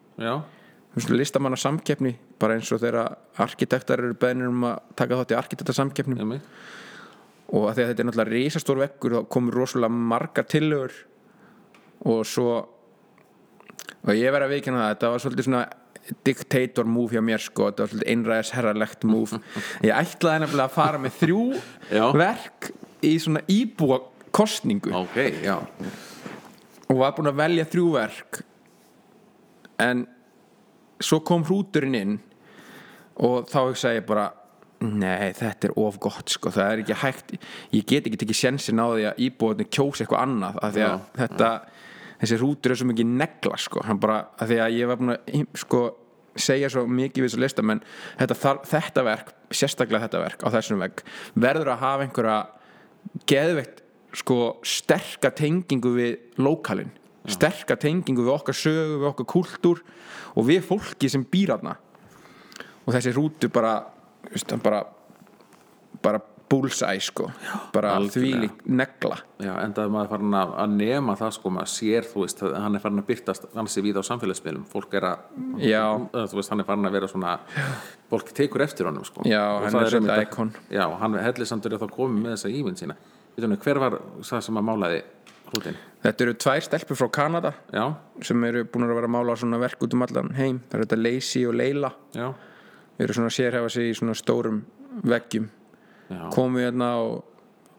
Listamanna 1.14 1.58
samkeppni 1.62 2.16
bara 2.42 2.58
eins 2.58 2.72
og 2.74 2.82
þegar 2.82 3.16
arkitektar 3.38 4.02
eru 4.02 4.18
beðnir 4.18 4.50
um 4.50 4.66
að 4.66 4.80
taka 4.98 5.20
þátt 5.20 5.34
í 5.34 5.38
arkitektarsamkeppnum. 5.38 6.34
Mig 6.34 6.42
og 7.48 7.70
að 7.70 7.78
þetta 7.80 8.04
er 8.04 8.08
náttúrulega 8.10 8.34
risastór 8.34 8.82
veggur 8.82 9.14
þá 9.16 9.28
komur 9.32 9.56
rosalega 9.62 9.94
margar 10.12 10.48
tillögur. 10.52 10.94
Og 12.06 12.26
svo 12.28 12.50
og 14.04 14.12
ég 14.14 14.34
verð 14.34 14.48
að 14.48 14.54
viðkynna 14.56 14.82
það 14.84 14.92
þetta 14.94 15.12
var 15.14 15.24
svolítið 15.24 15.48
svona 15.48 15.62
dictator 16.26 16.88
move 16.88 17.16
hjá 17.16 17.24
mér 17.24 17.42
sko, 17.44 17.70
þetta 17.70 17.84
var 17.84 17.92
svolítið 17.92 18.12
einræðis 18.14 18.52
herralegt 18.56 19.08
move. 19.08 19.40
Ég 19.88 19.94
ætlaði 19.96 20.44
nefnilega 20.46 20.70
að 20.70 20.76
fara 20.78 21.02
með 21.02 21.18
þrjú 21.22 21.42
Já. 21.92 22.06
verk 22.18 22.72
í 23.06 23.14
svona 23.22 23.44
íbúa 23.52 24.00
kostningu 24.38 24.92
ok, 24.94 25.18
já, 25.46 25.56
og 26.88 27.00
var 27.00 27.14
búinn 27.18 27.32
að 27.32 27.40
velja 27.40 27.68
þrjú 27.70 27.86
verk. 27.96 28.42
En 29.82 30.04
svo 31.04 31.22
kom 31.26 31.46
hrúturinn 31.46 31.98
inn 31.98 32.18
og 33.22 33.48
þá 33.50 33.60
hugsaði 33.70 34.00
ég 34.02 34.06
bara 34.10 34.28
nei, 34.84 35.34
þetta 35.38 35.70
er 35.70 35.74
of 35.82 35.98
gott 36.02 36.30
sko, 36.30 36.52
það 36.54 36.72
er 36.72 36.84
ekki 36.84 36.98
hægt. 37.02 37.34
Ég 37.74 37.88
get 37.90 38.10
ekki 38.10 38.20
tekið 38.22 38.40
sjensin 38.42 38.82
á 38.82 38.88
því 38.94 39.08
að 39.10 39.24
íbúðinu 39.26 39.70
kjósi 39.74 40.06
eitthvað 40.06 40.26
annað 40.26 40.60
af 40.62 40.76
því 40.76 40.86
að 40.86 40.94
Já, 40.94 41.06
þetta 41.22 41.52
þessi 42.22 42.40
hrútur 42.40 42.74
er 42.74 42.80
svo 42.80 42.90
mikið 42.90 43.16
negla 43.22 43.58
sko, 43.62 43.84
hann 43.88 44.02
bara, 44.02 44.20
af 44.38 44.50
því 44.50 44.60
að 44.64 44.78
ég 44.78 44.90
var 44.90 45.00
búinn 45.00 45.16
að 45.16 45.48
sko, 45.62 45.82
segja 46.38 46.70
svo 46.74 46.86
mikið 46.90 47.24
við 47.24 47.32
þessu 47.32 47.42
listamenn 47.42 47.82
þetta, 48.20 48.38
þar, 48.44 48.62
þetta 48.72 49.04
verk, 49.08 49.34
sérstaklega 49.52 50.06
þetta 50.06 50.24
verk 50.24 50.46
á 50.46 50.48
þessum 50.58 50.84
vegg, 50.84 51.04
verður 51.34 51.74
að 51.74 51.84
hafa 51.84 52.08
einhverja 52.08 52.38
geðveikt 53.30 53.84
sko 54.18 54.40
sterka 54.66 55.32
tengingu 55.36 55.92
við 55.96 56.42
lokalinn, 56.42 56.94
sterka 57.30 57.78
tengingu 57.80 58.26
við 58.26 58.36
okkar 58.38 58.58
sögu, 58.58 59.02
við 59.02 59.10
okkar 59.12 59.30
kultúr 59.34 59.84
og 60.38 60.48
við 60.48 60.64
fólki 60.66 61.10
sem 61.12 61.26
býr 61.28 61.58
aðna 61.58 61.76
og 62.86 62.96
þessi 62.96 63.14
rútu 63.16 63.50
bara 63.52 63.80
veist, 64.32 64.54
bara 64.64 64.86
bara 66.02 66.22
bullseye 66.50 67.02
sko. 67.04 67.26
Bara 67.74 67.96
þvílík 68.00 68.62
negla. 68.72 69.18
Já, 69.44 69.52
endaði 69.66 69.92
maður 69.92 70.12
farin 70.14 70.36
að, 70.40 70.54
að 70.64 70.76
nema 70.80 71.16
það 71.20 71.34
sko, 71.36 71.52
maður 71.52 71.72
sér, 71.74 72.08
þú 72.08 72.24
veist, 72.24 72.44
að 72.48 72.56
hann 72.64 72.78
er 72.80 72.84
farin 72.86 73.02
að 73.02 73.08
byrtast 73.10 73.48
ansi 73.60 73.84
víð 73.84 74.00
á 74.00 74.04
samfélagsmiðlum, 74.08 74.64
fólk 74.72 74.96
er 74.98 75.08
að 75.10 75.60
Já. 75.68 75.84
þú 76.14 76.40
veist, 76.40 76.54
hann 76.54 76.64
er 76.64 76.70
farin 76.70 76.88
að 76.88 76.96
vera 76.98 77.10
svona 77.12 77.34
fólk 78.10 78.32
tekur 78.38 78.64
eftir 78.64 78.88
honum 78.88 79.04
sko. 79.08 79.26
Já, 79.28 79.44
Og 79.58 79.68
hann 79.68 79.76
það 79.76 79.88
er 79.92 80.00
að- 80.16 80.24
icon. 80.28 80.54
Já, 80.72 80.86
hann 81.04 81.20
hellisandur 81.20 81.74
er 81.76 81.84
þá 81.84 81.90
komið 81.98 82.24
með 82.24 82.36
þessa 82.38 82.54
ímynd 82.62 82.78
sína. 82.82 82.96
Veitum, 83.38 83.58
hver 83.62 83.80
var 83.84 84.00
það 84.24 84.42
sem 84.48 84.56
að 84.58 84.68
málaði 84.72 85.02
hrútin? 85.52 85.76
þetta 86.04 86.22
eru 86.24 86.34
tvær 86.34 86.62
stelpur 86.64 86.96
frá 86.96 87.08
Kanada 87.12 87.52
Já, 87.74 87.84
sem 88.22 88.44
eru 88.48 88.64
búin 88.66 88.86
að 88.88 88.96
vera 88.96 89.08
að 89.08 89.14
mála 89.18 89.36
svona 89.38 89.60
verk 89.60 89.80
út 89.84 89.94
um 89.94 90.02
allan 90.06 90.32
heim. 90.38 90.62
Það 90.70 90.80
eru 90.80 90.86
þetta 90.88 91.04
Lacey 91.04 91.46
og 91.46 91.54
Leila. 91.60 91.92
Eru 92.98 93.14
svona 93.14 93.28
að 93.30 93.36
sérhefa 93.38 93.70
sig 93.70 93.92
í 93.92 93.94
svona 94.00 94.16
stórum 94.18 94.64
veggjum 95.04 95.50
já. 96.10 96.30
Komu 96.34 96.62
hérna 96.62 96.92
og 97.04 97.24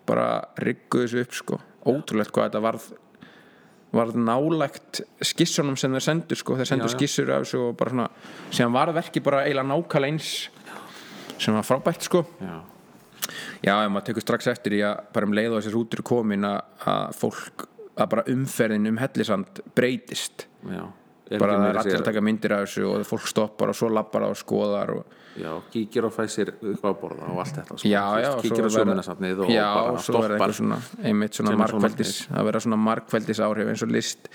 bara 0.09 0.29
rigguðu 0.61 1.07
þessu 1.07 1.25
upp 1.25 1.37
sko. 1.37 1.61
Ótrúlegt 1.89 2.33
hvað 2.35 2.51
þetta 2.51 2.65
varð 2.65 2.89
varð 3.95 4.19
nálægt 4.21 5.01
skissunum 5.25 5.77
sem 5.81 5.95
þeir 5.97 6.05
sendur 6.05 6.37
sko, 6.37 6.57
þeir 6.59 6.69
sendur 6.69 6.91
Já, 6.91 6.93
já. 6.93 6.97
skissur 6.99 7.31
af 7.33 7.45
þessu 7.47 7.61
og 7.71 7.77
bara 7.81 7.95
svona, 7.95 8.09
sem 8.53 8.75
var 8.75 8.93
verki 8.93 9.23
bara 9.25 9.47
eiginlega 9.47 9.71
nákvæmlega 9.71 10.13
eins 10.13 10.51
sem 11.41 11.57
var 11.57 11.65
frábært 11.65 12.05
sko. 12.05 12.21
Já, 12.43 12.59
já, 13.65 13.73
ef 13.73 13.91
maður 13.95 14.07
tekur 14.11 14.27
strax 14.27 14.51
eftir 14.53 14.77
í 14.77 14.83
að 14.85 15.01
bara 15.15 15.29
um 15.29 15.37
leið 15.39 15.55
og 15.55 15.63
þessi 15.63 15.73
rútur 15.73 16.03
er 16.03 16.09
komin 16.11 16.45
að, 16.45 16.61
fólk, 17.17 17.65
að 17.97 18.11
bara 18.13 18.27
umferðin 18.35 18.91
um 18.93 19.01
hellisand 19.01 19.63
breytist. 19.79 20.49
Já 20.69 20.85
bara 21.37 21.57
allir 21.71 21.99
að 22.01 22.05
taka 22.09 22.21
myndir 22.25 22.53
af 22.57 22.65
þessu 22.67 22.85
og 22.89 23.07
fólk 23.07 23.27
stoppar 23.29 23.69
og 23.69 23.77
svo 23.77 23.89
lappar 23.93 24.23
og 24.31 24.37
skoðar 24.41 24.95
og 24.97 25.05
Já, 25.39 25.53
kíkir 25.71 26.03
og 26.09 26.11
fæ 26.17 26.25
sér 26.27 26.49
eitthvað 26.57 26.89
að 26.91 26.97
borða 27.03 27.27
og 27.31 27.39
allt 27.45 27.55
þetta 27.61 27.77
sko. 27.79 27.87
já, 27.87 28.05
já, 28.19 28.31
og 28.35 28.41
Kíkir 28.43 28.65
og 28.67 28.73
bara 28.75 29.93
og 29.93 30.01
svo 30.03 30.23
verða 30.25 30.39
stoppar 30.39 30.55
svona 30.57 30.79
einmitt 31.05 31.35
svona 31.39 31.53
markveldis 31.61 32.15
að 32.33 32.45
vera 32.49 32.61
svona 32.65 32.77
markveldis 32.83 33.39
áhrif 33.47 33.69
eins 33.71 33.85
og 33.87 33.93
list 33.95 34.29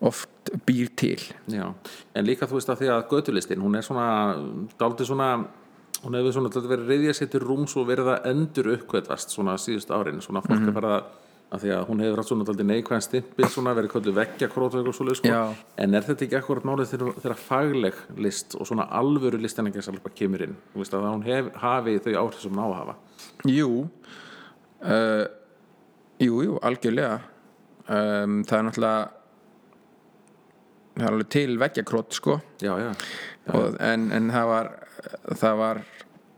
oft 0.00 0.50
býr 0.66 0.88
til 0.96 1.20
Já, 1.52 1.68
en 2.16 2.26
líka 2.26 2.48
þú 2.50 2.58
veist 2.58 2.72
að 2.72 2.80
því 2.82 2.88
að 2.96 3.08
götulistin, 3.12 3.62
hún 3.62 3.76
er 3.78 3.82
svona 3.86 4.34
dálítið 4.80 5.06
svona, 5.12 5.30
hún 6.02 6.14
hefur 6.18 6.32
svona 6.32 6.50
verið 6.72 6.88
reyðja 6.88 7.14
sér 7.20 7.30
til 7.30 7.40
rúms 7.44 7.76
og 7.76 7.86
verið 7.86 8.10
að 8.16 8.26
endur 8.32 8.72
uppkvæðvast 8.78 9.30
svona 9.36 9.54
síðust 9.60 9.90
árin, 9.94 10.20
svona 10.24 10.40
fólk 10.42 10.58
Mhm. 10.58 10.68
er 10.68 10.72
farið 10.80 10.96
að 10.96 11.04
að 11.50 11.64
því 11.64 11.72
að 11.74 11.84
hún 11.88 12.02
hefur 12.04 12.22
svona 12.28 12.46
dálítið 12.46 12.68
neikvæðan 12.68 13.04
stimpil 13.04 13.48
svona 13.50 13.74
verið 13.74 13.92
köllu 13.94 14.14
veggja 14.14 14.48
krót 14.52 14.76
og 14.78 14.90
svoleið 14.94 15.18
sko. 15.18 15.32
Já. 15.32 15.54
en 15.82 15.98
er 15.98 16.06
þetta 16.06 16.26
ekki 16.26 16.38
akkurat 16.38 16.66
málið 16.68 16.92
þegar, 16.94 17.36
fagleg 17.42 17.98
list 18.22 18.54
og 18.54 18.68
svona 18.70 18.86
alvöru 19.00 19.40
listenningasalpa 19.42 20.12
kemur 20.14 20.46
inn, 20.46 20.56
þú 20.72 20.82
veist 20.84 20.94
að 20.94 21.08
hún 21.08 21.26
hef, 21.26 21.50
hafi 21.58 21.96
þau 22.04 22.12
áhrif 22.22 22.44
sem 22.44 22.54
hún 22.54 22.62
á 22.62 22.66
að 22.68 22.76
hafa. 22.78 22.96
Jú. 23.50 23.70
Uh, 24.80 25.24
jú, 26.22 26.42
jú, 26.46 26.60
algjörlega. 26.62 27.18
Um, 27.90 28.40
það 28.46 28.56
er 28.58 28.68
náttúrulega 28.68 29.08
það 30.94 31.06
er 31.06 31.14
alveg 31.14 31.32
til 31.34 31.58
veggjakrót 31.60 32.14
sko. 32.14 32.38
Já, 32.62 32.72
já, 32.78 32.90
og, 33.56 33.74
en, 33.82 34.10
en 34.14 34.30
það 34.30 34.52
var 34.54 34.72
það 35.40 35.60
var 35.64 35.82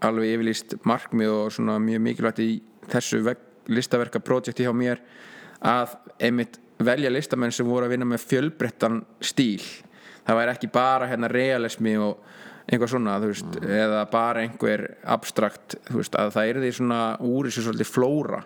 alveg 0.02 0.36
yfirlýst 0.36 0.76
markmið 0.88 1.32
og 1.36 1.54
svona 1.54 1.78
mjög 1.82 2.04
mikilvægt 2.06 2.42
í 2.42 2.50
þessu 2.92 3.22
vegg, 3.26 3.42
listaverka 3.68 4.22
projekti 4.24 4.66
hjá 4.66 4.72
mér 4.74 5.02
að 5.62 5.96
einmitt 6.18 6.58
velja 6.82 7.10
listamenn 7.12 7.54
sem 7.54 7.66
voru 7.66 7.86
að 7.86 7.94
vinna 7.94 8.08
með 8.08 8.24
fjölbrettan 8.26 9.02
stíl 9.22 9.62
það 10.26 10.38
væri 10.38 10.54
ekki 10.54 10.70
bara 10.72 11.10
hérna 11.10 11.30
realismi 11.30 11.96
og 12.00 12.22
einhvað 12.70 12.92
svona, 12.94 13.18
veist, 13.22 13.58
eða 13.58 14.04
bara 14.10 14.42
einhver 14.44 14.86
abstrakt, 15.10 15.76
veist, 15.90 16.14
að 16.14 16.34
það 16.36 16.50
er 16.50 16.60
því 16.62 16.72
svona 16.78 17.00
úr 17.26 17.48
þessu 17.48 17.66
svolítið 17.66 17.90
flóra 17.90 18.42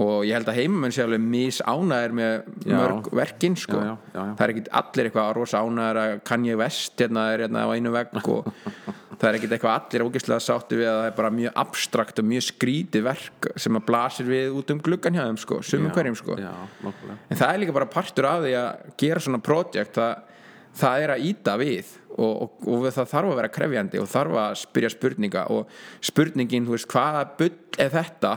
og 0.00 0.22
ég 0.24 0.38
held 0.38 0.48
að 0.48 0.58
heimamenn 0.62 0.94
sé 0.94 1.02
alveg 1.04 1.20
misánæðir 1.20 2.14
með 2.16 2.30
Já. 2.64 2.76
mörg 2.78 3.10
verkin 3.12 3.56
sko. 3.60 3.80
Það 4.14 4.40
er 4.40 4.52
ekki 4.54 4.62
allir 4.80 5.08
eitthvað 5.08 5.32
rosa 5.36 5.60
ánæðir 5.60 6.00
að 6.00 6.12
Kanye 6.30 6.56
West 6.56 7.02
hérna 7.02 7.26
er 7.34 7.44
hérna 7.44 7.66
á 7.68 7.74
einu 7.76 7.92
vegg 7.92 8.16
og 8.22 8.48
það 9.22 9.28
er 9.28 9.38
ekkit 9.38 9.52
eitthvað 9.54 9.76
allir 9.76 10.02
ógeðslega 10.08 10.42
sátti 10.42 10.78
við 10.80 10.88
að 10.90 10.96
það 10.98 11.08
er 11.08 11.14
bara 11.20 11.30
mjög 11.36 11.58
abstrakt 11.62 12.18
og 12.18 12.26
mjög 12.26 12.44
skrítið 12.48 13.04
verk 13.06 13.48
sem 13.64 13.78
að 13.78 13.84
blasir 13.86 14.26
við 14.26 14.56
út 14.58 14.72
um 14.74 14.82
gluggan 14.82 15.14
hjá 15.18 15.22
þeim 15.28 15.38
sko, 15.38 15.58
sumum 15.66 15.94
hverjum 15.94 16.18
sko. 16.18 16.36
Já, 16.42 16.50
en 16.82 17.38
það 17.38 17.46
er 17.46 17.62
líka 17.62 17.76
bara 17.76 17.90
partur 17.92 18.28
af 18.32 18.42
því 18.42 18.54
að 18.58 18.84
gera 19.04 19.22
svona 19.22 19.42
projekt 19.46 20.00
það, 20.00 20.42
það 20.82 21.06
er 21.06 21.14
að 21.14 21.26
íta 21.30 21.56
við 21.62 21.96
og, 22.16 22.32
og, 22.32 22.68
og 22.74 22.86
það 22.90 23.10
þarf 23.14 23.32
að 23.32 23.40
vera 23.42 23.54
krefjandi 23.56 24.02
og 24.02 24.12
þarf 24.16 24.38
að 24.42 24.60
spyrja 24.66 24.92
spurninga 24.96 25.48
og 25.54 25.80
spurningin, 26.10 26.66
þú 26.66 26.76
veist, 26.76 26.90
hvaða 26.90 27.24
bull 27.38 27.54
er 27.78 27.92
þetta? 27.94 28.36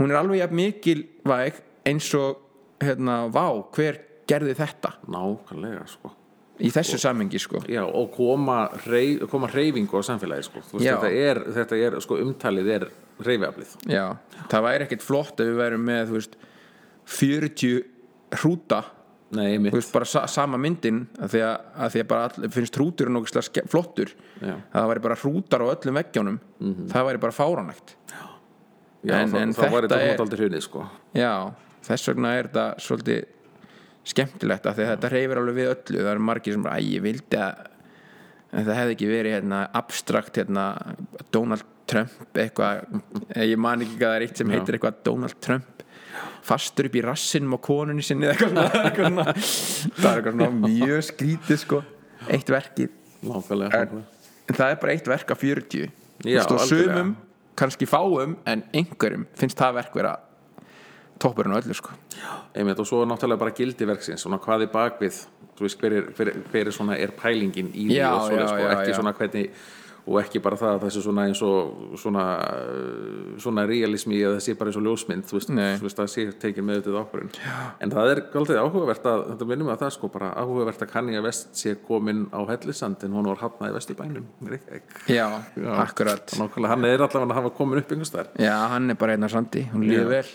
Hún 0.00 0.10
er 0.10 0.20
alveg 0.24 0.56
mikilvæg 0.56 1.62
eins 1.86 2.10
og 2.18 2.80
hérna, 2.82 3.26
vá, 3.30 3.46
hver 3.76 4.02
gerði 4.30 4.58
þetta? 4.58 4.96
Nákvæmlega, 5.06 5.86
sko 5.90 6.16
í 6.60 6.70
þessu 6.74 6.98
samhengi 7.00 7.40
sko. 7.40 7.62
Já, 7.70 7.82
og 7.86 8.10
koma, 8.14 8.68
rey, 8.86 9.16
koma 9.30 9.48
reyfingu 9.50 9.96
á 9.96 10.02
samfélagi 10.06 10.46
sko. 10.48 10.62
Veist, 10.72 10.84
þetta 10.86 11.10
er, 11.16 11.40
þetta 11.56 11.78
er 11.86 11.98
sko, 12.04 12.18
umtalið 12.24 12.70
er 12.76 12.86
reyfiaflið 13.24 13.74
Já, 13.92 14.04
það 14.52 14.64
væri 14.68 14.86
ekkert 14.88 15.04
flott 15.04 15.40
ef 15.42 15.50
við 15.50 15.58
værum 15.60 15.84
með, 15.88 16.14
veist 16.16 16.36
40 17.10 17.84
hrúta. 18.40 18.82
Nei, 19.30 19.58
veist, 19.62 19.92
bara 19.94 20.06
sa 20.10 20.24
sama 20.30 20.58
myndin 20.58 21.04
að 21.22 21.36
því 21.36 21.40
að, 21.46 21.66
að 21.84 21.92
því 21.94 22.00
að 22.02 22.08
bara 22.10 22.28
all, 22.28 22.48
finnst 22.56 22.78
hrútur 22.80 23.10
flottur. 23.70 24.10
Já. 24.40 24.54
að 24.56 24.74
það 24.74 24.88
væri 24.90 25.02
bara 25.06 25.18
hrútar 25.22 25.62
á 25.62 25.66
öllum 25.70 25.98
veggjónum. 26.00 26.38
Það 26.90 27.06
væri 27.10 27.22
bara 27.22 27.36
fáránægt 27.36 27.94
Já, 29.00 29.14
en- 29.22 29.34
en 29.36 29.52
þá 29.56 29.70
var 29.72 29.86
þetta 29.88 30.20
aldrei 30.20 30.40
hrunið 30.44 30.62
sko. 30.66 30.82
já, 31.16 31.50
þess 31.86 32.08
vegna 32.10 32.34
er 32.36 32.48
þetta 32.50 32.64
svolítið 32.84 33.24
skemmtilegt 34.12 34.66
að 34.68 34.78
því 34.78 34.84
að 34.86 34.92
þetta 34.94 35.10
reyfir 35.14 35.40
alveg 35.40 35.58
við 35.60 35.68
öllu. 35.74 35.98
Það 36.04 36.12
eru 36.14 36.24
margir 36.28 36.56
sem 36.56 36.66
æ, 36.70 36.76
ég 36.86 37.04
vildi 37.04 37.40
að 37.40 37.66
það 38.50 38.78
hefði 38.80 38.94
ekki 38.96 39.10
verið 39.10 39.34
hérna, 39.36 39.60
abstrakt 39.78 40.40
hérna, 40.40 40.64
Donald 41.34 41.66
Trump 41.90 42.38
eitthvað, 42.38 42.84
eh, 43.34 43.44
ég 43.50 43.58
man 43.58 43.82
ekki 43.84 43.96
hvað 43.98 44.08
það 44.12 44.16
er 44.20 44.24
eitt 44.26 44.40
sem 44.42 44.50
heitir 44.54 44.76
eitthvað 44.78 45.00
Donald 45.06 45.36
Trump. 45.42 45.84
Fastur 46.42 46.88
upp 46.88 46.96
í 46.98 47.02
rassinum 47.04 47.54
á 47.54 47.58
konunni 47.62 48.02
sinni 48.02 48.26
eitthvað, 48.30 48.54
svona- 48.54 48.70
eitthvað 48.86 49.20
það 49.96 50.10
er 50.10 50.20
eitthvað 50.20 50.36
svona 50.36 50.50
mjög 50.66 51.04
skrítið 51.10 51.60
sko. 51.64 51.82
Eitt 52.28 52.50
verkið. 52.52 52.90
En, 53.76 54.04
en 54.50 54.56
það 54.58 54.70
er 54.74 54.78
bara 54.82 54.92
eitt 54.96 55.08
verk 55.10 55.30
af 55.34 55.42
40 55.44 55.86
Já, 55.86 55.90
Þú 56.20 56.32
veist, 56.34 56.50
og 56.52 56.60
sumum, 56.68 57.10
kannski 57.56 57.86
fáum 57.88 58.34
en 58.48 58.62
einhverjum 58.76 59.26
finnst 59.36 59.56
það 59.60 59.74
verk 59.78 59.94
vera 59.96 60.14
toppurinn 61.20 61.54
á 61.54 61.60
öllu 61.60 61.76
sko 61.76 61.94
einmitt 62.56 62.80
og 62.80 62.88
svo 62.88 63.02
er 63.04 63.10
náttúrulega 63.10 63.42
bara 63.44 63.56
gildi 63.56 63.88
verksins 63.88 64.24
svona 64.24 64.40
hvað 64.42 64.66
er 64.66 64.72
bakvið 64.72 65.20
þú 65.58 65.66
veist 65.66 65.82
hver 65.82 65.96
er, 65.98 66.08
hver, 66.16 66.32
hver 66.52 66.70
er 66.70 66.76
svona 66.76 66.96
er 66.96 67.12
pælingin 67.16 67.70
í 67.74 67.90
því 67.90 68.00
og 68.08 68.26
svona 68.28 68.42
já, 68.42 68.48
sko, 68.48 68.64
já, 68.64 68.72
ekki 68.76 68.94
já. 68.94 68.98
svona 69.00 69.14
hvernig 69.18 69.50
og 70.10 70.18
ekki 70.18 70.40
bara 70.42 70.58
það 70.58 70.72
að 70.74 70.84
þessi 70.86 71.02
svona 71.04 71.24
eins 71.28 71.40
og 71.46 71.96
svona, 72.02 72.24
uh, 72.50 73.34
svona 73.42 73.64
realismi 73.68 74.18
eða 74.18 74.36
það 74.38 74.44
sé 74.46 74.54
bara 74.58 74.72
eins 74.72 74.78
og 74.80 74.86
ljósmynd 74.88 75.26
þú 75.28 75.36
veist, 75.38 75.52
þú 75.54 75.86
veist 75.86 76.00
það 76.00 76.08
sé 76.14 76.24
tekin 76.42 76.66
með 76.66 76.80
þetta 76.80 77.02
ákvörðin 77.04 77.30
en 77.86 77.94
það 77.94 78.12
er 78.14 78.22
galdið 78.34 78.60
áhugavert 78.64 79.06
að 79.12 79.24
þetta 79.30 79.48
minnum 79.52 79.70
að 79.70 79.84
það 79.84 79.92
sko 79.96 80.10
bara 80.16 80.32
áhugavert 80.40 80.84
að 80.84 80.92
Kanye 80.94 81.22
West 81.24 81.52
sé 81.60 81.76
komin 81.86 82.24
á 82.34 82.40
hellisand 82.50 83.04
en 83.06 83.14
hún 83.14 83.28
var 83.30 83.42
hafnað 83.44 83.70
í 83.70 83.76
Vesturbænum. 83.76 84.26
Reykjavík. 84.50 84.96
Já, 85.06 85.26
Já. 85.54 85.70
akkurat. 85.84 86.34
Nákvæmlega, 86.40 86.72
hann 86.74 86.88
er 86.88 87.04
allavega 87.04 87.28
að 87.30 87.38
hafa 87.38 87.52
komin 87.56 87.82
upp 87.82 87.94
einhvers 87.94 88.12
þar 88.14 88.32
Já, 88.40 88.56
hann 88.74 88.90
er 88.90 88.98
bara 89.00 89.14
einn 89.14 89.28
af 89.28 89.34
sandi, 89.34 89.62
hún 89.72 89.86
líður 89.86 90.10
vel. 90.10 90.26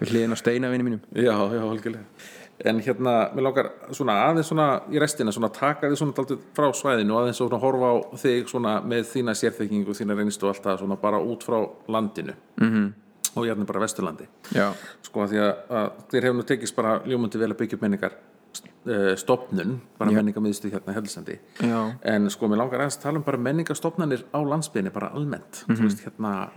Við 0.00 0.08
hliðin 0.14 0.34
á 0.34 0.38
steinavinni 0.40 0.88
mínum. 0.88 1.04
Já, 1.12 1.34
já, 1.34 1.60
algjörlega 1.60 2.42
En 2.64 2.78
hérna, 2.80 3.30
mér 3.34 3.42
langar 3.42 3.70
svona 3.90 4.14
aðeins 4.28 4.46
svona 4.46 4.66
í 4.94 5.00
restina 5.02 5.32
svona 5.34 5.48
taka 5.50 5.88
þið 5.90 5.96
svona 5.98 6.12
daldið 6.14 6.38
frá 6.54 6.68
svæðinu 6.72 7.10
og 7.16 7.22
aðeins 7.24 7.40
svona 7.42 7.58
horfa 7.58 7.88
á 7.90 7.94
þig 8.22 8.46
svona 8.48 8.74
með 8.86 9.08
þína 9.10 9.34
sérþekkingu, 9.34 9.90
þína 9.98 10.14
reynstu 10.14 10.46
og 10.46 10.52
allt 10.54 10.62
það 10.68 10.78
svona 10.84 10.96
bara 11.02 11.18
út 11.18 11.42
frá 11.42 11.58
landinu 11.88 12.32
-hmm. 12.60 12.64
Mhm. 12.68 12.92
og 13.36 13.44
hérna 13.46 13.64
bara 13.66 13.80
Vesturlandi 13.80 14.28
Já, 14.54 14.70
sko 15.02 15.20
að 15.24 15.28
því 15.32 15.38
að, 15.42 15.54
að 15.70 15.90
þér 16.12 16.22
hefur 16.22 16.36
nú 16.38 16.42
tekist 16.46 16.76
bara 16.76 17.00
ljómundi 17.04 17.38
vel 17.38 17.50
að 17.50 17.56
byggja 17.58 17.74
upp 17.74 17.82
menningar 17.82 18.12
uh, 18.86 19.14
stopnun, 19.16 19.80
bara 19.98 20.10
Já. 20.10 20.14
menningarmiðstu 20.22 20.70
hérna 20.70 20.94
Já. 21.60 21.92
en 22.04 22.30
sko 22.30 22.46
mér 22.46 22.56
langar 22.58 22.80
aðeins 22.80 22.98
að 22.98 23.02
tala 23.02 23.16
um 23.18 23.22
bara 23.24 23.38
menningarstopnanir 23.38 24.24
á 24.32 24.38
landsbyðinni 24.44 24.92
bara 24.92 25.10
almennt 25.14 25.64
Mhm. 25.66 25.76
þú 25.76 25.82
veist 25.82 26.04
hérna, 26.06 26.48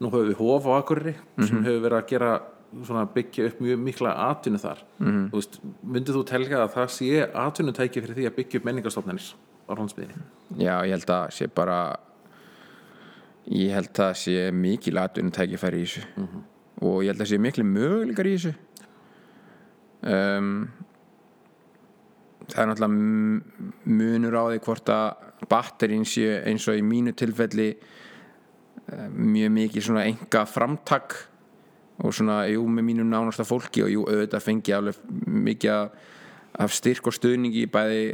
nú 0.00 0.10
höfum 0.10 0.28
við 0.28 0.36
hof 0.36 0.64
á 0.66 0.78
Akureyri 0.82 1.14
sem 1.46 1.64
hefur 1.64 1.80
verið 1.88 2.02
að 2.02 2.06
gera 2.08 2.40
byggja 3.14 3.46
upp 3.50 3.62
mjög 3.64 3.80
mikla 3.82 4.12
atvinnu 4.28 4.60
þar. 4.62 4.84
Þú 5.00 5.38
veist, 5.38 5.58
myndið 5.82 6.18
þú 6.18 6.24
telja 6.30 6.60
að 6.62 6.74
það 6.76 6.92
sé 6.96 7.24
atvinnutæki 7.44 8.04
fyrir 8.04 8.18
því 8.18 8.28
að 8.28 8.36
byggja 8.36 8.60
upp 8.60 8.68
menningarstopnanir 8.68 9.32
á 9.70 9.72
landsbyðinni 9.78 10.22
já, 10.58 10.74
ég 10.86 10.94
held 10.96 11.12
að 11.14 11.26
sé 11.36 11.46
bara 11.54 11.78
ég 13.50 13.74
held 13.74 14.02
að 14.02 14.12
sé 14.18 14.50
mikil 14.54 14.98
atvinnum 15.00 15.34
tækifæri 15.34 15.82
í 15.82 15.86
þessu. 15.86 16.04
Og 16.80 17.02
ég 17.04 17.12
held 17.12 17.24
að 17.24 17.30
sé 17.32 17.38
miklu 17.40 17.64
möguleikar 17.66 18.28
í 18.28 18.36
þessu. 18.36 18.54
Um, 20.00 20.68
það 22.48 22.62
er 22.62 22.70
náttúrulega 22.70 23.90
munur 23.98 24.38
á 24.38 24.44
því 24.48 24.60
hvort 24.64 24.92
að 24.94 25.48
batterín 25.50 26.06
sé 26.08 26.40
eins 26.48 26.66
og 26.70 26.78
í 26.78 26.84
mínu 26.84 27.12
tilfelli 27.16 27.68
eh, 27.74 29.08
mjög 29.10 29.52
mikið 29.56 29.86
svona 29.86 30.06
enga 30.08 30.44
framtak 30.48 31.16
og 32.00 32.14
svona, 32.16 32.42
jú, 32.48 32.64
með 32.68 32.86
mínu 32.88 33.04
nánasta 33.08 33.44
fólki 33.46 33.84
og 33.84 33.92
jú, 33.92 34.06
auðvitað 34.08 34.46
fengi 34.46 34.74
alveg 34.76 35.00
mikið 35.26 35.72
af- 36.60 36.74
styrk 36.74 37.06
og 37.06 37.14
stuðningi 37.14 37.66
bæði, 37.70 38.04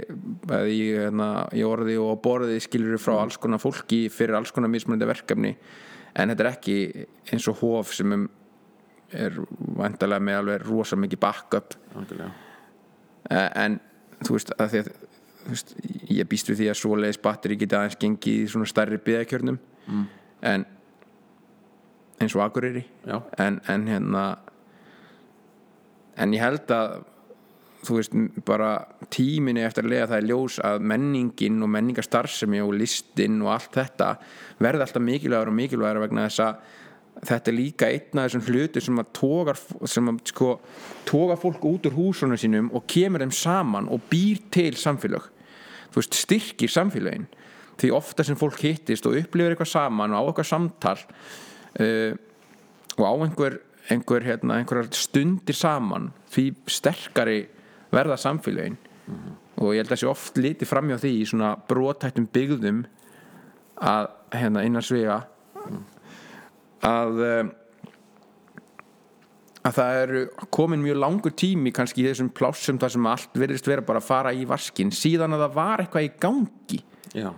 bæði 0.47 0.79
hérna, 0.99 1.29
í 1.57 1.65
orði 1.67 1.97
og 2.03 2.21
borði 2.23 2.59
skilur 2.61 2.99
frá 3.01 3.17
alls 3.23 3.39
konar 3.41 3.63
fólki 3.63 4.07
fyrir 4.13 4.37
alls 4.37 4.53
konar 4.53 4.73
mismunandi 4.73 5.09
verkefni 5.09 5.55
en 6.17 6.33
þetta 6.33 6.45
er 6.45 6.51
ekki 6.53 6.77
eins 7.33 7.49
og 7.49 7.61
hof 7.63 7.95
sem 7.97 8.13
er, 8.13 8.27
er 9.13 9.41
vandalega 9.59 10.23
með 10.23 10.41
alveg 10.43 10.67
rosa 10.67 10.97
mikið 10.97 11.23
backup 11.23 11.77
Algjörlega. 11.97 12.31
Eh, 13.31 13.51
en 13.65 13.81
þú 14.23 14.37
veist 14.37 14.53
að 14.59 14.73
því 14.73 14.83
að 14.85 14.93
veist, 15.47 15.75
ég 16.11 16.29
býst 16.31 16.51
við 16.51 16.63
því 16.63 16.71
að 16.71 16.81
svoleiðis 16.81 17.23
batteri 17.23 17.59
geta 17.61 17.81
aðeins 17.81 18.01
gengið 18.01 18.45
í 18.45 18.49
svona 18.51 18.69
stærri 18.71 18.99
byggakjörnum 19.03 19.59
mm. 19.87 20.07
en 20.53 20.67
eins 22.21 22.37
og 22.37 22.45
Akureyri. 22.47 22.85
En, 23.39 23.61
en 23.69 23.89
hérna 23.89 24.25
en 26.17 26.33
ég 26.33 26.43
held 26.43 26.73
að 26.73 27.03
þú 27.87 27.99
veist 27.99 28.17
bara 28.47 28.71
tíminni 29.13 29.63
eftir 29.63 29.87
að 29.87 29.93
lega 29.93 30.09
það 30.11 30.19
er 30.19 30.29
ljós 30.31 30.57
að 30.65 30.87
menningin 30.91 31.61
og 31.63 31.71
menningarstarfsemi 31.75 32.63
og 32.65 32.75
listin 32.81 33.39
og 33.45 33.53
allt 33.55 33.77
þetta 33.77 34.09
verði 34.63 34.87
alltaf 34.87 35.05
mikilvægur 35.07 35.53
og 35.53 35.59
mikilvægur 35.61 36.03
vegna 36.07 36.27
þess 36.27 36.43
að 36.47 36.75
þetta 37.31 37.53
er 37.53 37.57
líka 37.57 37.89
einn 37.89 38.21
af 38.21 38.27
þessum 38.27 38.45
hlutu 38.51 38.83
sem 38.85 39.01
að 39.01 39.13
tógar, 39.17 39.61
sem 39.89 40.11
að 40.11 40.21
sko 40.33 40.51
tóga 41.09 41.39
fólk 41.41 41.65
út 41.69 41.89
úr 41.89 41.97
húsunum 41.97 42.41
sínum 42.41 42.69
og 42.77 42.85
kemur 42.91 43.25
þeim 43.25 43.33
saman 43.33 43.89
og 43.93 44.05
býr 44.11 44.43
til 44.53 44.75
samfélag 44.77 45.31
þú 45.93 46.01
veist, 46.03 46.19
styrkir 46.27 46.73
samfélagin 46.73 47.29
því 47.81 47.93
ofta 47.97 48.25
sem 48.25 48.39
fólk 48.41 48.61
hittist 48.65 49.07
og 49.09 49.17
upplifir 49.21 49.55
eitthvað 49.55 49.73
saman 49.73 50.17
og 50.17 50.27
á 50.27 50.29
eitthvað 50.29 50.51
samtal 50.51 50.99
uh, 51.81 52.17
og 52.97 53.05
á 53.05 53.13
einhver, 53.27 53.59
einhver 53.93 54.25
hérna, 54.25 54.61
stundir 54.93 55.57
saman 55.57 56.11
því 56.33 56.49
sterkari 56.71 57.41
verða 57.95 58.19
samfélagin 58.21 58.79
og 59.57 59.73
ég 59.73 59.85
held 59.85 59.93
að 59.95 60.01
sé 60.03 60.09
oft 60.11 60.39
litið 60.41 60.69
framjá 60.69 60.99
því 61.01 61.13
í 61.21 61.27
svona 61.29 61.53
brotættum 61.69 62.27
byggðum 62.33 62.83
að 63.77 64.09
hérna 64.35 64.65
innan 64.67 64.85
svega 64.85 65.21
að 66.87 67.23
um, 67.27 67.55
að 69.67 69.77
það 69.79 70.01
eru 70.03 70.21
komin 70.55 70.83
mjög 70.83 71.01
langur 71.01 71.35
tími 71.39 71.73
kannski 71.75 72.03
í 72.03 72.07
þessum 72.09 72.31
plássum 72.37 72.79
þar 72.83 72.95
sem 72.95 73.09
allt 73.11 73.39
verðist 73.41 73.69
vera 73.69 73.85
bara 73.87 74.03
að 74.03 74.09
fara 74.09 74.35
í 74.35 74.45
vaskin 74.49 74.93
síðan 74.95 75.37
að 75.37 75.47
það 75.47 75.57
var 75.57 75.83
eitthvað 75.83 76.07
í 76.07 76.13
gangi. 76.23 76.81
Já, 77.17 77.31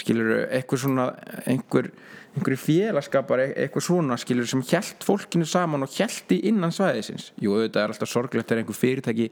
skilur 0.00 0.32
eitthvað 0.46 0.82
svona 0.84 1.06
einhver, 1.50 1.90
einhverju 2.36 2.60
félagskapar 2.62 3.42
e- 3.42 3.52
eitthvað 3.64 3.86
svona 3.88 4.18
skilur 4.20 4.46
sem 4.48 4.62
hjælt 4.62 5.04
fólkinu 5.06 5.48
saman 5.48 5.82
og 5.86 5.90
hjælti 5.96 6.40
innan 6.50 6.74
svæðisins. 6.74 7.32
Jú 7.42 7.56
auðvitað 7.56 7.82
er 7.82 7.94
alltaf 7.94 8.10
sorglegt 8.10 8.48
þegar 8.48 8.62
einhver 8.62 8.78
fyrirtæki 8.78 9.30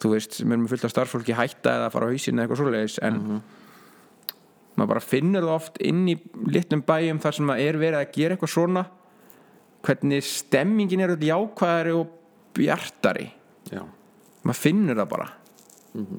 þú 0.00 0.12
veist 0.14 0.36
sem 0.38 0.52
er 0.52 0.60
með 0.60 0.74
fullt 0.74 0.86
af 0.88 0.94
starfsfólki 0.94 1.36
hætta 1.36 1.76
eða 1.78 1.90
fara 1.92 2.08
á 2.08 2.10
hausinn 2.12 2.38
eða 2.38 2.46
eitthvað 2.46 2.62
svoleiðis 2.62 2.98
en 3.06 3.18
maður 4.76 4.92
bara 4.94 5.04
finnur 5.04 5.46
það 5.46 5.56
oft 5.56 5.80
inn 5.84 6.04
í 6.08 6.16
litlum 6.48 6.84
bæjum 6.88 7.20
þar 7.20 7.36
sem 7.36 7.52
það 7.52 7.64
er 7.66 7.80
verið 7.80 8.00
að 8.00 8.14
gera 8.16 8.36
eitthvað 8.36 8.54
svona 8.54 8.84
hvernig 9.84 10.28
stemmingin 10.28 11.04
er 11.04 11.14
öll 11.14 11.24
jákvæðari 11.24 11.96
og 11.96 12.14
bjartari. 12.56 13.26
Já, 13.72 13.82
maður 14.44 14.60
finnur 14.60 14.98
það 15.00 15.10
bara. 15.14 15.28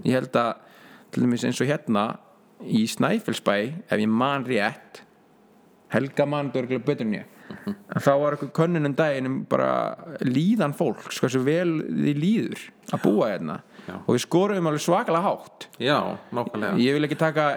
Ég 0.05 0.17
held 0.17 0.37
að 0.41 0.51
til 1.11 1.23
dæmis 1.25 1.45
eins 1.47 1.61
og 1.61 1.69
hérna 1.69 2.05
í 2.61 2.83
Snæfellsbæ 2.89 3.55
ef 3.89 3.97
ég 3.97 4.09
man 4.09 4.45
rétt 4.47 5.01
Helga 5.91 6.25
man 6.29 6.51
dörglega 6.53 6.85
betur 6.87 7.07
en 7.07 7.17
ég. 7.19 7.37
En 7.67 7.99
þá 7.99 8.11
var 8.21 8.35
eitthvað 8.35 8.53
könnun 8.55 8.87
um 8.87 8.95
daginn 8.95 9.27
um 9.27 9.39
bara 9.51 9.71
líðan 10.23 10.75
fólks 10.77 11.19
hversu 11.19 11.41
vel 11.43 11.81
því 11.83 12.13
líður 12.15 12.63
að 12.95 13.03
búa 13.03 13.31
hérna. 13.33 13.57
Já. 13.81 13.95
og 13.97 14.13
við 14.13 14.21
skorum 14.21 14.67
alveg 14.69 14.83
svakalega 14.85 15.25
hátt. 15.25 15.67
Já, 15.81 15.97
nákvæmlega. 16.31 16.77
Ég 16.85 16.95
vil 16.95 17.07
ekki 17.07 17.17
taka 17.19 17.47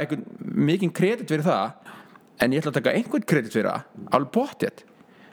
mikinn 0.41 0.93
kredit 0.97 1.28
fyrir 1.28 1.45
það 1.45 1.93
en 2.41 2.55
ég 2.55 2.62
ætla 2.62 2.72
að 2.72 2.78
taka 2.80 2.95
einhvern 2.97 3.26
kredit 3.28 3.55
fyrir 3.55 3.70
það 3.70 4.11
alveg 4.16 4.32
bóttið 4.35 4.85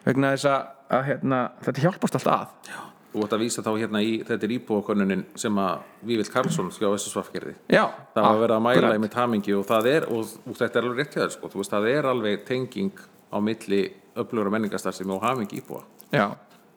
vegna 0.06 0.34
þess 0.36 0.50
að, 0.52 0.72
að 0.98 1.06
hérna, 1.10 1.42
þetta 1.66 1.86
hjálpast 1.86 2.18
allt 2.20 2.32
að 2.36 2.91
Þú 3.12 3.24
ætti 3.26 3.36
að 3.36 3.42
vísa 3.44 3.64
þá 3.66 3.72
hérna 3.76 4.02
í, 4.04 4.12
þetta 4.28 4.48
er 4.48 4.54
íbúakonunin 4.56 5.24
sem 5.40 5.58
að 5.60 5.88
Vívill 6.08 6.30
Karlsson 6.32 6.70
skjá 6.72 6.88
SSVF 6.94 7.32
gerði 7.34 7.56
já, 7.68 7.84
það 8.16 8.28
var 8.28 8.40
verið 8.46 8.56
að 8.56 8.64
mæla 8.68 8.92
í 8.96 9.10
tamingi 9.12 9.56
og 9.58 9.66
það 9.68 9.90
er, 9.92 10.08
og, 10.08 10.30
og 10.48 10.60
þetta 10.62 10.80
er 10.80 10.88
alveg 10.88 11.02
rétt 11.02 11.18
hjá 11.18 11.24
þér 11.26 11.34
sko, 11.36 11.50
þú 11.52 11.60
veist, 11.60 11.74
það 11.74 11.90
er 11.92 12.08
alveg 12.12 12.46
tenging 12.48 13.04
á 13.32 13.38
milli 13.44 13.82
öflugur 14.22 14.52
og 14.52 15.26
hafingi 15.26 15.60
íbúa. 15.60 15.84
Já, 16.12 16.28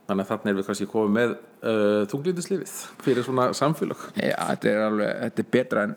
þannig 0.09 0.25
að 0.25 0.33
þarna 0.33 0.51
erum 0.51 0.61
við 0.61 0.67
kannski 0.69 0.91
komið 0.91 1.15
með 1.19 1.37
uh, 1.37 2.03
þunglindisliðið 2.11 2.75
fyrir 3.03 3.27
svona 3.27 3.47
samfélag 3.57 4.03
Já, 4.19 4.37
þetta 4.51 4.71
er 4.71 4.83
alveg, 4.89 5.15
þetta 5.23 5.45
er 5.45 5.51
betra 5.55 5.87
en 5.89 5.97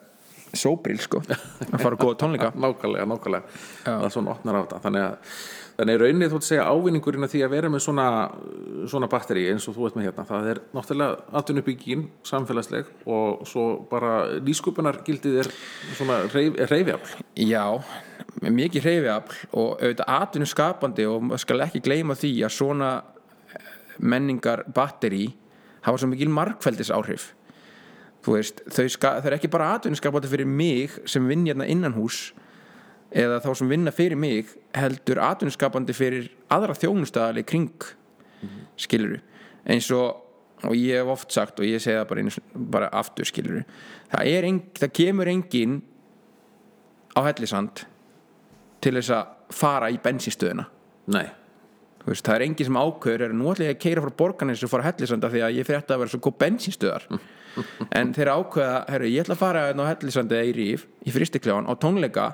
sóbril 0.55 0.99
sko. 1.01 1.21
Að 1.73 1.81
fara 1.81 1.95
að 1.97 2.01
góða 2.01 2.17
tónleika. 2.23 2.51
Nákvæmlega, 2.55 3.07
nákvæmlega. 3.11 3.57
Það 3.83 4.05
er 4.07 4.13
svona 4.13 4.33
opnar 4.33 4.57
á 4.57 4.59
þetta. 4.61 4.81
Þannig 4.85 5.05
að 5.07 5.33
þannig 5.77 5.99
raunnið 6.01 6.31
þú 6.31 6.37
að 6.39 6.45
segja 6.47 6.65
ávinningurinn 6.73 7.25
að 7.27 7.33
því 7.35 7.41
að 7.45 7.51
vera 7.53 7.69
með 7.69 7.83
svona, 7.85 8.05
svona 8.89 9.09
batteri 9.11 9.43
eins 9.51 9.67
og 9.69 9.75
þú 9.75 9.87
ert 9.87 9.97
með 9.97 10.07
hérna 10.07 10.25
það 10.25 10.47
er 10.53 10.61
náttúrulega 10.73 11.37
atvinnubyggin 11.37 12.05
samfélagsleg 12.25 12.89
og 13.13 13.43
svo 13.49 13.65
bara 13.91 14.13
lískupunar 14.41 15.03
gildið 15.05 15.41
er 15.43 15.51
svona 15.99 16.23
reyf, 16.33 16.57
reyfjafl 16.71 17.13
Já, 17.37 17.65
mikið 18.41 18.87
hreyfiafl 18.87 19.37
og 19.51 19.75
auðvitað 19.77 20.13
atvinnu 20.17 20.49
skapandi 20.49 21.05
og 21.09 21.27
maður 21.27 21.45
skal 21.45 21.61
ekki 21.67 21.83
gleyma 21.85 22.17
því 22.17 22.33
að 22.47 22.55
svona 22.57 22.91
menningar 24.01 24.65
batteri 24.73 25.27
hafa 25.85 26.01
svo 26.01 26.09
mikil 26.09 26.31
markfældis 26.33 26.89
áhrif 26.93 27.31
þú 28.25 28.33
veist, 28.33 28.65
þau, 28.65 28.89
ska, 28.89 29.13
þau 29.21 29.29
er 29.29 29.37
ekki 29.37 29.53
bara 29.53 29.69
atvinnu 29.75 30.01
skapandi 30.01 30.29
fyrir 30.31 30.49
mig 30.49 30.97
sem 31.05 31.29
vinn 31.29 31.45
hérna 31.45 31.69
innan 31.69 31.95
hús 31.97 32.31
eða 33.11 33.39
þá 33.43 33.49
sem 33.55 33.71
vinna 33.71 33.93
fyrir 33.95 34.19
mig 34.19 34.51
heldur 34.75 35.21
atvinnu 35.23 35.55
skapandi 35.55 35.95
fyrir 35.95 36.29
aðra 36.51 36.75
þjónustæðali 36.77 37.45
kring 37.47 37.91
skiluru 38.77 39.21
eins 39.67 39.89
og 39.95 40.23
og 40.65 40.73
ég 40.73 40.97
hef 40.97 41.11
oft 41.13 41.33
sagt 41.33 41.59
og 41.61 41.67
ég 41.67 41.81
segi 41.81 41.97
það 41.99 42.07
bara, 42.09 42.23
einu, 42.23 42.63
bara 42.73 42.89
aftur 42.97 43.29
skiluru 43.29 43.63
það, 44.09 44.29
en, 44.49 44.61
það 44.79 44.93
kemur 44.99 45.29
engin 45.29 45.75
á 47.13 47.19
hellisand 47.27 47.83
til 48.81 48.95
þess 48.97 49.13
að 49.13 49.53
fara 49.53 49.91
í 49.93 49.99
bensinstöðuna 50.01 50.65
nei, 51.13 51.27
veist, 52.11 52.25
það 52.25 52.35
er 52.35 52.45
engin 52.47 52.67
sem 52.69 52.79
ákveður 52.79 53.25
er 53.27 53.35
nú 53.35 53.49
ætla 53.51 53.67
ég 53.67 53.75
að 53.75 53.81
keira 53.83 54.03
frá 54.03 54.13
borganis 54.21 54.63
og 54.63 54.71
fara 54.71 54.85
að 54.85 54.91
hellisanda 54.91 55.31
því 55.33 55.43
að 55.43 55.57
ég 55.57 55.67
fyrir 55.67 55.83
að 55.83 56.01
vera 56.03 56.13
svo 56.13 56.19
góð 56.23 56.37
bensínstöðar 56.43 57.07
en 57.99 58.13
þeir 58.15 58.31
ákveða, 58.33 58.81
herru, 58.93 59.11
ég 59.11 59.25
ætla 59.25 59.37
að 59.37 59.41
fara 59.41 59.63
hérna 59.67 59.87
á 59.87 59.91
hellisandi 59.91 60.37
eða 60.37 60.49
í 60.49 60.55
ríf, 60.57 60.85
í 61.03 61.13
fristikljáan 61.15 61.69
á 61.69 61.73
tónleika, 61.81 62.27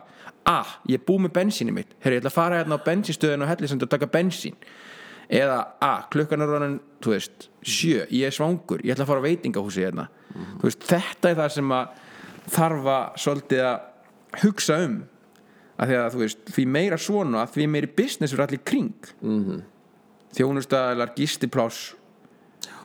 ah, 0.50 0.74
ég 0.90 1.00
er 1.00 1.06
búið 1.08 1.28
með 1.28 1.36
bensíni 1.38 1.76
mitt. 1.76 1.94
Herru, 2.04 2.18
ég 2.18 2.24
ætla 2.24 2.34
að 2.34 2.40
fara 2.40 2.60
hérna 2.62 2.80
á 2.80 2.86
bensínstöðin 2.88 3.46
og 3.46 3.52
hellisandi 3.54 3.88
og 3.88 3.94
taka 3.94 4.10
bensín. 4.12 4.58
Eða, 5.34 5.60
ah, 5.82 6.04
klukkan 6.12 6.44
er 6.44 6.52
rannan, 6.52 6.76
þú 7.02 7.16
veist 7.16 7.48
sjö, 7.64 8.04
ég 8.12 8.28
er 8.28 8.36
svangur, 8.36 8.84
ég 8.84 8.94
ætla 8.94 9.08
að 9.08 9.14
fara 9.14 9.24
á 9.24 9.28
veitingahúsi 9.30 9.86
hérna, 9.86 10.10
þú 10.34 10.68
veist, 10.68 10.84
þetta 10.90 11.32
er 11.32 11.40
það 11.40 11.56
sem 11.56 11.74
að 11.78 12.04
þarf 12.54 12.92
að 12.92 13.22
svolítið 13.24 13.66
að 13.70 14.44
hugsa 14.44 14.80
um 14.84 15.00
að 15.78 15.90
því 15.90 16.00
að 16.00 16.14
þú 16.14 16.24
veist, 16.24 16.46
því 16.56 16.68
meira 16.78 17.02
svona 17.02 17.48
því 17.50 17.68
meiri 17.74 17.92
business 17.98 18.34
fyrir 18.34 18.48
allir 18.48 18.64
kring. 18.64 19.12
Mm 19.22 19.44
-hmm. 19.44 19.62
þjónustæðalar, 20.38 21.14
gistipláss 21.16 21.94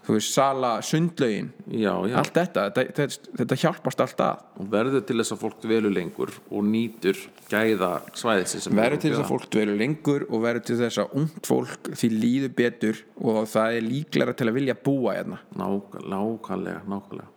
þú 0.08 0.14
veist, 0.16 0.32
sala, 0.32 0.70
sundlaugin. 0.82 1.50
Já, 1.68 1.92
já, 2.08 2.16
allt 2.16 2.32
þetta, 2.32 2.62
þetta, 2.72 3.06
þetta, 3.36 3.56
hjálpast 3.60 4.00
allt 4.00 4.20
að. 4.24 4.44
Og 4.56 4.70
verður 4.72 5.04
til 5.04 5.16
þess 5.20 5.34
að 5.34 5.42
fólk 5.42 5.58
dvelur 5.60 5.92
lengur 5.92 6.32
og 6.48 6.64
nýtur 6.64 7.20
gæða 7.50 7.90
svæðis 8.14 8.68
verður 8.72 9.02
til 9.02 9.12
þess 9.12 9.20
að 9.24 9.28
fólk 9.28 9.50
dvelur 9.50 9.76
lengur 9.76 10.24
og 10.30 10.42
verður 10.46 10.64
til 10.64 10.78
þess 10.80 10.98
að 10.98 11.14
ungt 11.20 11.46
fólk 11.46 11.92
því 11.92 12.08
líður 12.24 12.54
betur 12.62 13.04
og 13.20 13.42
það 13.48 13.76
er 13.76 13.82
líklega 13.82 14.32
til 14.32 14.48
að 14.48 14.54
vilja 14.54 14.74
búa 14.74 15.14
hérna, 15.18 15.38
Nák, 15.60 16.00
nákvæmlega, 16.08 16.80
nákvæmlega. 16.88 17.28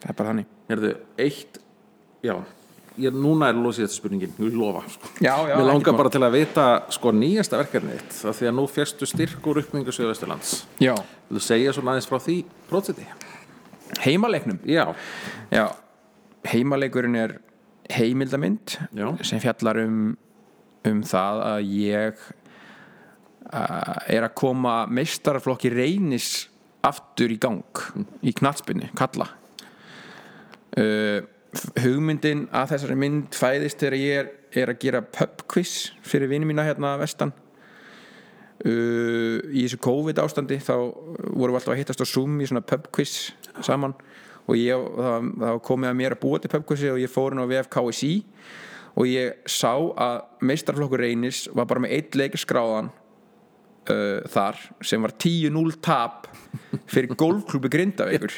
Það 0.00 0.12
er 0.12 0.16
bara 0.20 0.28
þannig. 0.28 0.46
Herðu, 0.68 0.94
eitt 1.16 1.60
Já, 2.20 2.34
ég, 3.02 3.16
núna 3.16 3.50
er 3.50 3.58
losið 3.58 3.86
þetta 3.86 3.96
spurningin 3.96 4.36
Ég 4.40 4.56
lofa, 4.58 4.84
sko. 4.92 5.10
Já, 5.18 5.34
já, 5.48 5.54
Mér 5.56 5.68
langar 5.70 5.98
bara 5.98 6.12
til 6.12 6.22
að 6.26 6.36
vita, 6.38 6.66
sko, 6.96 7.12
nýjasta 7.16 7.60
verkefnið 7.60 7.98
þitt 7.98 8.16
Það 8.20 8.38
því 8.40 8.50
að 8.50 8.56
nú 8.60 8.68
férstu 8.70 9.08
styrk 9.10 9.50
úr 9.50 9.62
uppmingu 9.64 9.94
Suðvesturlands. 9.94 10.54
Já, 10.82 10.94
Þú 11.30 11.44
segja 11.44 11.74
svona 11.76 11.94
aðeins 11.94 12.10
frá 12.10 12.18
því 12.22 12.38
prótsiti 12.70 13.06
heimaleiknum? 14.04 14.60
Já, 14.70 14.84
já, 15.50 15.64
heimaleikurinn 16.46 17.16
er 17.18 17.38
heimildamind 17.90 18.76
sem 19.26 19.40
fjallar 19.42 19.80
um 19.82 20.02
um 20.88 21.02
það 21.04 21.42
að 21.44 21.72
ég 21.76 22.20
uh, 23.52 23.96
er 24.08 24.24
að 24.24 24.36
koma 24.38 24.76
meistaraflokki 24.88 25.72
reynis 25.74 26.46
aftur 26.86 27.32
í 27.34 27.36
gang 27.40 27.82
í 28.24 28.32
knatsbyrni, 28.36 28.88
kalla. 28.96 29.26
Uh, 30.72 31.20
hugmyndin 31.80 32.46
að 32.54 32.74
þessari 32.74 32.96
mynd 32.98 33.36
fæðist 33.36 33.80
þegar 33.82 33.98
ég 33.98 34.18
er, 34.20 34.32
er 34.62 34.72
að 34.72 34.82
gera 34.84 35.02
pub 35.02 35.44
quiz 35.50 35.90
fyrir 36.06 36.30
vini 36.30 36.48
mína 36.48 36.66
hérna 36.68 36.94
að 36.94 37.04
vestan. 37.04 37.32
Uh, 38.60 39.40
í 39.56 39.64
þessu 39.64 39.80
COVID 39.80 40.20
ástandi 40.20 40.58
þá 40.60 40.74
vorum 40.76 41.54
við 41.54 41.60
alltaf 41.62 41.74
að 41.74 41.80
hittast 41.80 42.04
á 42.04 42.06
Zoom 42.06 42.40
í 42.44 42.48
svona 42.50 42.60
pub 42.60 42.90
quiz 42.92 43.30
saman 43.64 43.94
og 44.44 44.58
ég, 44.58 44.88
það, 44.96 45.30
það 45.40 45.60
komið 45.64 45.90
að 45.90 46.00
mér 46.00 46.16
að 46.16 46.22
búa 46.24 46.40
til 46.42 46.50
pub 46.52 46.66
quizi 46.68 46.90
og 46.92 47.00
ég 47.00 47.12
fór 47.12 47.34
inn 47.34 47.40
á 47.40 47.50
VFKSI 47.50 48.12
og 49.00 49.08
ég 49.08 49.48
sá 49.48 49.72
að 49.72 50.18
meistarflokkur 50.44 51.00
reynis 51.00 51.46
var 51.56 51.68
bara 51.70 51.86
með 51.86 51.96
eitt 51.96 52.18
leik 52.18 52.36
skráðan 52.40 52.90
uh, 52.90 54.20
þar 54.28 54.60
sem 54.84 55.02
var 55.02 55.14
10-0 55.16 55.78
tap 55.80 56.28
fyrir 56.90 57.14
golfklúbi 57.22 57.70
Grindavíkur. 57.72 58.36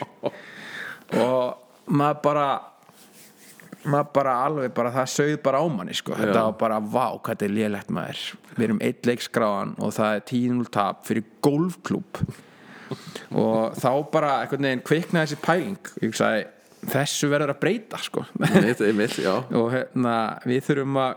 Og 1.19 1.91
maður 1.93 2.21
bara 2.25 2.47
maður 3.85 4.09
bara 4.14 4.37
alveg 4.47 4.72
bara 4.76 4.93
það 4.95 5.11
sögð 5.12 5.37
bara 5.45 5.61
á 5.62 5.66
manni 5.72 5.97
sko. 5.97 6.14
þetta 6.18 6.45
var 6.47 6.57
bara 6.61 6.78
vá 6.80 7.07
hvað 7.18 7.33
þetta 7.33 7.47
er 7.49 7.55
lélegt 7.57 7.93
maður. 7.95 8.22
Við 8.55 8.64
erum 8.68 8.80
eitt 8.85 9.09
leik 9.09 9.24
skráðan 9.24 9.74
og 9.83 9.95
það 9.97 10.16
er 10.16 10.24
10-0 10.30 10.72
tap 10.76 11.05
fyrir 11.09 11.28
golfklúb 11.45 12.22
og 13.43 13.78
þá 13.80 13.91
bara 14.12 14.33
einhvern 14.43 14.68
veginn 14.68 14.85
kviknaði 14.87 15.33
þessi 15.33 15.43
pæling. 15.43 15.93
Ég 16.05 16.16
sagði 16.18 16.47
þessu 16.93 17.30
verður 17.33 17.55
að 17.55 17.61
breyta 17.62 18.01
sko. 18.03 18.24
Mitt, 18.43 18.83
mitt, 18.99 19.18
og 19.61 19.68
hérna 19.74 20.16
við 20.49 20.66
þurfum 20.68 20.99
að 21.03 21.14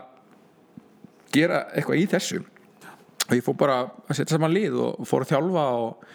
gera 1.34 1.64
eitthvað 1.74 2.02
í 2.02 2.06
þessu. 2.14 2.44
Og 3.26 3.34
ég 3.34 3.42
fór 3.42 3.58
bara 3.58 3.80
að 4.06 4.14
setja 4.14 4.36
saman 4.36 4.54
lið 4.54 4.78
og 4.78 5.06
fór 5.08 5.26
að 5.26 5.34
þjálfa 5.34 5.66
og, 5.82 6.06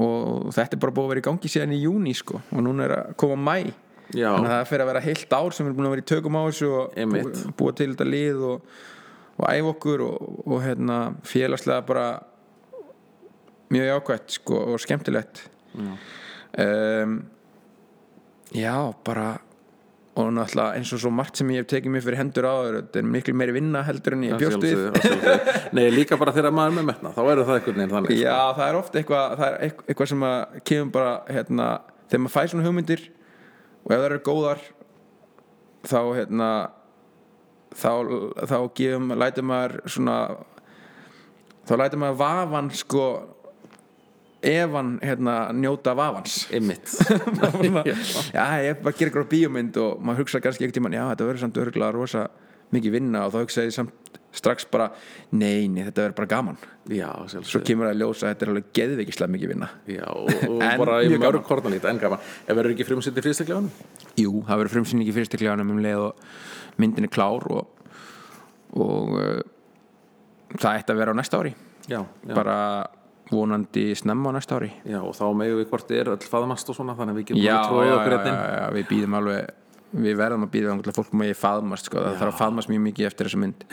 og 0.00 0.50
þetta 0.56 0.76
er 0.76 0.82
bara 0.82 0.96
búið 0.96 1.06
að 1.06 1.12
vera 1.14 1.22
í 1.22 1.28
gangi 1.28 1.52
síðan 1.52 1.76
í 1.76 1.82
júni 1.84 2.16
sko. 2.16 2.40
Og 2.50 2.64
núna 2.64 2.86
er 2.86 2.96
að 2.96 3.14
koma 3.20 3.36
mæ 3.40 3.72
Já. 4.14 4.30
þannig 4.34 4.50
að 4.50 4.54
það 4.54 4.70
fyrir 4.70 4.84
að 4.84 4.90
vera 4.90 5.04
heilt 5.06 5.34
ár 5.36 5.56
sem 5.56 5.64
við 5.64 5.70
erum 5.70 5.78
búin 5.80 5.88
að 5.88 5.94
vera 5.96 6.04
í 6.04 6.08
tökum 6.10 6.38
á 6.38 6.42
þessu 6.48 6.70
og 6.76 6.96
Einmitt. 7.00 7.42
búa, 7.58 7.74
til 7.78 7.90
þetta 7.92 8.08
lið 8.08 8.46
og, 8.50 8.78
og 9.36 9.44
æfa 9.50 9.74
okkur 9.74 10.06
og, 10.06 10.30
og 10.46 10.64
hérna 10.64 10.96
félagslega 11.30 11.86
bara 11.90 12.06
mjög 13.70 13.92
jákvætt 13.92 14.40
sko 14.40 14.64
og 14.72 14.82
skemmtilegt 14.82 15.44
um, 15.78 17.20
já 18.50 18.74
bara 19.06 19.28
og 20.18 20.32
náttúrulega 20.34 20.74
eins 20.76 20.90
og 20.92 21.00
svo 21.00 21.10
margt 21.14 21.38
sem 21.38 21.50
ég 21.54 21.62
hef 21.62 21.68
tekið 21.70 21.92
mér 21.94 22.02
fyrir 22.04 22.18
hendur 22.18 22.48
á 22.50 22.54
þetta 22.66 22.98
er 23.00 23.06
miklu 23.14 23.34
meiri 23.38 23.54
vinna 23.54 23.82
heldur 23.86 24.16
en 24.16 24.24
ég 24.26 24.40
bjóst 24.40 24.64
við. 24.64 24.80
Nei, 25.76 25.86
líka 25.94 26.18
bara 26.20 26.34
þegar 26.34 26.54
maður 26.56 26.72
er 26.72 26.76
með 26.80 26.88
metna 26.90 27.12
Þá 27.14 27.20
er 27.22 27.42
það 27.44 27.54
einhvern 27.54 27.78
veginn 27.78 27.94
þannig 27.94 28.10
sko. 28.10 28.18
Já, 28.24 28.40
það 28.58 28.66
er 28.66 28.78
ofta 28.80 29.00
eitthvað 29.00 29.44
eitthvað, 29.86 30.10
sem 30.10 30.26
að 30.26 30.58
kemur 30.70 30.92
bara 30.98 31.14
hérna, 31.30 31.68
þegar 32.10 32.24
maður 32.24 32.34
fæ 32.34 32.52
svona 32.52 32.66
hugmyndir 32.66 33.06
og 33.84 33.94
ef 33.94 33.96
það 33.96 34.06
eru 34.10 34.20
góðar 34.26 34.62
þá 35.88 36.00
hérna 36.18 36.50
þá, 37.74 37.92
þá 38.46 38.56
gefum, 38.76 39.12
lætur 39.16 39.46
maður 39.46 39.76
svona 39.88 40.16
þá 41.68 41.76
lætur 41.80 42.02
maður 42.02 42.18
vafan 42.20 42.72
sko 42.74 43.04
ef 44.40 44.72
hann 44.72 44.94
hérna, 45.04 45.52
njóta 45.52 45.94
vafans. 45.96 46.46
Einmitt. 46.52 46.88
Já, 48.34 48.44
ég 48.64 48.80
bara 48.80 48.94
að 48.94 48.96
gera 48.96 49.10
eitthvað 49.10 49.28
bíómynd 49.34 49.80
og 49.82 50.00
maður 50.00 50.24
hugsa 50.24 50.40
kannski 50.40 50.64
einhvern 50.64 50.78
tímann, 50.78 50.96
já, 50.96 51.04
þetta 51.10 51.26
verður 51.28 51.42
samt 51.44 51.60
örgulega 51.60 51.92
rosa 51.96 52.22
mikið 52.72 52.96
vinna 52.96 53.26
og 53.26 53.34
þá 53.34 53.38
hugsa 53.42 53.66
ég 53.66 53.74
samt 53.76 54.19
strax 54.32 54.66
bara, 54.70 54.90
nei, 55.34 55.66
nei, 55.70 55.82
þetta 55.88 56.04
verður 56.04 56.16
bara 56.20 56.30
gaman. 56.30 56.58
Já, 56.90 57.08
svo 57.28 57.60
kemur 57.66 57.88
það 57.88 57.94
að 57.94 58.02
ljósa 58.02 58.26
að 58.26 58.32
þetta 58.32 58.46
er 58.46 58.52
alveg 58.52 58.68
geðveikislega 58.78 59.34
mikið 59.34 59.52
vinna. 59.52 59.70
Já, 59.90 60.04
og, 60.06 60.30
og 60.50 60.62
En 60.66 60.82
bara 60.82 61.00
í 61.02 61.10
mörg 61.18 61.50
lítið, 61.66 61.88
en 61.90 62.00
gaman. 62.04 62.28
Ef 62.46 62.52
verður 62.52 62.74
ekki 62.76 62.86
frumsýtti 62.88 63.24
frístaklefanum? 63.26 63.72
Jú, 64.20 64.34
það 64.46 64.62
verður 64.62 64.74
frumsýning 64.76 65.10
í 65.10 65.16
fyrstikleganum 65.16 65.74
um 65.74 65.82
leið 65.82 66.04
og 66.06 66.24
myndin 66.80 67.08
er 67.08 67.12
klár 67.12 67.46
og, 67.50 67.90
og 68.78 69.18
uh, 69.18 69.34
það 70.56 70.80
ætti 70.80 70.94
að 70.94 71.02
vera 71.02 71.14
á 71.14 71.18
næsta 71.18 71.42
ári. 71.42 71.54
Já, 71.90 72.04
bara 72.30 72.58
vonandi 73.30 73.88
snemma 73.98 74.30
á 74.30 74.38
næsta 74.38 74.60
ári. 74.60 74.70
Já, 74.86 75.00
og 75.02 75.16
þá 75.18 75.26
megum 75.38 75.58
við 75.58 75.72
hvort 75.72 75.90
er 75.94 76.14
öll 76.14 76.22
faðmast 76.22 76.70
og 76.70 76.78
svona 76.78 76.94
Þannig 76.98 77.16
að 77.16 77.18
við 77.18 77.32
getum 77.32 77.42
tróið 77.42 77.90
já, 77.90 77.96
okkur 77.96 78.14
já, 78.14 78.20
hérna 78.20 78.38
já, 78.54 78.64
við 78.76 78.86
býðum 78.90 79.18
alveg 79.18 79.56
við 79.90 80.18
verðum 80.20 80.46
að 80.46 80.52
býða 80.54 80.76
að 80.76 80.92
fólk 80.94 81.14
með 81.18 81.32
ég 81.32 81.38
faðmast 81.38 81.88
sko. 81.88 81.98
það 81.98 82.20
þarf 82.20 82.34
að 82.34 82.40
faðmast 82.40 82.70
mjög 82.70 82.82
mikið 82.84 83.08
eftir 83.08 83.28
þessa 83.28 83.40
mynd 83.42 83.64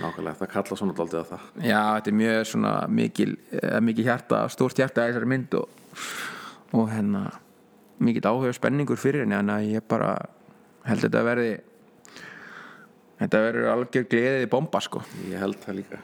Nákvæmlega, 0.00 0.38
það 0.40 0.52
kalla 0.54 0.78
svona 0.80 0.96
daldið 0.96 1.20
að 1.20 1.30
það. 1.30 1.46
Já, 1.60 1.80
þetta 1.96 2.10
er 2.10 2.18
mjög 2.20 2.42
svona 2.48 2.74
mikil, 2.88 3.30
eh, 3.60 3.78
mikil 3.84 4.04
hjarta, 4.06 4.42
stórt 4.52 4.80
hjarta 4.80 5.04
í 5.04 5.10
þessari 5.12 5.30
mynd 5.30 5.56
og, 5.60 5.96
og 6.72 6.86
hérna 6.90 7.24
mikil 8.00 8.24
áhuga 8.24 8.54
spenningur 8.56 9.00
fyrir 9.00 9.26
henni 9.26 9.36
að 9.36 9.66
ég 9.74 9.84
bara 9.88 10.14
held 10.88 11.04
þetta 11.04 11.20
að 11.20 11.28
verði 11.28 11.50
þetta 13.20 13.42
verður 13.44 13.72
algjör 13.74 14.08
gleðið 14.14 14.46
í 14.46 14.50
bomba 14.54 14.80
sko. 14.80 15.04
Ég 15.28 15.42
held 15.42 15.60
það 15.60 15.82
líka 15.82 16.00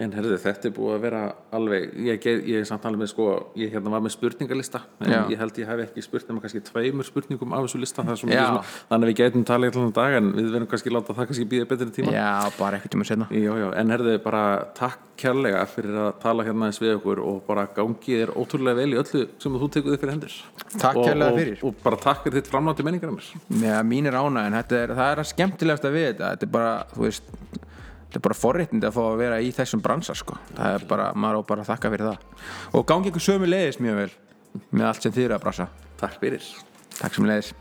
En 0.00 0.14
herðu, 0.16 0.36
þetta 0.40 0.68
er 0.70 0.74
búið 0.76 0.94
að 0.94 1.02
vera 1.04 1.22
alveg 1.56 1.90
Ég, 2.06 2.28
er 2.60 2.64
samt 2.68 2.86
alveg 2.88 3.02
með 3.02 3.10
sko 3.12 3.26
Ég 3.60 3.74
hérna 3.74 3.92
var 3.92 4.04
með 4.04 4.14
spurningalista 4.16 4.80
En 5.04 5.12
Já. 5.12 5.20
ég 5.32 5.40
held 5.42 5.60
ég 5.60 5.68
hef 5.68 5.84
ekki 5.84 6.04
spurt 6.06 6.30
nema 6.30 6.40
kannski 6.44 6.62
tveimur 6.64 7.06
spurningum 7.08 7.52
af 7.56 7.66
þessu 7.66 7.82
lista 7.82 8.04
svona, 8.06 8.62
Þannig 8.88 9.06
að 9.06 9.10
við 9.10 9.18
gætum 9.20 9.44
talið 9.50 9.76
allan 9.76 9.94
dag 10.00 10.16
En 10.20 10.32
við 10.36 10.50
verðum 10.54 10.70
kannski 10.70 10.94
láta 10.94 11.16
það 11.16 11.30
kannski 11.30 11.48
býða 11.50 11.68
betri 11.70 11.90
tíma. 11.98 12.14
Já, 12.14 12.32
bara 12.56 12.80
ekkert 12.80 12.96
um 12.96 13.04
að 13.04 13.08
já, 13.60 13.68
en 13.80 13.94
herðu 13.94 14.16
bara 14.24 14.42
takk 14.76 15.06
kærlega 15.20 15.60
fyrir 15.68 15.96
að 16.00 16.10
tala 16.22 16.44
hérna 16.46 16.70
eins 16.70 16.80
við 16.80 16.94
okkur 16.96 17.18
og 17.24 17.40
bara 17.48 17.66
gangið 17.76 18.22
er 18.24 18.30
ótrúlega 18.32 18.78
vel 18.78 18.94
í 18.94 18.98
öllu 19.00 19.22
sem 19.42 19.58
þú 19.60 19.68
tekur 19.74 19.92
þig 19.94 20.00
fyrir 20.04 20.14
hendur. 20.14 20.34
Takk 20.80 20.96
kærlega 20.96 21.36
fyrir. 21.36 21.58
Og, 21.66 21.74
bara 21.84 21.98
takk 22.00 22.20
fyrir 22.24 22.36
þitt 22.40 22.52
framnátti 22.52 22.86
menningar 22.86 23.12
Já, 23.60 23.76
mín 23.84 24.08
er 24.08 24.16
ána 24.16 24.46
en 24.48 24.56
þetta. 24.56 24.74
Er, 24.80 24.88
þetta 28.10 28.18
er 28.18 28.26
bara 28.26 28.38
forréttindi 28.40 28.88
að 28.90 28.96
fá 28.98 29.02
að 29.06 29.20
vera 29.22 29.40
í 29.40 29.52
þessum 29.54 29.84
bransa 29.84 30.18
sko. 30.18 30.36
það 30.56 30.76
er 30.76 30.86
bara, 30.90 31.08
maður 31.14 31.46
á 31.46 31.48
bara 31.54 31.64
að 31.64 31.70
þakka 31.70 31.94
fyrir 31.94 32.10
það. 32.10 32.44
Og 32.74 32.86
gangi 32.90 33.12
ykkur 33.12 33.26
sömu 33.28 33.50
leiðis 33.50 33.80
mjög 33.80 34.02
vel 34.02 34.10
með 34.74 34.86
allt 34.90 35.06
sem 35.06 35.14
þið 35.14 35.28
eru 35.28 35.38
að 35.38 35.44
brasa. 35.46 35.68
Takk 36.02 36.22
fyrir. 36.24 36.54
Takk 36.98 37.14
sem 37.14 37.30
leiðis 37.30 37.54